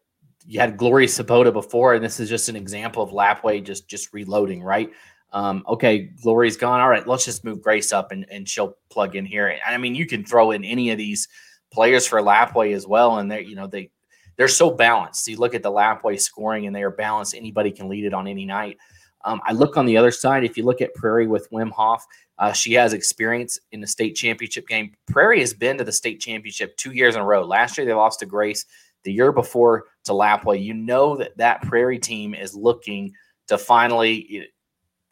[0.46, 4.14] you had Gloria Sabota before, and this is just an example of Lapwai just just
[4.14, 4.92] reloading, right?
[5.34, 6.82] Um, okay, Glory's gone.
[6.82, 9.48] All right, let's just move Grace up, and and she'll plug in here.
[9.48, 11.28] And I mean, you can throw in any of these
[11.72, 13.90] players for Lapwai as well, and they, you know, they
[14.38, 15.28] they're so balanced.
[15.28, 17.36] You look at the Lapwai scoring, and they are balanced.
[17.36, 18.78] Anybody can lead it on any night.
[19.24, 20.44] Um, I look on the other side.
[20.44, 22.02] If you look at Prairie with Wemhoff,
[22.40, 24.94] uh, she has experience in the state championship game.
[25.08, 27.44] Prairie has been to the state championship two years in a row.
[27.44, 28.66] Last year they lost to Grace.
[29.04, 30.64] The year before to Lapwai.
[30.64, 33.14] You know that that Prairie team is looking
[33.48, 34.48] to finally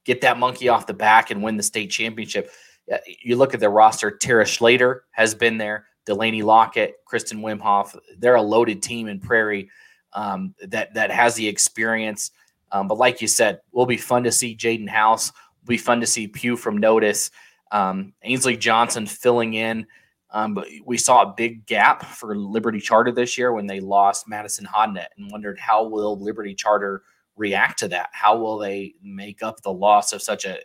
[0.06, 2.52] get that monkey off the back and win the state championship.
[2.91, 4.11] Uh, You look at their roster.
[4.11, 5.86] Tara Schlater has been there.
[6.10, 7.95] Delaney Lockett, Kristen Wemhoff.
[8.18, 9.69] They're a loaded team in Prairie
[10.14, 12.31] um, that that has the experience.
[12.72, 15.31] Um, but like you said, will be fun to see Jaden House.
[15.61, 17.30] Will be fun to see Pugh from Notus.
[17.72, 19.86] Um, Ainsley Johnson filling in.
[20.31, 24.27] Um, but we saw a big gap for Liberty Charter this year when they lost
[24.27, 27.03] Madison Hodnett and wondered how will Liberty Charter
[27.36, 28.10] react to that?
[28.14, 30.57] How will they make up the loss of such a?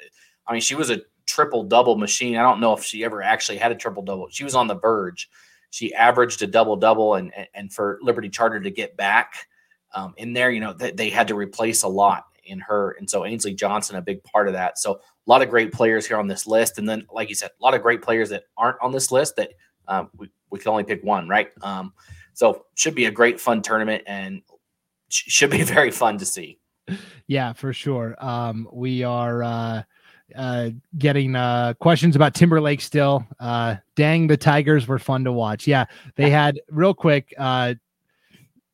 [0.47, 2.37] I mean, she was a triple double machine.
[2.37, 4.29] I don't know if she ever actually had a triple double.
[4.31, 5.29] She was on the verge.
[5.71, 9.49] She averaged a double double, and and for Liberty Charter to get back
[9.93, 13.09] um, in there, you know, they, they had to replace a lot in her, and
[13.09, 14.79] so Ainsley Johnson a big part of that.
[14.79, 17.51] So a lot of great players here on this list, and then like you said,
[17.59, 19.55] a lot of great players that aren't on this list that
[19.89, 21.51] um, we we can only pick one, right?
[21.63, 21.93] Um,
[22.35, 24.43] so should be a great fun tournament, and
[25.09, 26.59] sh- should be very fun to see.
[27.27, 28.15] Yeah, for sure.
[28.19, 29.43] Um, we are.
[29.43, 29.83] Uh
[30.35, 33.27] uh, getting uh, questions about Timberlake still.
[33.39, 35.67] Uh, dang, the Tigers were fun to watch.
[35.67, 35.85] Yeah,
[36.17, 37.35] they had real quick.
[37.39, 37.75] Uh,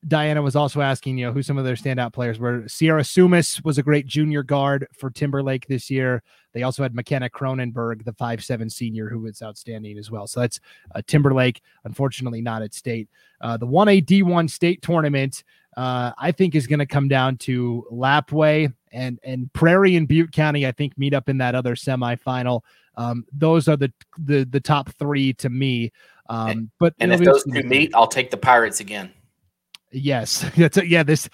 [0.07, 2.67] Diana was also asking, you know, who some of their standout players were.
[2.67, 6.23] Sierra Sumis was a great junior guard for Timberlake this year.
[6.53, 10.25] They also had McKenna Cronenberg, the five seven senior, who was outstanding as well.
[10.25, 10.59] So that's
[10.95, 11.61] uh, Timberlake.
[11.83, 13.09] Unfortunately, not at state.
[13.41, 15.43] Uh, the one A D one state tournament,
[15.77, 20.31] uh, I think, is going to come down to Lapwai and and Prairie and Butte
[20.31, 20.67] County.
[20.67, 22.61] I think meet up in that other semifinal.
[22.95, 25.91] Um, those are the the the top three to me.
[26.29, 29.11] Um, but and if those two meet, I'll take the Pirates again.
[29.91, 31.03] Yes, that's a, yeah.
[31.03, 31.29] This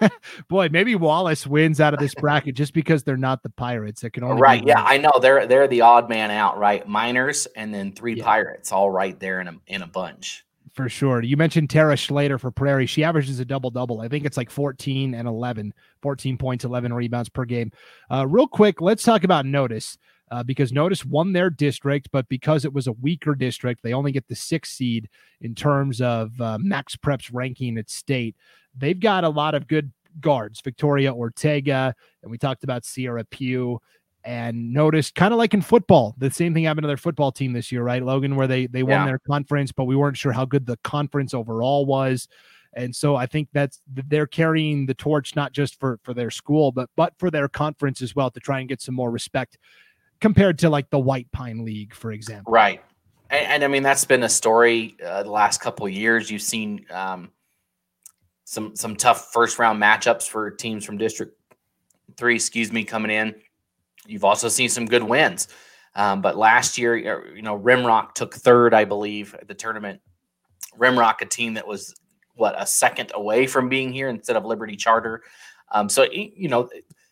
[0.48, 4.02] boy, maybe Wallace wins out of this bracket just because they're not the Pirates.
[4.04, 4.64] It can only right.
[4.64, 6.86] Yeah, I know they're they're the odd man out, right?
[6.86, 8.24] Miners and then three yeah.
[8.24, 10.44] Pirates, all right there in a in a bunch.
[10.78, 11.24] For sure.
[11.24, 12.86] You mentioned Tara Schlater for Prairie.
[12.86, 14.00] She averages a double double.
[14.00, 17.72] I think it's like 14 and 11, 14 points, 11 rebounds per game.
[18.08, 19.98] Uh, real quick, let's talk about Notus
[20.30, 24.12] uh, because Notus won their district, but because it was a weaker district, they only
[24.12, 25.08] get the sixth seed
[25.40, 28.36] in terms of uh, Max Prep's ranking at state.
[28.72, 29.90] They've got a lot of good
[30.20, 31.92] guards, Victoria Ortega,
[32.22, 33.80] and we talked about Sierra Pugh.
[34.28, 37.54] And noticed kind of like in football, the same thing happened to their football team
[37.54, 38.36] this year, right, Logan?
[38.36, 39.06] Where they they won yeah.
[39.06, 42.28] their conference, but we weren't sure how good the conference overall was.
[42.74, 46.72] And so I think that's they're carrying the torch not just for for their school,
[46.72, 49.56] but but for their conference as well to try and get some more respect
[50.20, 52.52] compared to like the White Pine League, for example.
[52.52, 52.82] Right.
[53.30, 56.30] And, and I mean, that's been a story uh, the last couple years.
[56.30, 57.30] You've seen um,
[58.44, 61.34] some some tough first round matchups for teams from District
[62.18, 63.34] Three, excuse me, coming in.
[64.08, 65.48] You've also seen some good wins.
[65.94, 70.00] Um, but last year, uh, you know, Rimrock took third, I believe, at the tournament.
[70.76, 71.94] Rimrock, a team that was
[72.34, 75.22] what a second away from being here instead of Liberty Charter.
[75.72, 76.68] Um, so you know,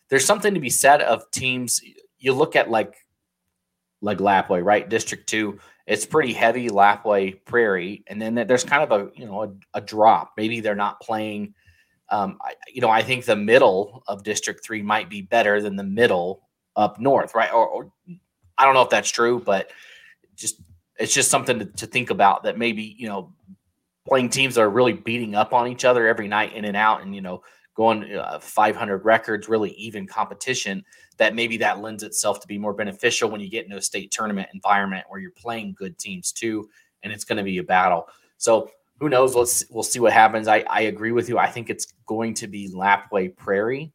[0.09, 1.81] there's something to be said of teams
[2.17, 2.95] you look at like
[4.01, 4.87] like Lapwai, right?
[4.87, 9.43] District two, it's pretty heavy Lapwai Prairie, and then there's kind of a you know
[9.43, 10.33] a, a drop.
[10.37, 11.53] Maybe they're not playing.
[12.09, 15.75] Um, I, you know, I think the middle of District three might be better than
[15.75, 16.46] the middle
[16.77, 17.51] up north, right?
[17.51, 17.91] Or, or
[18.57, 19.71] I don't know if that's true, but
[20.35, 20.61] just
[20.99, 23.33] it's just something to, to think about that maybe you know
[24.07, 27.01] playing teams that are really beating up on each other every night in and out,
[27.01, 27.41] and you know
[27.75, 30.83] going uh, 500 records, really even competition
[31.17, 34.11] that maybe that lends itself to be more beneficial when you get into a state
[34.11, 36.69] tournament environment where you're playing good teams too,
[37.03, 38.07] and it's going to be a battle.
[38.37, 39.35] So who knows?
[39.35, 40.47] Let's we'll see what happens.
[40.47, 41.37] I, I agree with you.
[41.37, 43.91] I think it's going to be Lapwai Prairie.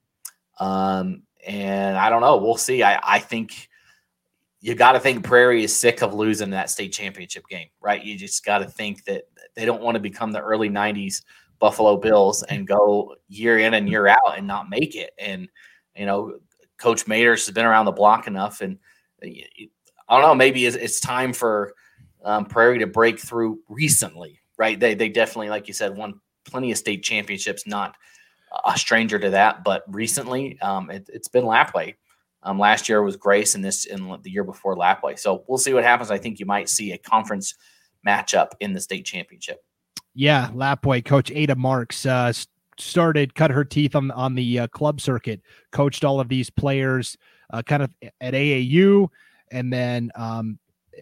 [0.59, 2.37] Um, and I don't know.
[2.37, 2.83] We'll see.
[2.83, 3.69] I, I think
[4.61, 8.03] you got to think Prairie is sick of losing that state championship game, right?
[8.03, 9.25] You just got to think that
[9.55, 11.23] they don't want to become the early 90s
[11.59, 15.11] Buffalo Bills and go year in and year out and not make it.
[15.19, 15.49] And,
[15.97, 16.39] you know,
[16.83, 18.77] Coach Maters has been around the block enough, and
[19.25, 19.29] uh,
[20.09, 20.35] I don't know.
[20.35, 21.75] Maybe it's, it's time for
[22.25, 24.79] um, Prairie to break through recently, right?
[24.79, 27.67] They they definitely, like you said, won plenty of state championships.
[27.69, 27.95] Not
[28.65, 31.95] a stranger to that, but recently, um, it, has been Lapwai.
[32.43, 35.19] Um, last year was Grace, and this in the year before Lapwai.
[35.19, 36.11] So we'll see what happens.
[36.11, 37.55] I think you might see a conference
[38.07, 39.63] matchup in the state championship.
[40.15, 42.33] Yeah, Lapwai coach Ada Marks uh,
[42.79, 47.17] started cut her teeth on on the uh, club circuit, coached all of these players
[47.53, 49.09] uh, kind of at AAU,
[49.51, 50.59] and then um,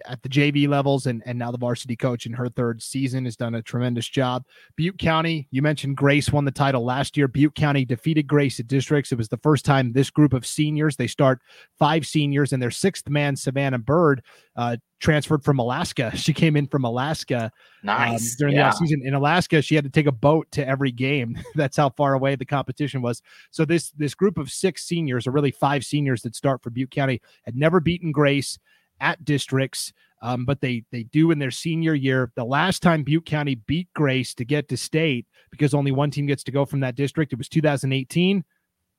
[0.07, 3.37] at the JV levels and, and now the varsity coach in her third season has
[3.37, 4.45] done a tremendous job.
[4.77, 7.29] Butte County, you mentioned Grace won the title last year.
[7.29, 9.13] Butte County defeated Grace at districts.
[9.13, 11.41] It was the first time this group of seniors, they start
[11.79, 14.23] five seniors and their sixth man, Savannah Bird,
[14.57, 16.13] uh, transferred from Alaska.
[16.21, 17.51] She came in from Alaska um,
[17.83, 18.33] nice.
[18.33, 18.71] Um, during yeah.
[18.71, 19.63] the season in Alaska.
[19.63, 21.39] She had to take a boat to every game.
[21.55, 23.23] That's how far away the competition was.
[23.51, 26.91] So this this group of six seniors, or really five seniors that start for Butte
[26.91, 28.59] County, had never beaten Grace
[29.01, 29.93] at districts.
[30.23, 32.31] Um, but they they do in their senior year.
[32.37, 36.27] The last time Butte County beat Grace to get to state, because only one team
[36.27, 38.45] gets to go from that district, it was 2018.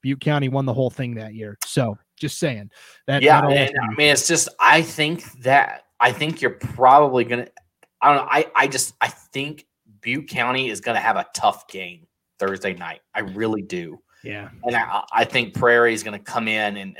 [0.01, 1.57] Butte County won the whole thing that year.
[1.63, 2.71] So just saying
[3.05, 3.21] that.
[3.21, 7.47] Yeah, and, I mean, it's just I think that I think you're probably gonna.
[8.01, 8.29] I don't know.
[8.31, 9.67] I I just I think
[10.01, 12.07] Butte County is gonna have a tough game
[12.39, 13.01] Thursday night.
[13.13, 14.01] I really do.
[14.23, 16.97] Yeah, and I, I think Prairie is gonna come in and.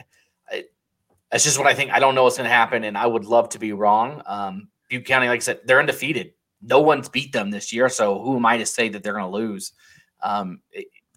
[1.32, 1.92] It, that's just what I think.
[1.92, 4.22] I don't know what's going to happen, and I would love to be wrong.
[4.26, 6.34] Um, Butte County, like I said, they're undefeated.
[6.62, 9.26] No one's beat them this year, so who am I to say that they're going
[9.26, 9.74] to lose?
[10.22, 10.62] Um,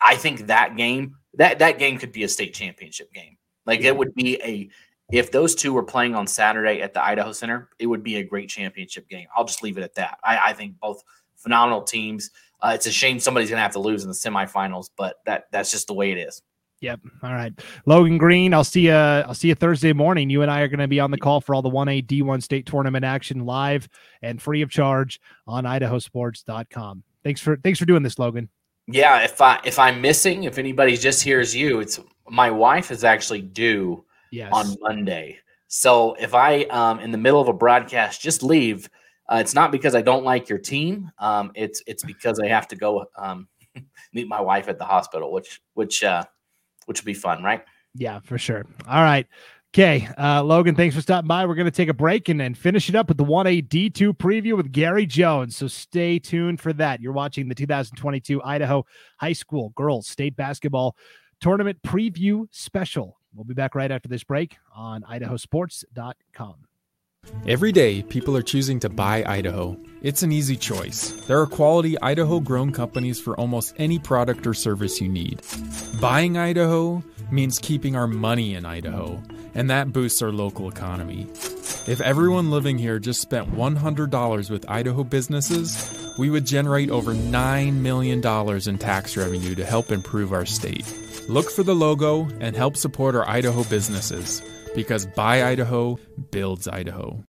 [0.01, 3.36] I think that game that that game could be a state championship game.
[3.66, 4.70] Like it would be a
[5.12, 8.23] if those two were playing on Saturday at the Idaho Center, it would be a
[8.23, 9.27] great championship game.
[9.36, 10.19] I'll just leave it at that.
[10.24, 11.03] I, I think both
[11.36, 12.31] phenomenal teams.
[12.61, 15.45] Uh, it's a shame somebody's going to have to lose in the semifinals, but that
[15.51, 16.43] that's just the way it is.
[16.85, 17.01] Yep.
[17.23, 17.51] All right.
[17.86, 20.28] Logan Green, I'll see you I'll see you Thursday morning.
[20.28, 22.43] You and I are going to be on the call for all the 1A D1
[22.43, 23.89] state tournament action live
[24.20, 27.02] and free of charge on idahosports.com.
[27.23, 28.51] Thanks for thanks for doing this, Logan.
[28.86, 33.02] Yeah, if I if I'm missing, if anybody just hears you, it's my wife is
[33.02, 34.51] actually due yes.
[34.52, 35.39] on Monday.
[35.69, 38.90] So if I um in the middle of a broadcast just leave,
[39.32, 41.11] uh, it's not because I don't like your team.
[41.19, 43.48] Um, it's it's because I have to go um
[44.12, 46.24] meet my wife at the hospital, which which uh
[46.86, 47.65] which would be fun, right?
[47.94, 48.65] Yeah, for sure.
[48.89, 49.27] All right.
[49.74, 51.44] Okay, uh, Logan, thanks for stopping by.
[51.47, 54.16] We're going to take a break and then finish it up with the 1A D2
[54.16, 55.56] preview with Gary Jones.
[55.56, 57.01] So stay tuned for that.
[57.01, 58.86] You're watching the 2022 Idaho
[59.19, 60.94] High School Girls State Basketball
[61.40, 63.19] Tournament Preview Special.
[63.35, 66.55] We'll be back right after this break on idahosports.com.
[67.46, 69.76] Every day, people are choosing to buy Idaho.
[70.01, 71.10] It's an easy choice.
[71.26, 75.42] There are quality Idaho grown companies for almost any product or service you need.
[76.01, 79.22] Buying Idaho means keeping our money in Idaho,
[79.55, 81.26] and that boosts our local economy.
[81.86, 87.74] If everyone living here just spent $100 with Idaho businesses, we would generate over $9
[87.74, 88.26] million
[88.68, 90.86] in tax revenue to help improve our state.
[91.28, 94.42] Look for the logo and help support our Idaho businesses
[94.74, 95.98] because Buy Idaho
[96.30, 97.24] builds Idaho.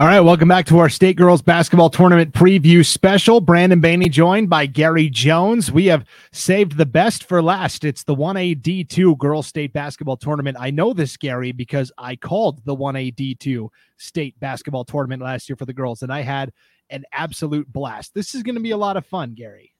[0.00, 3.38] All right, welcome back to our State Girls Basketball Tournament preview special.
[3.38, 5.70] Brandon Baney joined by Gary Jones.
[5.70, 7.84] We have saved the best for last.
[7.84, 10.56] It's the 1A D2 Girls State Basketball Tournament.
[10.58, 13.68] I know this, Gary, because I called the 1A D2
[13.98, 16.50] State Basketball Tournament last year for the girls, and I had
[16.88, 18.14] an absolute blast.
[18.14, 19.74] This is going to be a lot of fun, Gary.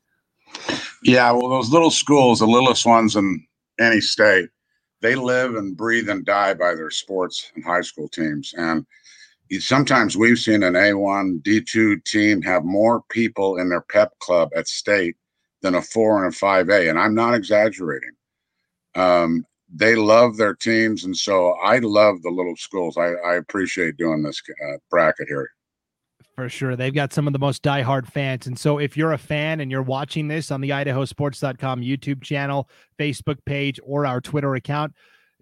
[1.02, 3.46] Yeah, well, those little schools, the littlest ones in
[3.80, 4.50] any state,
[5.00, 8.54] they live and breathe and die by their sports and high school teams.
[8.56, 8.86] And
[9.58, 14.68] sometimes we've seen an A1, D2 team have more people in their pep club at
[14.68, 15.16] state
[15.62, 16.90] than a four and a 5A.
[16.90, 18.12] And I'm not exaggerating.
[18.94, 21.04] Um, they love their teams.
[21.04, 22.96] And so I love the little schools.
[22.96, 25.50] I, I appreciate doing this uh, bracket here
[26.40, 26.74] for sure.
[26.74, 28.46] They've got some of the most diehard fans.
[28.46, 32.70] And so if you're a fan and you're watching this on the idahosports.com YouTube channel,
[32.98, 34.94] Facebook page, or our Twitter account,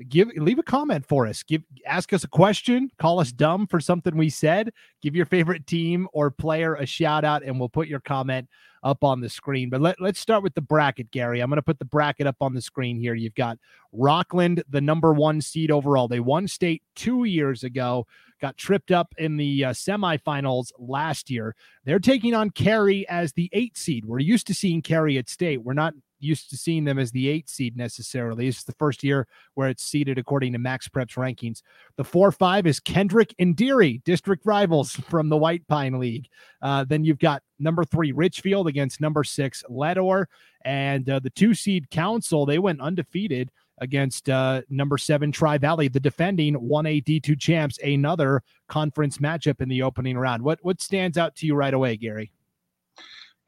[0.09, 1.43] give leave a comment for us.
[1.43, 4.73] Give ask us a question, call us dumb for something we said,
[5.03, 8.49] give your favorite team or player a shout out, and we'll put your comment
[8.85, 9.71] up on the screen.
[9.71, 11.41] But let, let's start with the bracket, Gary.
[11.41, 13.15] I'm going to put the bracket up on the screen here.
[13.15, 13.59] You've got
[13.93, 16.07] Rockland, the number one seed overall.
[16.07, 18.07] They won state two years ago
[18.41, 21.55] got tripped up in the uh, semifinals last year.
[21.85, 24.05] They're taking on Carey as the eight seed.
[24.05, 25.63] We're used to seeing Carey at state.
[25.63, 28.47] We're not used to seeing them as the eight seed necessarily.
[28.47, 31.63] This is the first year where it's seeded according to Max Prep's rankings.
[31.97, 36.29] The four five is Kendrick and Deary, district rivals from the White Pine League.
[36.63, 40.27] Uh, then you've got number three Richfield against number six Leadore,
[40.65, 42.47] and uh, the two seed Council.
[42.47, 43.51] They went undefeated
[43.81, 49.69] against uh, number seven Tri Valley, the defending 1A D2 champs, another conference matchup in
[49.69, 50.43] the opening round.
[50.43, 52.33] What what stands out to you right away, Gary?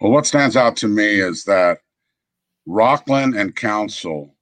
[0.01, 1.78] Well, what stands out to me is that
[2.66, 4.34] Rockland and Council,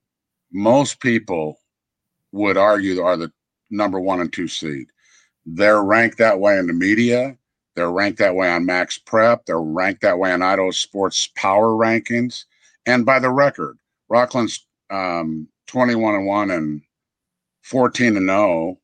[0.51, 1.59] most people
[2.31, 3.31] would argue are the
[3.69, 4.87] number one and two seed.
[5.45, 7.37] They're ranked that way in the media.
[7.75, 9.45] They're ranked that way on Max Prep.
[9.45, 12.45] They're ranked that way on Idaho Sports Power Rankings.
[12.85, 13.77] And by the record,
[14.09, 16.81] Rockland's um, 21 and 1 and
[17.63, 18.79] 14 and 0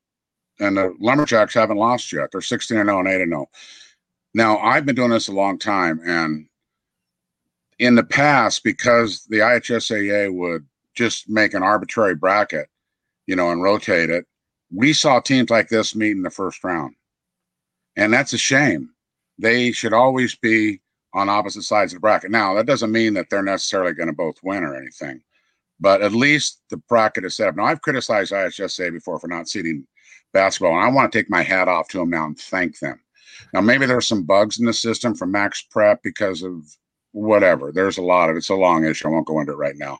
[0.59, 3.49] and the lumberjacks haven't lost yet they're 16 and 0 and 8 and 0
[4.35, 6.45] now i've been doing this a long time and
[7.79, 12.67] in the past because the ihsaa would just make an arbitrary bracket
[13.27, 14.25] you know and rotate it
[14.73, 16.95] we saw teams like this meet in the first round
[17.95, 18.89] and that's a shame
[19.37, 20.79] they should always be
[21.13, 24.13] on opposite sides of the bracket now that doesn't mean that they're necessarily going to
[24.13, 25.21] both win or anything
[25.79, 27.55] but at least the bracket is set up.
[27.55, 29.85] Now, I've criticized IHSA before for not seeding
[30.33, 30.73] basketball.
[30.73, 32.99] And I want to take my hat off to them now and thank them.
[33.53, 36.65] Now, maybe there's some bugs in the system from Max Prep because of
[37.15, 37.71] whatever.
[37.71, 39.07] There's a lot of it's a long issue.
[39.07, 39.99] I won't go into it right now,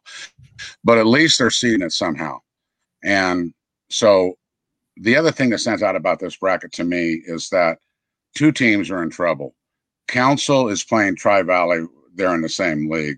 [0.84, 2.40] but at least they're seeing it somehow.
[3.04, 3.54] And
[3.90, 4.34] so
[4.98, 7.80] the other thing that stands out about this bracket to me is that
[8.36, 9.56] two teams are in trouble.
[10.10, 11.86] Council is playing Tri Valley.
[12.16, 13.18] They're in the same league.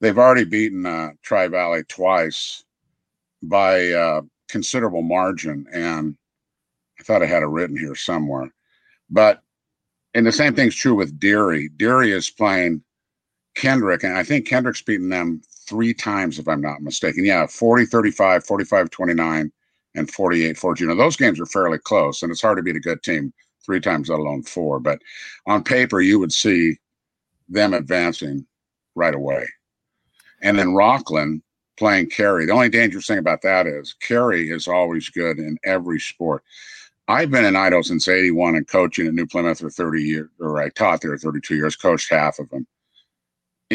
[0.00, 2.62] They've already beaten uh, Tri Valley twice
[3.42, 5.66] by uh, considerable margin.
[5.72, 6.16] And
[7.00, 8.54] I thought I had it written here somewhere.
[9.10, 9.42] But
[10.14, 11.68] and the same thing's true with Deary.
[11.76, 12.84] Deary is playing
[13.54, 17.24] Kendrick, and I think Kendrick's beaten them three times, if I'm not mistaken.
[17.24, 19.52] Yeah, 40 35, 45 29,
[19.94, 20.88] and 48 14.
[20.88, 23.32] Now, those games are fairly close, and it's hard to beat a good team
[23.64, 24.80] three times, let alone four.
[24.80, 25.00] But
[25.46, 26.78] on paper, you would see
[27.48, 28.46] them advancing
[28.94, 29.46] right away.
[30.42, 31.42] And then Rockland
[31.78, 32.46] playing Carey.
[32.46, 36.42] The only dangerous thing about that is Carey is always good in every sport.
[37.08, 40.62] I've been in Idaho since 81 and coaching at New Plymouth for 30 years, or
[40.62, 42.66] I taught there 32 years, coached half of them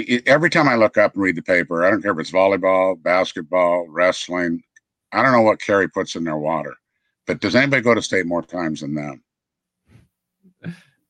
[0.07, 2.31] it, every time I look up and read the paper, I don't care if it's
[2.31, 4.63] volleyball, basketball, wrestling.
[5.11, 6.75] I don't know what Carey puts in their water,
[7.25, 9.23] but does anybody go to state more times than them?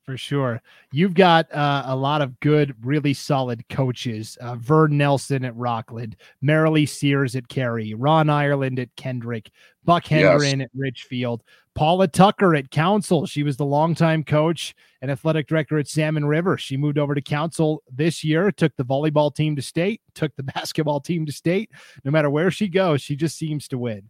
[0.09, 0.59] For sure.
[0.91, 4.39] You've got uh, a lot of good, really solid coaches.
[4.41, 9.51] Uh, Vern Nelson at Rockland, Marilee Sears at Carey, Ron Ireland at Kendrick,
[9.85, 10.65] Buck Hendren yes.
[10.65, 11.43] at Richfield,
[11.79, 13.25] Paula Tucker at Council.
[13.25, 16.57] She was the longtime coach and athletic director at Salmon River.
[16.57, 20.43] She moved over to Council this year, took the volleyball team to state, took the
[20.55, 21.69] basketball team to state.
[22.03, 24.09] No matter where she goes, she just seems to win.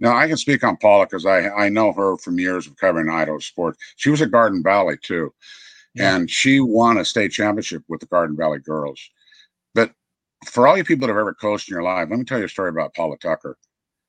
[0.00, 3.08] Now I can speak on Paula because I I know her from years of covering
[3.08, 3.78] Idaho sports.
[3.96, 5.32] She was at Garden Valley too,
[5.94, 6.14] yeah.
[6.14, 9.00] and she won a state championship with the Garden Valley girls.
[9.74, 9.92] But
[10.44, 12.44] for all you people that have ever coached in your life, let me tell you
[12.44, 13.56] a story about Paula Tucker.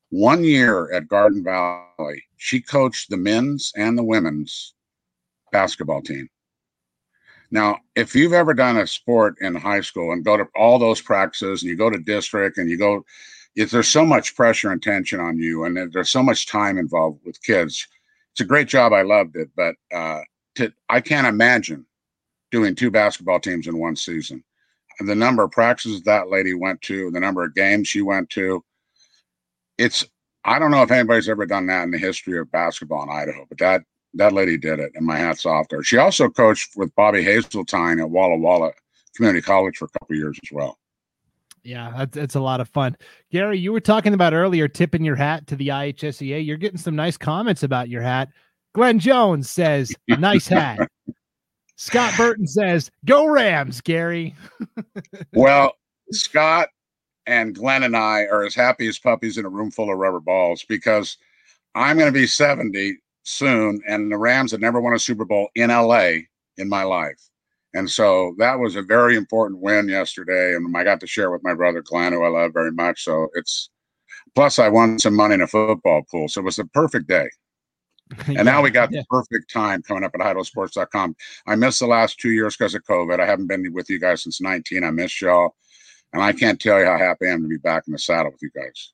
[0.09, 4.73] One year at Garden Valley, she coached the men's and the women's
[5.51, 6.29] basketball team.
[7.51, 11.01] Now, if you've ever done a sport in high school and go to all those
[11.01, 13.05] practices and you go to district and you go,
[13.55, 17.19] if there's so much pressure and tension on you and there's so much time involved
[17.25, 17.87] with kids,
[18.31, 18.93] it's a great job.
[18.93, 20.21] I loved it, but uh,
[20.55, 21.85] to, I can't imagine
[22.51, 24.43] doing two basketball teams in one season.
[24.99, 28.29] And the number of practices that lady went to, the number of games she went
[28.31, 28.63] to,
[29.77, 30.05] it's
[30.43, 33.45] I don't know if anybody's ever done that in the history of basketball in Idaho,
[33.49, 33.83] but that
[34.13, 35.83] that lady did it, and my hat's off to her.
[35.83, 38.71] She also coached with Bobby Hazeltine at Walla Walla
[39.15, 40.77] Community College for a couple years as well.
[41.63, 42.95] Yeah, that's, that's a lot of fun.
[43.29, 46.45] Gary, you were talking about earlier tipping your hat to the IHSEA.
[46.45, 48.29] You're getting some nice comments about your hat.
[48.73, 50.79] Glenn Jones says, nice hat.
[51.75, 54.33] Scott Burton says, go Rams, Gary.
[55.33, 55.73] well,
[56.11, 56.69] Scott
[57.27, 60.21] and Glenn and I are as happy as puppies in a room full of rubber
[60.21, 61.17] balls because
[61.75, 65.49] I'm going to be 70 soon, and the Rams had never won a Super Bowl
[65.53, 66.11] in LA
[66.57, 67.19] in my life.
[67.73, 70.55] And so that was a very important win yesterday.
[70.55, 73.03] And I got to share with my brother Glenn, who I love very much.
[73.03, 73.69] So it's
[74.33, 76.27] plus I won some money in a football pool.
[76.27, 77.29] So it was the perfect day.
[78.25, 79.01] And yeah, now we got yeah.
[79.01, 81.13] the perfect time coming up at idahosports.com.
[81.45, 83.19] I missed the last two years because of COVID.
[83.19, 84.85] I haven't been with you guys since 19.
[84.85, 85.55] I missed y'all.
[86.13, 88.31] And I can't tell you how happy I am to be back in the saddle
[88.31, 88.93] with you guys.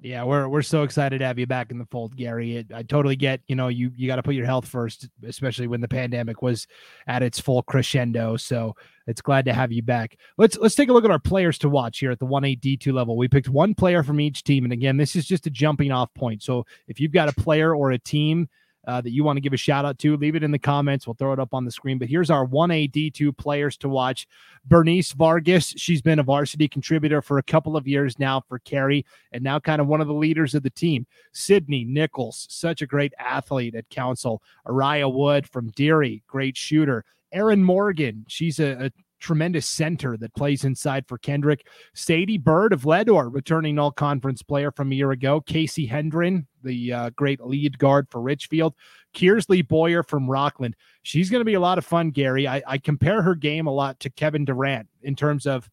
[0.00, 2.56] Yeah, we're we're so excited to have you back in the fold, Gary.
[2.56, 5.68] It, I totally get, you know, you you got to put your health first, especially
[5.68, 6.66] when the pandemic was
[7.06, 8.36] at its full crescendo.
[8.36, 8.74] So
[9.06, 10.18] it's glad to have you back.
[10.36, 12.92] Let's let's take a look at our players to watch here at the 1A D2
[12.92, 13.16] level.
[13.16, 16.12] We picked one player from each team, and again, this is just a jumping off
[16.14, 16.42] point.
[16.42, 18.48] So if you've got a player or a team
[18.86, 21.06] uh, that you want to give a shout out to, leave it in the comments.
[21.06, 21.98] We'll throw it up on the screen.
[21.98, 24.26] But here's our 1A D2 players to watch.
[24.66, 29.04] Bernice Vargas, she's been a varsity contributor for a couple of years now for Carey,
[29.32, 31.06] and now kind of one of the leaders of the team.
[31.32, 34.42] Sydney Nichols, such a great athlete at Council.
[34.66, 37.04] Araya Wood from Deary, great shooter.
[37.32, 38.90] Erin Morgan, she's a, a
[39.24, 41.66] tremendous center that plays inside for Kendrick.
[41.94, 45.40] Sadie Bird of Leadore, returning all conference player from a year ago.
[45.40, 48.74] Casey Hendren, the uh, great lead guard for Richfield.
[49.14, 50.76] Kearsley Boyer from Rockland.
[51.02, 52.46] She's going to be a lot of fun, Gary.
[52.46, 55.70] I, I compare her game a lot to Kevin Durant in terms of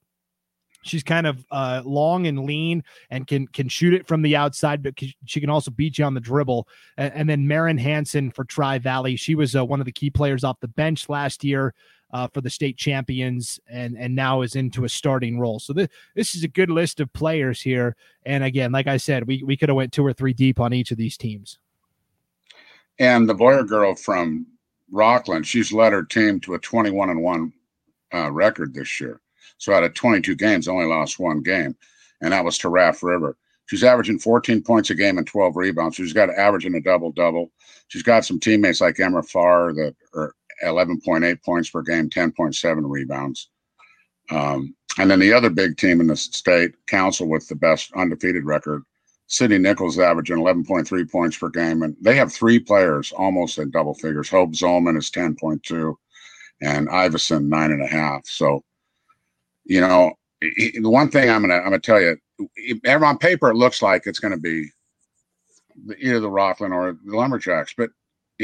[0.84, 4.82] she's kind of uh, long and lean and can can shoot it from the outside,
[4.82, 4.94] but
[5.26, 6.70] she can also beat you on the dribble.
[6.96, 9.18] And, and then Marin Hanson for Tri Valley.
[9.18, 11.74] She was uh, one of the key players off the bench last year
[12.14, 15.60] uh, for the state champions and and now is into a starting role.
[15.60, 17.96] So this this is a good list of players here.
[18.26, 20.74] And again, like I said, we we could have went two or three deep on
[20.74, 21.60] each of these teams.
[23.00, 24.46] And the Boyer girl from
[24.92, 27.54] Rockland, she's led her team to a 21 and one
[28.14, 29.22] uh, record this year.
[29.58, 31.76] So out of 22 games, only lost one game,
[32.22, 33.38] and that was to Raft River.
[33.68, 35.96] She's averaging 14 points a game and 12 rebounds.
[35.96, 37.52] She's got averaging a double double.
[37.88, 43.50] She's got some teammates like Emma Farr that are 11.8 points per game, 10.7 rebounds.
[44.30, 48.46] Um, and then the other big team in the state, Council, with the best undefeated
[48.46, 48.84] record,
[49.28, 51.84] Sydney Nichols averaging 11.3 points per game.
[51.84, 54.30] And they have three players almost in double figures.
[54.30, 55.96] Hope Zolman is 10.2
[56.62, 58.26] and Iverson, nine and a half.
[58.28, 58.64] So,
[59.66, 62.18] you know, the one thing I'm gonna I'm gonna tell you,
[62.86, 64.70] on paper it looks like it's gonna be
[66.00, 67.74] either the Rockland or the Lumberjacks.
[67.78, 67.92] But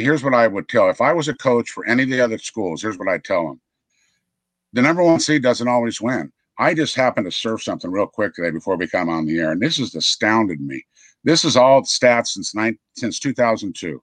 [0.02, 2.38] here's what I would tell if I was a coach for any of the other
[2.38, 2.82] schools.
[2.82, 3.62] Here's what I'd tell them:
[4.74, 6.32] the number one seed doesn't always win.
[6.60, 9.52] I just happened to surf something real quick today before we come on the air,
[9.52, 10.84] and this has astounded me.
[11.24, 14.02] This is all stats since nine, since 2002.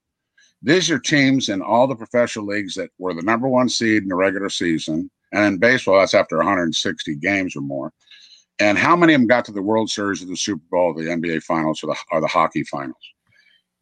[0.62, 4.08] These are teams in all the professional leagues that were the number one seed in
[4.08, 7.92] the regular season, and in baseball, that's after 160 games or more.
[8.60, 11.02] And how many of them got to the World Series or the Super Bowl, the
[11.02, 12.96] NBA Finals, or the, or the hockey finals?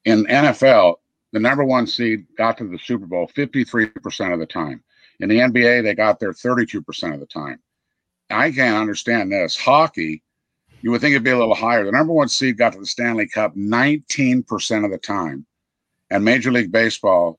[0.04, 0.94] In NFL,
[1.32, 4.82] the number one seed got to the Super Bowl 53% of the time.
[5.20, 7.60] In the NBA, they got there 32% of the time.
[8.30, 9.56] I can't understand this.
[9.56, 10.22] Hockey,
[10.82, 11.84] you would think it'd be a little higher.
[11.84, 15.46] The number one seed got to the Stanley Cup 19% of the time.
[16.10, 17.38] And Major League Baseball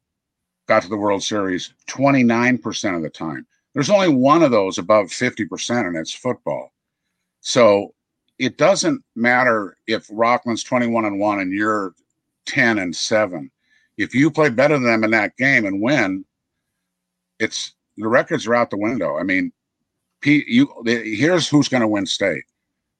[0.68, 3.46] got to the World Series 29% of the time.
[3.74, 6.72] There's only one of those above 50%, and it's football.
[7.42, 7.94] So
[8.40, 11.94] it doesn't matter if Rockland's 21 and 1 and you're
[12.46, 13.52] 10 and 7.
[13.98, 16.26] If you play better than them in that game and win,
[17.40, 19.18] it's the records are out the window.
[19.18, 19.52] I mean,
[20.24, 22.44] you here's who's going to win state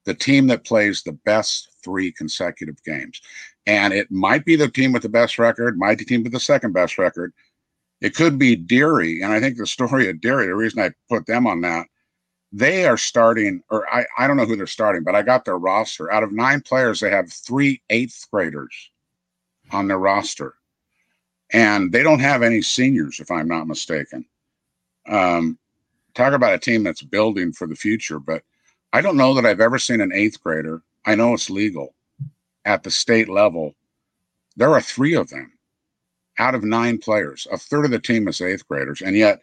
[0.04, 3.20] the team that plays the best three consecutive games.
[3.66, 6.32] And it might be the team with the best record, might be the team with
[6.32, 7.32] the second best record.
[8.00, 9.22] It could be Deary.
[9.22, 11.86] And I think the story of Deary, the reason I put them on that,
[12.52, 15.58] they are starting, or I, I don't know who they're starting, but I got their
[15.58, 16.12] roster.
[16.12, 18.90] Out of nine players, they have three eighth graders
[19.72, 20.54] on their roster.
[21.52, 24.24] And they don't have any seniors, if I'm not mistaken.
[25.08, 25.58] Um,
[26.14, 28.18] talk about a team that's building for the future.
[28.18, 28.42] But
[28.92, 30.82] I don't know that I've ever seen an eighth grader.
[31.04, 31.94] I know it's legal
[32.64, 33.74] at the state level.
[34.56, 35.52] There are three of them
[36.38, 37.46] out of nine players.
[37.52, 39.40] A third of the team is eighth graders, and yet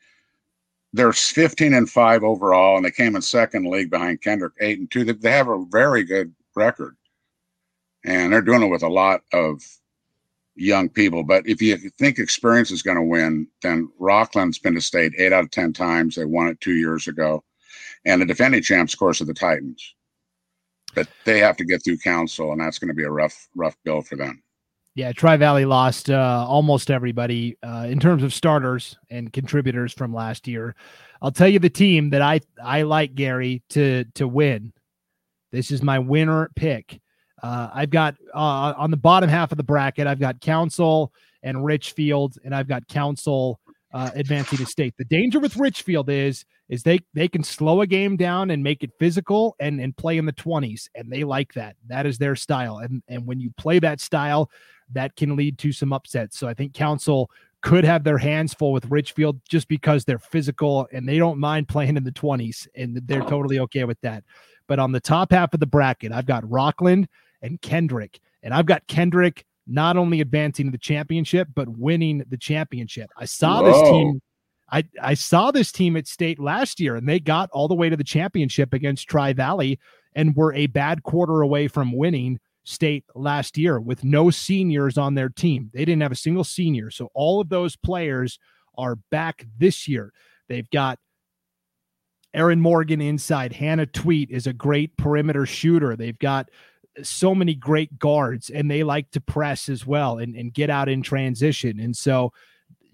[0.94, 4.92] there's 15 and five overall, and they came in second league behind Kendrick, eight and
[4.92, 5.06] two.
[5.06, 6.98] They have a very good record,
[8.06, 9.62] and they're doing it with a lot of
[10.56, 11.24] young people.
[11.24, 15.34] But if you think experience is going to win, then Rockland's been to state eight
[15.34, 16.16] out of 10 times.
[16.16, 17.44] They won it two years ago.
[18.06, 19.96] And the defending champs, of course, are the Titans.
[20.94, 23.78] But they have to get through council, and that's going to be a rough, rough
[23.86, 24.44] bill for them.
[24.94, 30.14] Yeah, Tri Valley lost uh, almost everybody uh, in terms of starters and contributors from
[30.14, 30.76] last year.
[31.22, 34.74] I'll tell you the team that I I like Gary to to win.
[35.54, 37.00] This is my winner pick.
[37.42, 41.12] Uh, I've got uh, on the bottom half of the bracket, I've got Council
[41.44, 43.60] and Richfield, and I've got Council
[43.94, 44.94] uh, advancing to state.
[44.98, 48.84] The danger with Richfield is is they they can slow a game down and make
[48.84, 51.76] it physical and and play in the 20s, and they like that.
[51.88, 54.50] That is their style, and and when you play that style,
[54.94, 56.38] that can lead to some upsets.
[56.38, 57.30] So I think Council
[57.62, 61.68] could have their hands full with Richfield just because they're physical and they don't mind
[61.68, 64.24] playing in the 20s, and they're totally okay with that.
[64.68, 67.08] But on the top half of the bracket, I've got Rockland
[67.42, 68.20] and Kendrick.
[68.44, 73.10] And I've got Kendrick not only advancing to the championship, but winning the championship.
[73.18, 73.72] I saw Whoa.
[73.72, 74.22] this team.
[74.72, 77.90] I, I saw this team at state last year and they got all the way
[77.90, 79.80] to the championship against Tri Valley
[80.16, 85.16] and were a bad quarter away from winning state last year with no seniors on
[85.16, 85.70] their team.
[85.74, 86.90] They didn't have a single senior.
[86.90, 88.40] So all of those players
[88.78, 90.14] are back this year.
[90.48, 91.00] They've got
[92.34, 93.54] Aaron Morgan inside.
[93.54, 95.96] Hannah Tweet is a great perimeter shooter.
[95.96, 96.50] They've got
[97.04, 100.90] so many great guards and they like to press as well and, and get out
[100.90, 101.80] in transition.
[101.80, 102.34] And so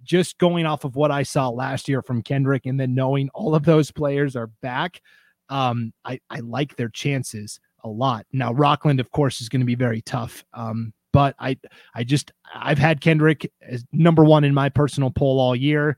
[0.04, 3.56] just going off of what I saw last year from Kendrick and then knowing all
[3.56, 5.02] of those players are back,
[5.50, 8.26] um, I, I like their chances a lot.
[8.32, 10.44] Now, Rockland, of course, is going to be very tough.
[10.54, 11.58] Um, but I
[11.96, 15.98] I just I've had Kendrick as number one in my personal poll all year.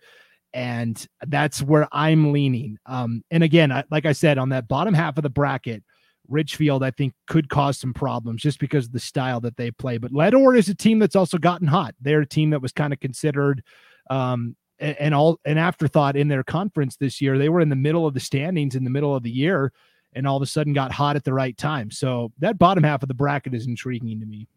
[0.54, 2.78] And that's where I'm leaning.
[2.86, 5.84] Um, and again, I, like I said, on that bottom half of the bracket,
[6.30, 9.98] Richfield, I think, could cause some problems just because of the style that they play.
[9.98, 11.96] But Leadore is a team that's also gotten hot.
[12.02, 13.64] They're a team that was kind of considered
[14.10, 17.38] um, and, all an afterthought in their conference this year.
[17.38, 19.72] They were in the middle of the standings in the middle of the year
[20.14, 21.92] and all of a sudden got hot at the right time.
[21.92, 24.48] So that bottom half of the bracket is intriguing to me.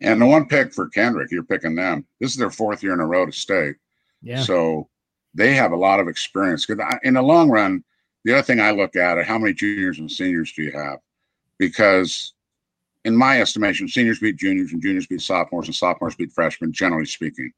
[0.00, 2.06] And the one pick for Kendrick, you're picking them.
[2.20, 3.72] This is their fourth year in a row to stay.
[4.22, 4.42] Yeah.
[4.42, 4.88] So
[5.34, 6.66] they have a lot of experience.
[6.66, 7.82] Because in the long run,
[8.24, 10.98] the other thing I look at is how many juniors and seniors do you have?
[11.58, 12.34] Because
[13.04, 17.06] in my estimation, seniors beat juniors and juniors beat sophomores and sophomores beat freshmen, generally
[17.06, 17.52] speaking.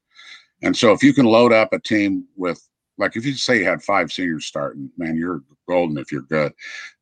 [0.61, 2.61] And so if you can load up a team with,
[2.97, 6.53] like, if you say you had five seniors starting, man, you're golden if you're good.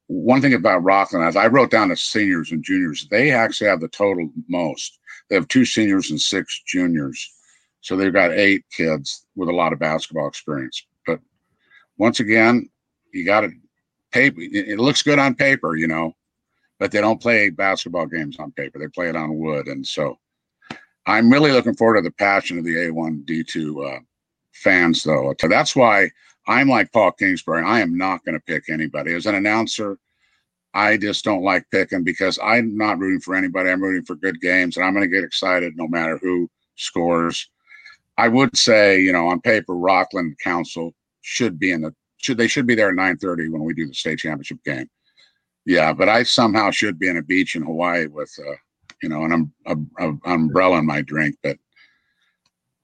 [0.08, 3.82] One thing about Rockland, as I wrote down the seniors and juniors, they actually have
[3.82, 4.98] the total most.
[5.30, 7.32] They have two seniors and six juniors.
[7.82, 10.86] So they've got eight kids with a lot of basketball experience.
[11.06, 11.20] But
[11.98, 12.70] once again,
[13.14, 13.52] you got to
[14.12, 14.40] paper.
[14.42, 16.14] It looks good on paper, you know,
[16.80, 18.80] but they don't play basketball games on paper.
[18.80, 19.68] They play it on wood.
[19.68, 20.18] And so
[21.06, 24.00] I'm really looking forward to the passion of the A1 D2 uh,
[24.54, 25.34] fans, though.
[25.40, 26.10] So that's why
[26.48, 27.64] I'm like Paul Kingsbury.
[27.64, 29.14] I am not going to pick anybody.
[29.14, 29.98] As an announcer,
[30.74, 33.70] I just don't like picking because I'm not rooting for anybody.
[33.70, 37.50] I'm rooting for good games, and I'm going to get excited no matter who scores.
[38.18, 42.48] I would say, you know, on paper, Rockland Council should be in the should they
[42.48, 44.90] should be there at 9:30 when we do the state championship game.
[45.66, 48.56] Yeah, but I somehow should be in a beach in Hawaii with, uh,
[49.02, 49.54] you know, an um,
[49.98, 51.36] a, a umbrella in my drink.
[51.44, 51.58] But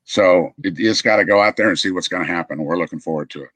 [0.03, 2.63] so it, just got to go out there and see what's going to happen.
[2.63, 3.49] We're looking forward to it.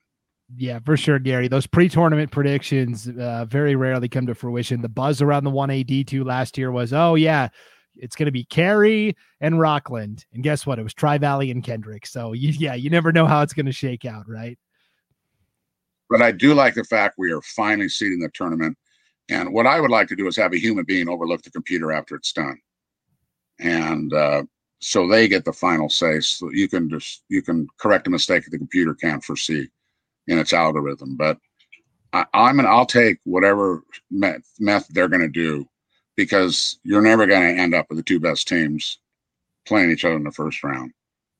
[0.57, 1.47] Yeah, for sure, Gary.
[1.47, 4.81] Those pre-tournament predictions uh, very rarely come to fruition.
[4.81, 7.49] The buzz around the one AD two last year was, oh yeah,
[7.95, 10.79] it's going to be Carey and Rockland, and guess what?
[10.79, 12.07] It was Tri Valley and Kendrick.
[12.07, 14.57] So you, yeah, you never know how it's going to shake out, right?
[16.09, 18.77] But I do like the fact we are finally seeding the tournament.
[19.29, 21.91] And what I would like to do is have a human being overlook the computer
[21.91, 22.59] after it's done,
[23.59, 24.43] and uh,
[24.79, 26.19] so they get the final say.
[26.19, 29.67] So you can just you can correct a mistake that the computer can't foresee
[30.27, 31.15] in its algorithm.
[31.15, 31.37] But
[32.11, 35.67] I, am an I'll take whatever method they're going to do
[36.15, 38.97] because you're never going to end up with the two best teams
[39.65, 40.91] playing each other in the first round.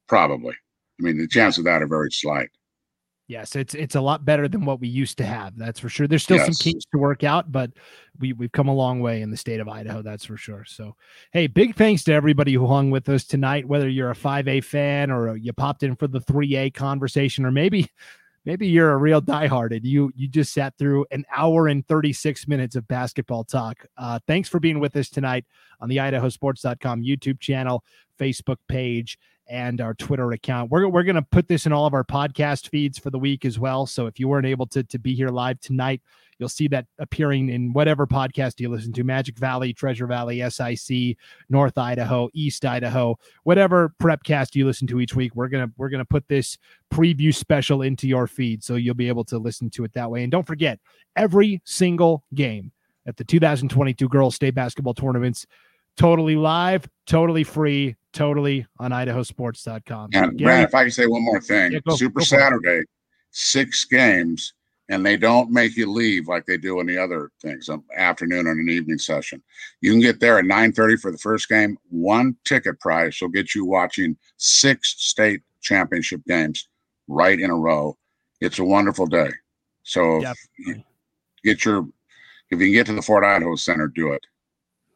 [0.08, 0.54] Probably.
[1.00, 2.50] I mean, the chances of that are very slight.
[3.30, 5.56] Yes, it's it's a lot better than what we used to have.
[5.56, 6.08] That's for sure.
[6.08, 6.48] There's still yes.
[6.48, 7.70] some kinks to work out, but
[8.20, 10.02] we we've come a long way in the state of Idaho.
[10.02, 10.66] That's for sure.
[10.66, 10.96] So,
[11.32, 13.68] hey, big thanks to everybody who hung with us tonight.
[13.68, 17.88] Whether you're a 5A fan or you popped in for the 3A conversation, or maybe
[18.46, 22.76] maybe you're a real diehard you you just sat through an hour and 36 minutes
[22.76, 23.86] of basketball talk.
[23.96, 25.46] Uh, thanks for being with us tonight
[25.80, 27.84] on the IdahoSports.com YouTube channel,
[28.20, 29.20] Facebook page,
[29.50, 30.70] and our Twitter account.
[30.72, 33.46] We're, we're going to put this in all of our podcast feeds for the week
[33.46, 33.86] as well.
[33.86, 36.02] So if you weren't able to, to be here live tonight,
[36.38, 41.18] you'll see that appearing in whatever podcast you listen to Magic Valley, Treasure Valley, SIC,
[41.50, 45.36] North Idaho, East Idaho, whatever prepcast you listen to each week.
[45.36, 46.58] We're going to we're going to put this
[46.94, 50.24] preview special into your feed so you'll be able to listen to it that way.
[50.24, 50.80] And don't forget,
[51.16, 52.72] every single game
[53.06, 55.46] at the 2022 Girls State Basketball Tournaments
[55.98, 60.10] totally live, totally free, totally on idahosports.com.
[60.14, 62.84] And Brad, if I can say one more thing, yeah, go, Super go Saturday,
[63.31, 64.53] six games,
[64.90, 68.48] and they don't make you leave like they do in the other things, an afternoon
[68.48, 69.41] and an evening session.
[69.81, 71.77] You can get there at 9:30 for the first game.
[71.90, 76.68] One ticket price will get you watching six state championship games
[77.07, 77.98] right in a row.
[78.41, 79.30] It's a wonderful day.
[79.84, 80.23] So
[81.44, 81.88] get your
[82.52, 84.26] if you can get to the Ford Idaho Center, do it.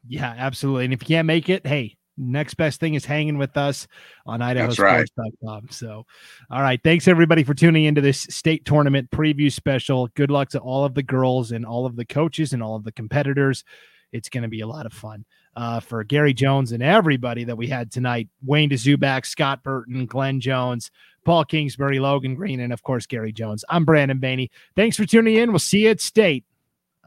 [0.08, 0.86] Yeah, absolutely.
[0.86, 3.88] And if you can't make it, hey, next best thing is hanging with us
[4.26, 5.64] on idahosports.com.
[5.64, 5.74] Right.
[5.74, 6.06] So,
[6.50, 6.80] all right.
[6.84, 10.08] Thanks everybody for tuning into this state tournament preview special.
[10.16, 12.84] Good luck to all of the girls and all of the coaches and all of
[12.84, 13.64] the competitors.
[14.12, 15.26] It's going to be a lot of fun.
[15.56, 20.40] Uh, for Gary Jones and everybody that we had tonight Wayne DeZubak, Scott Burton, Glenn
[20.40, 20.90] Jones,
[21.26, 23.64] Paul Kingsbury, Logan Green, and of course, Gary Jones.
[23.70, 24.50] I'm Brandon Baney.
[24.76, 25.52] Thanks for tuning in.
[25.52, 26.44] We'll see you at state.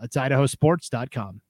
[0.01, 1.41] It's idahosports.com.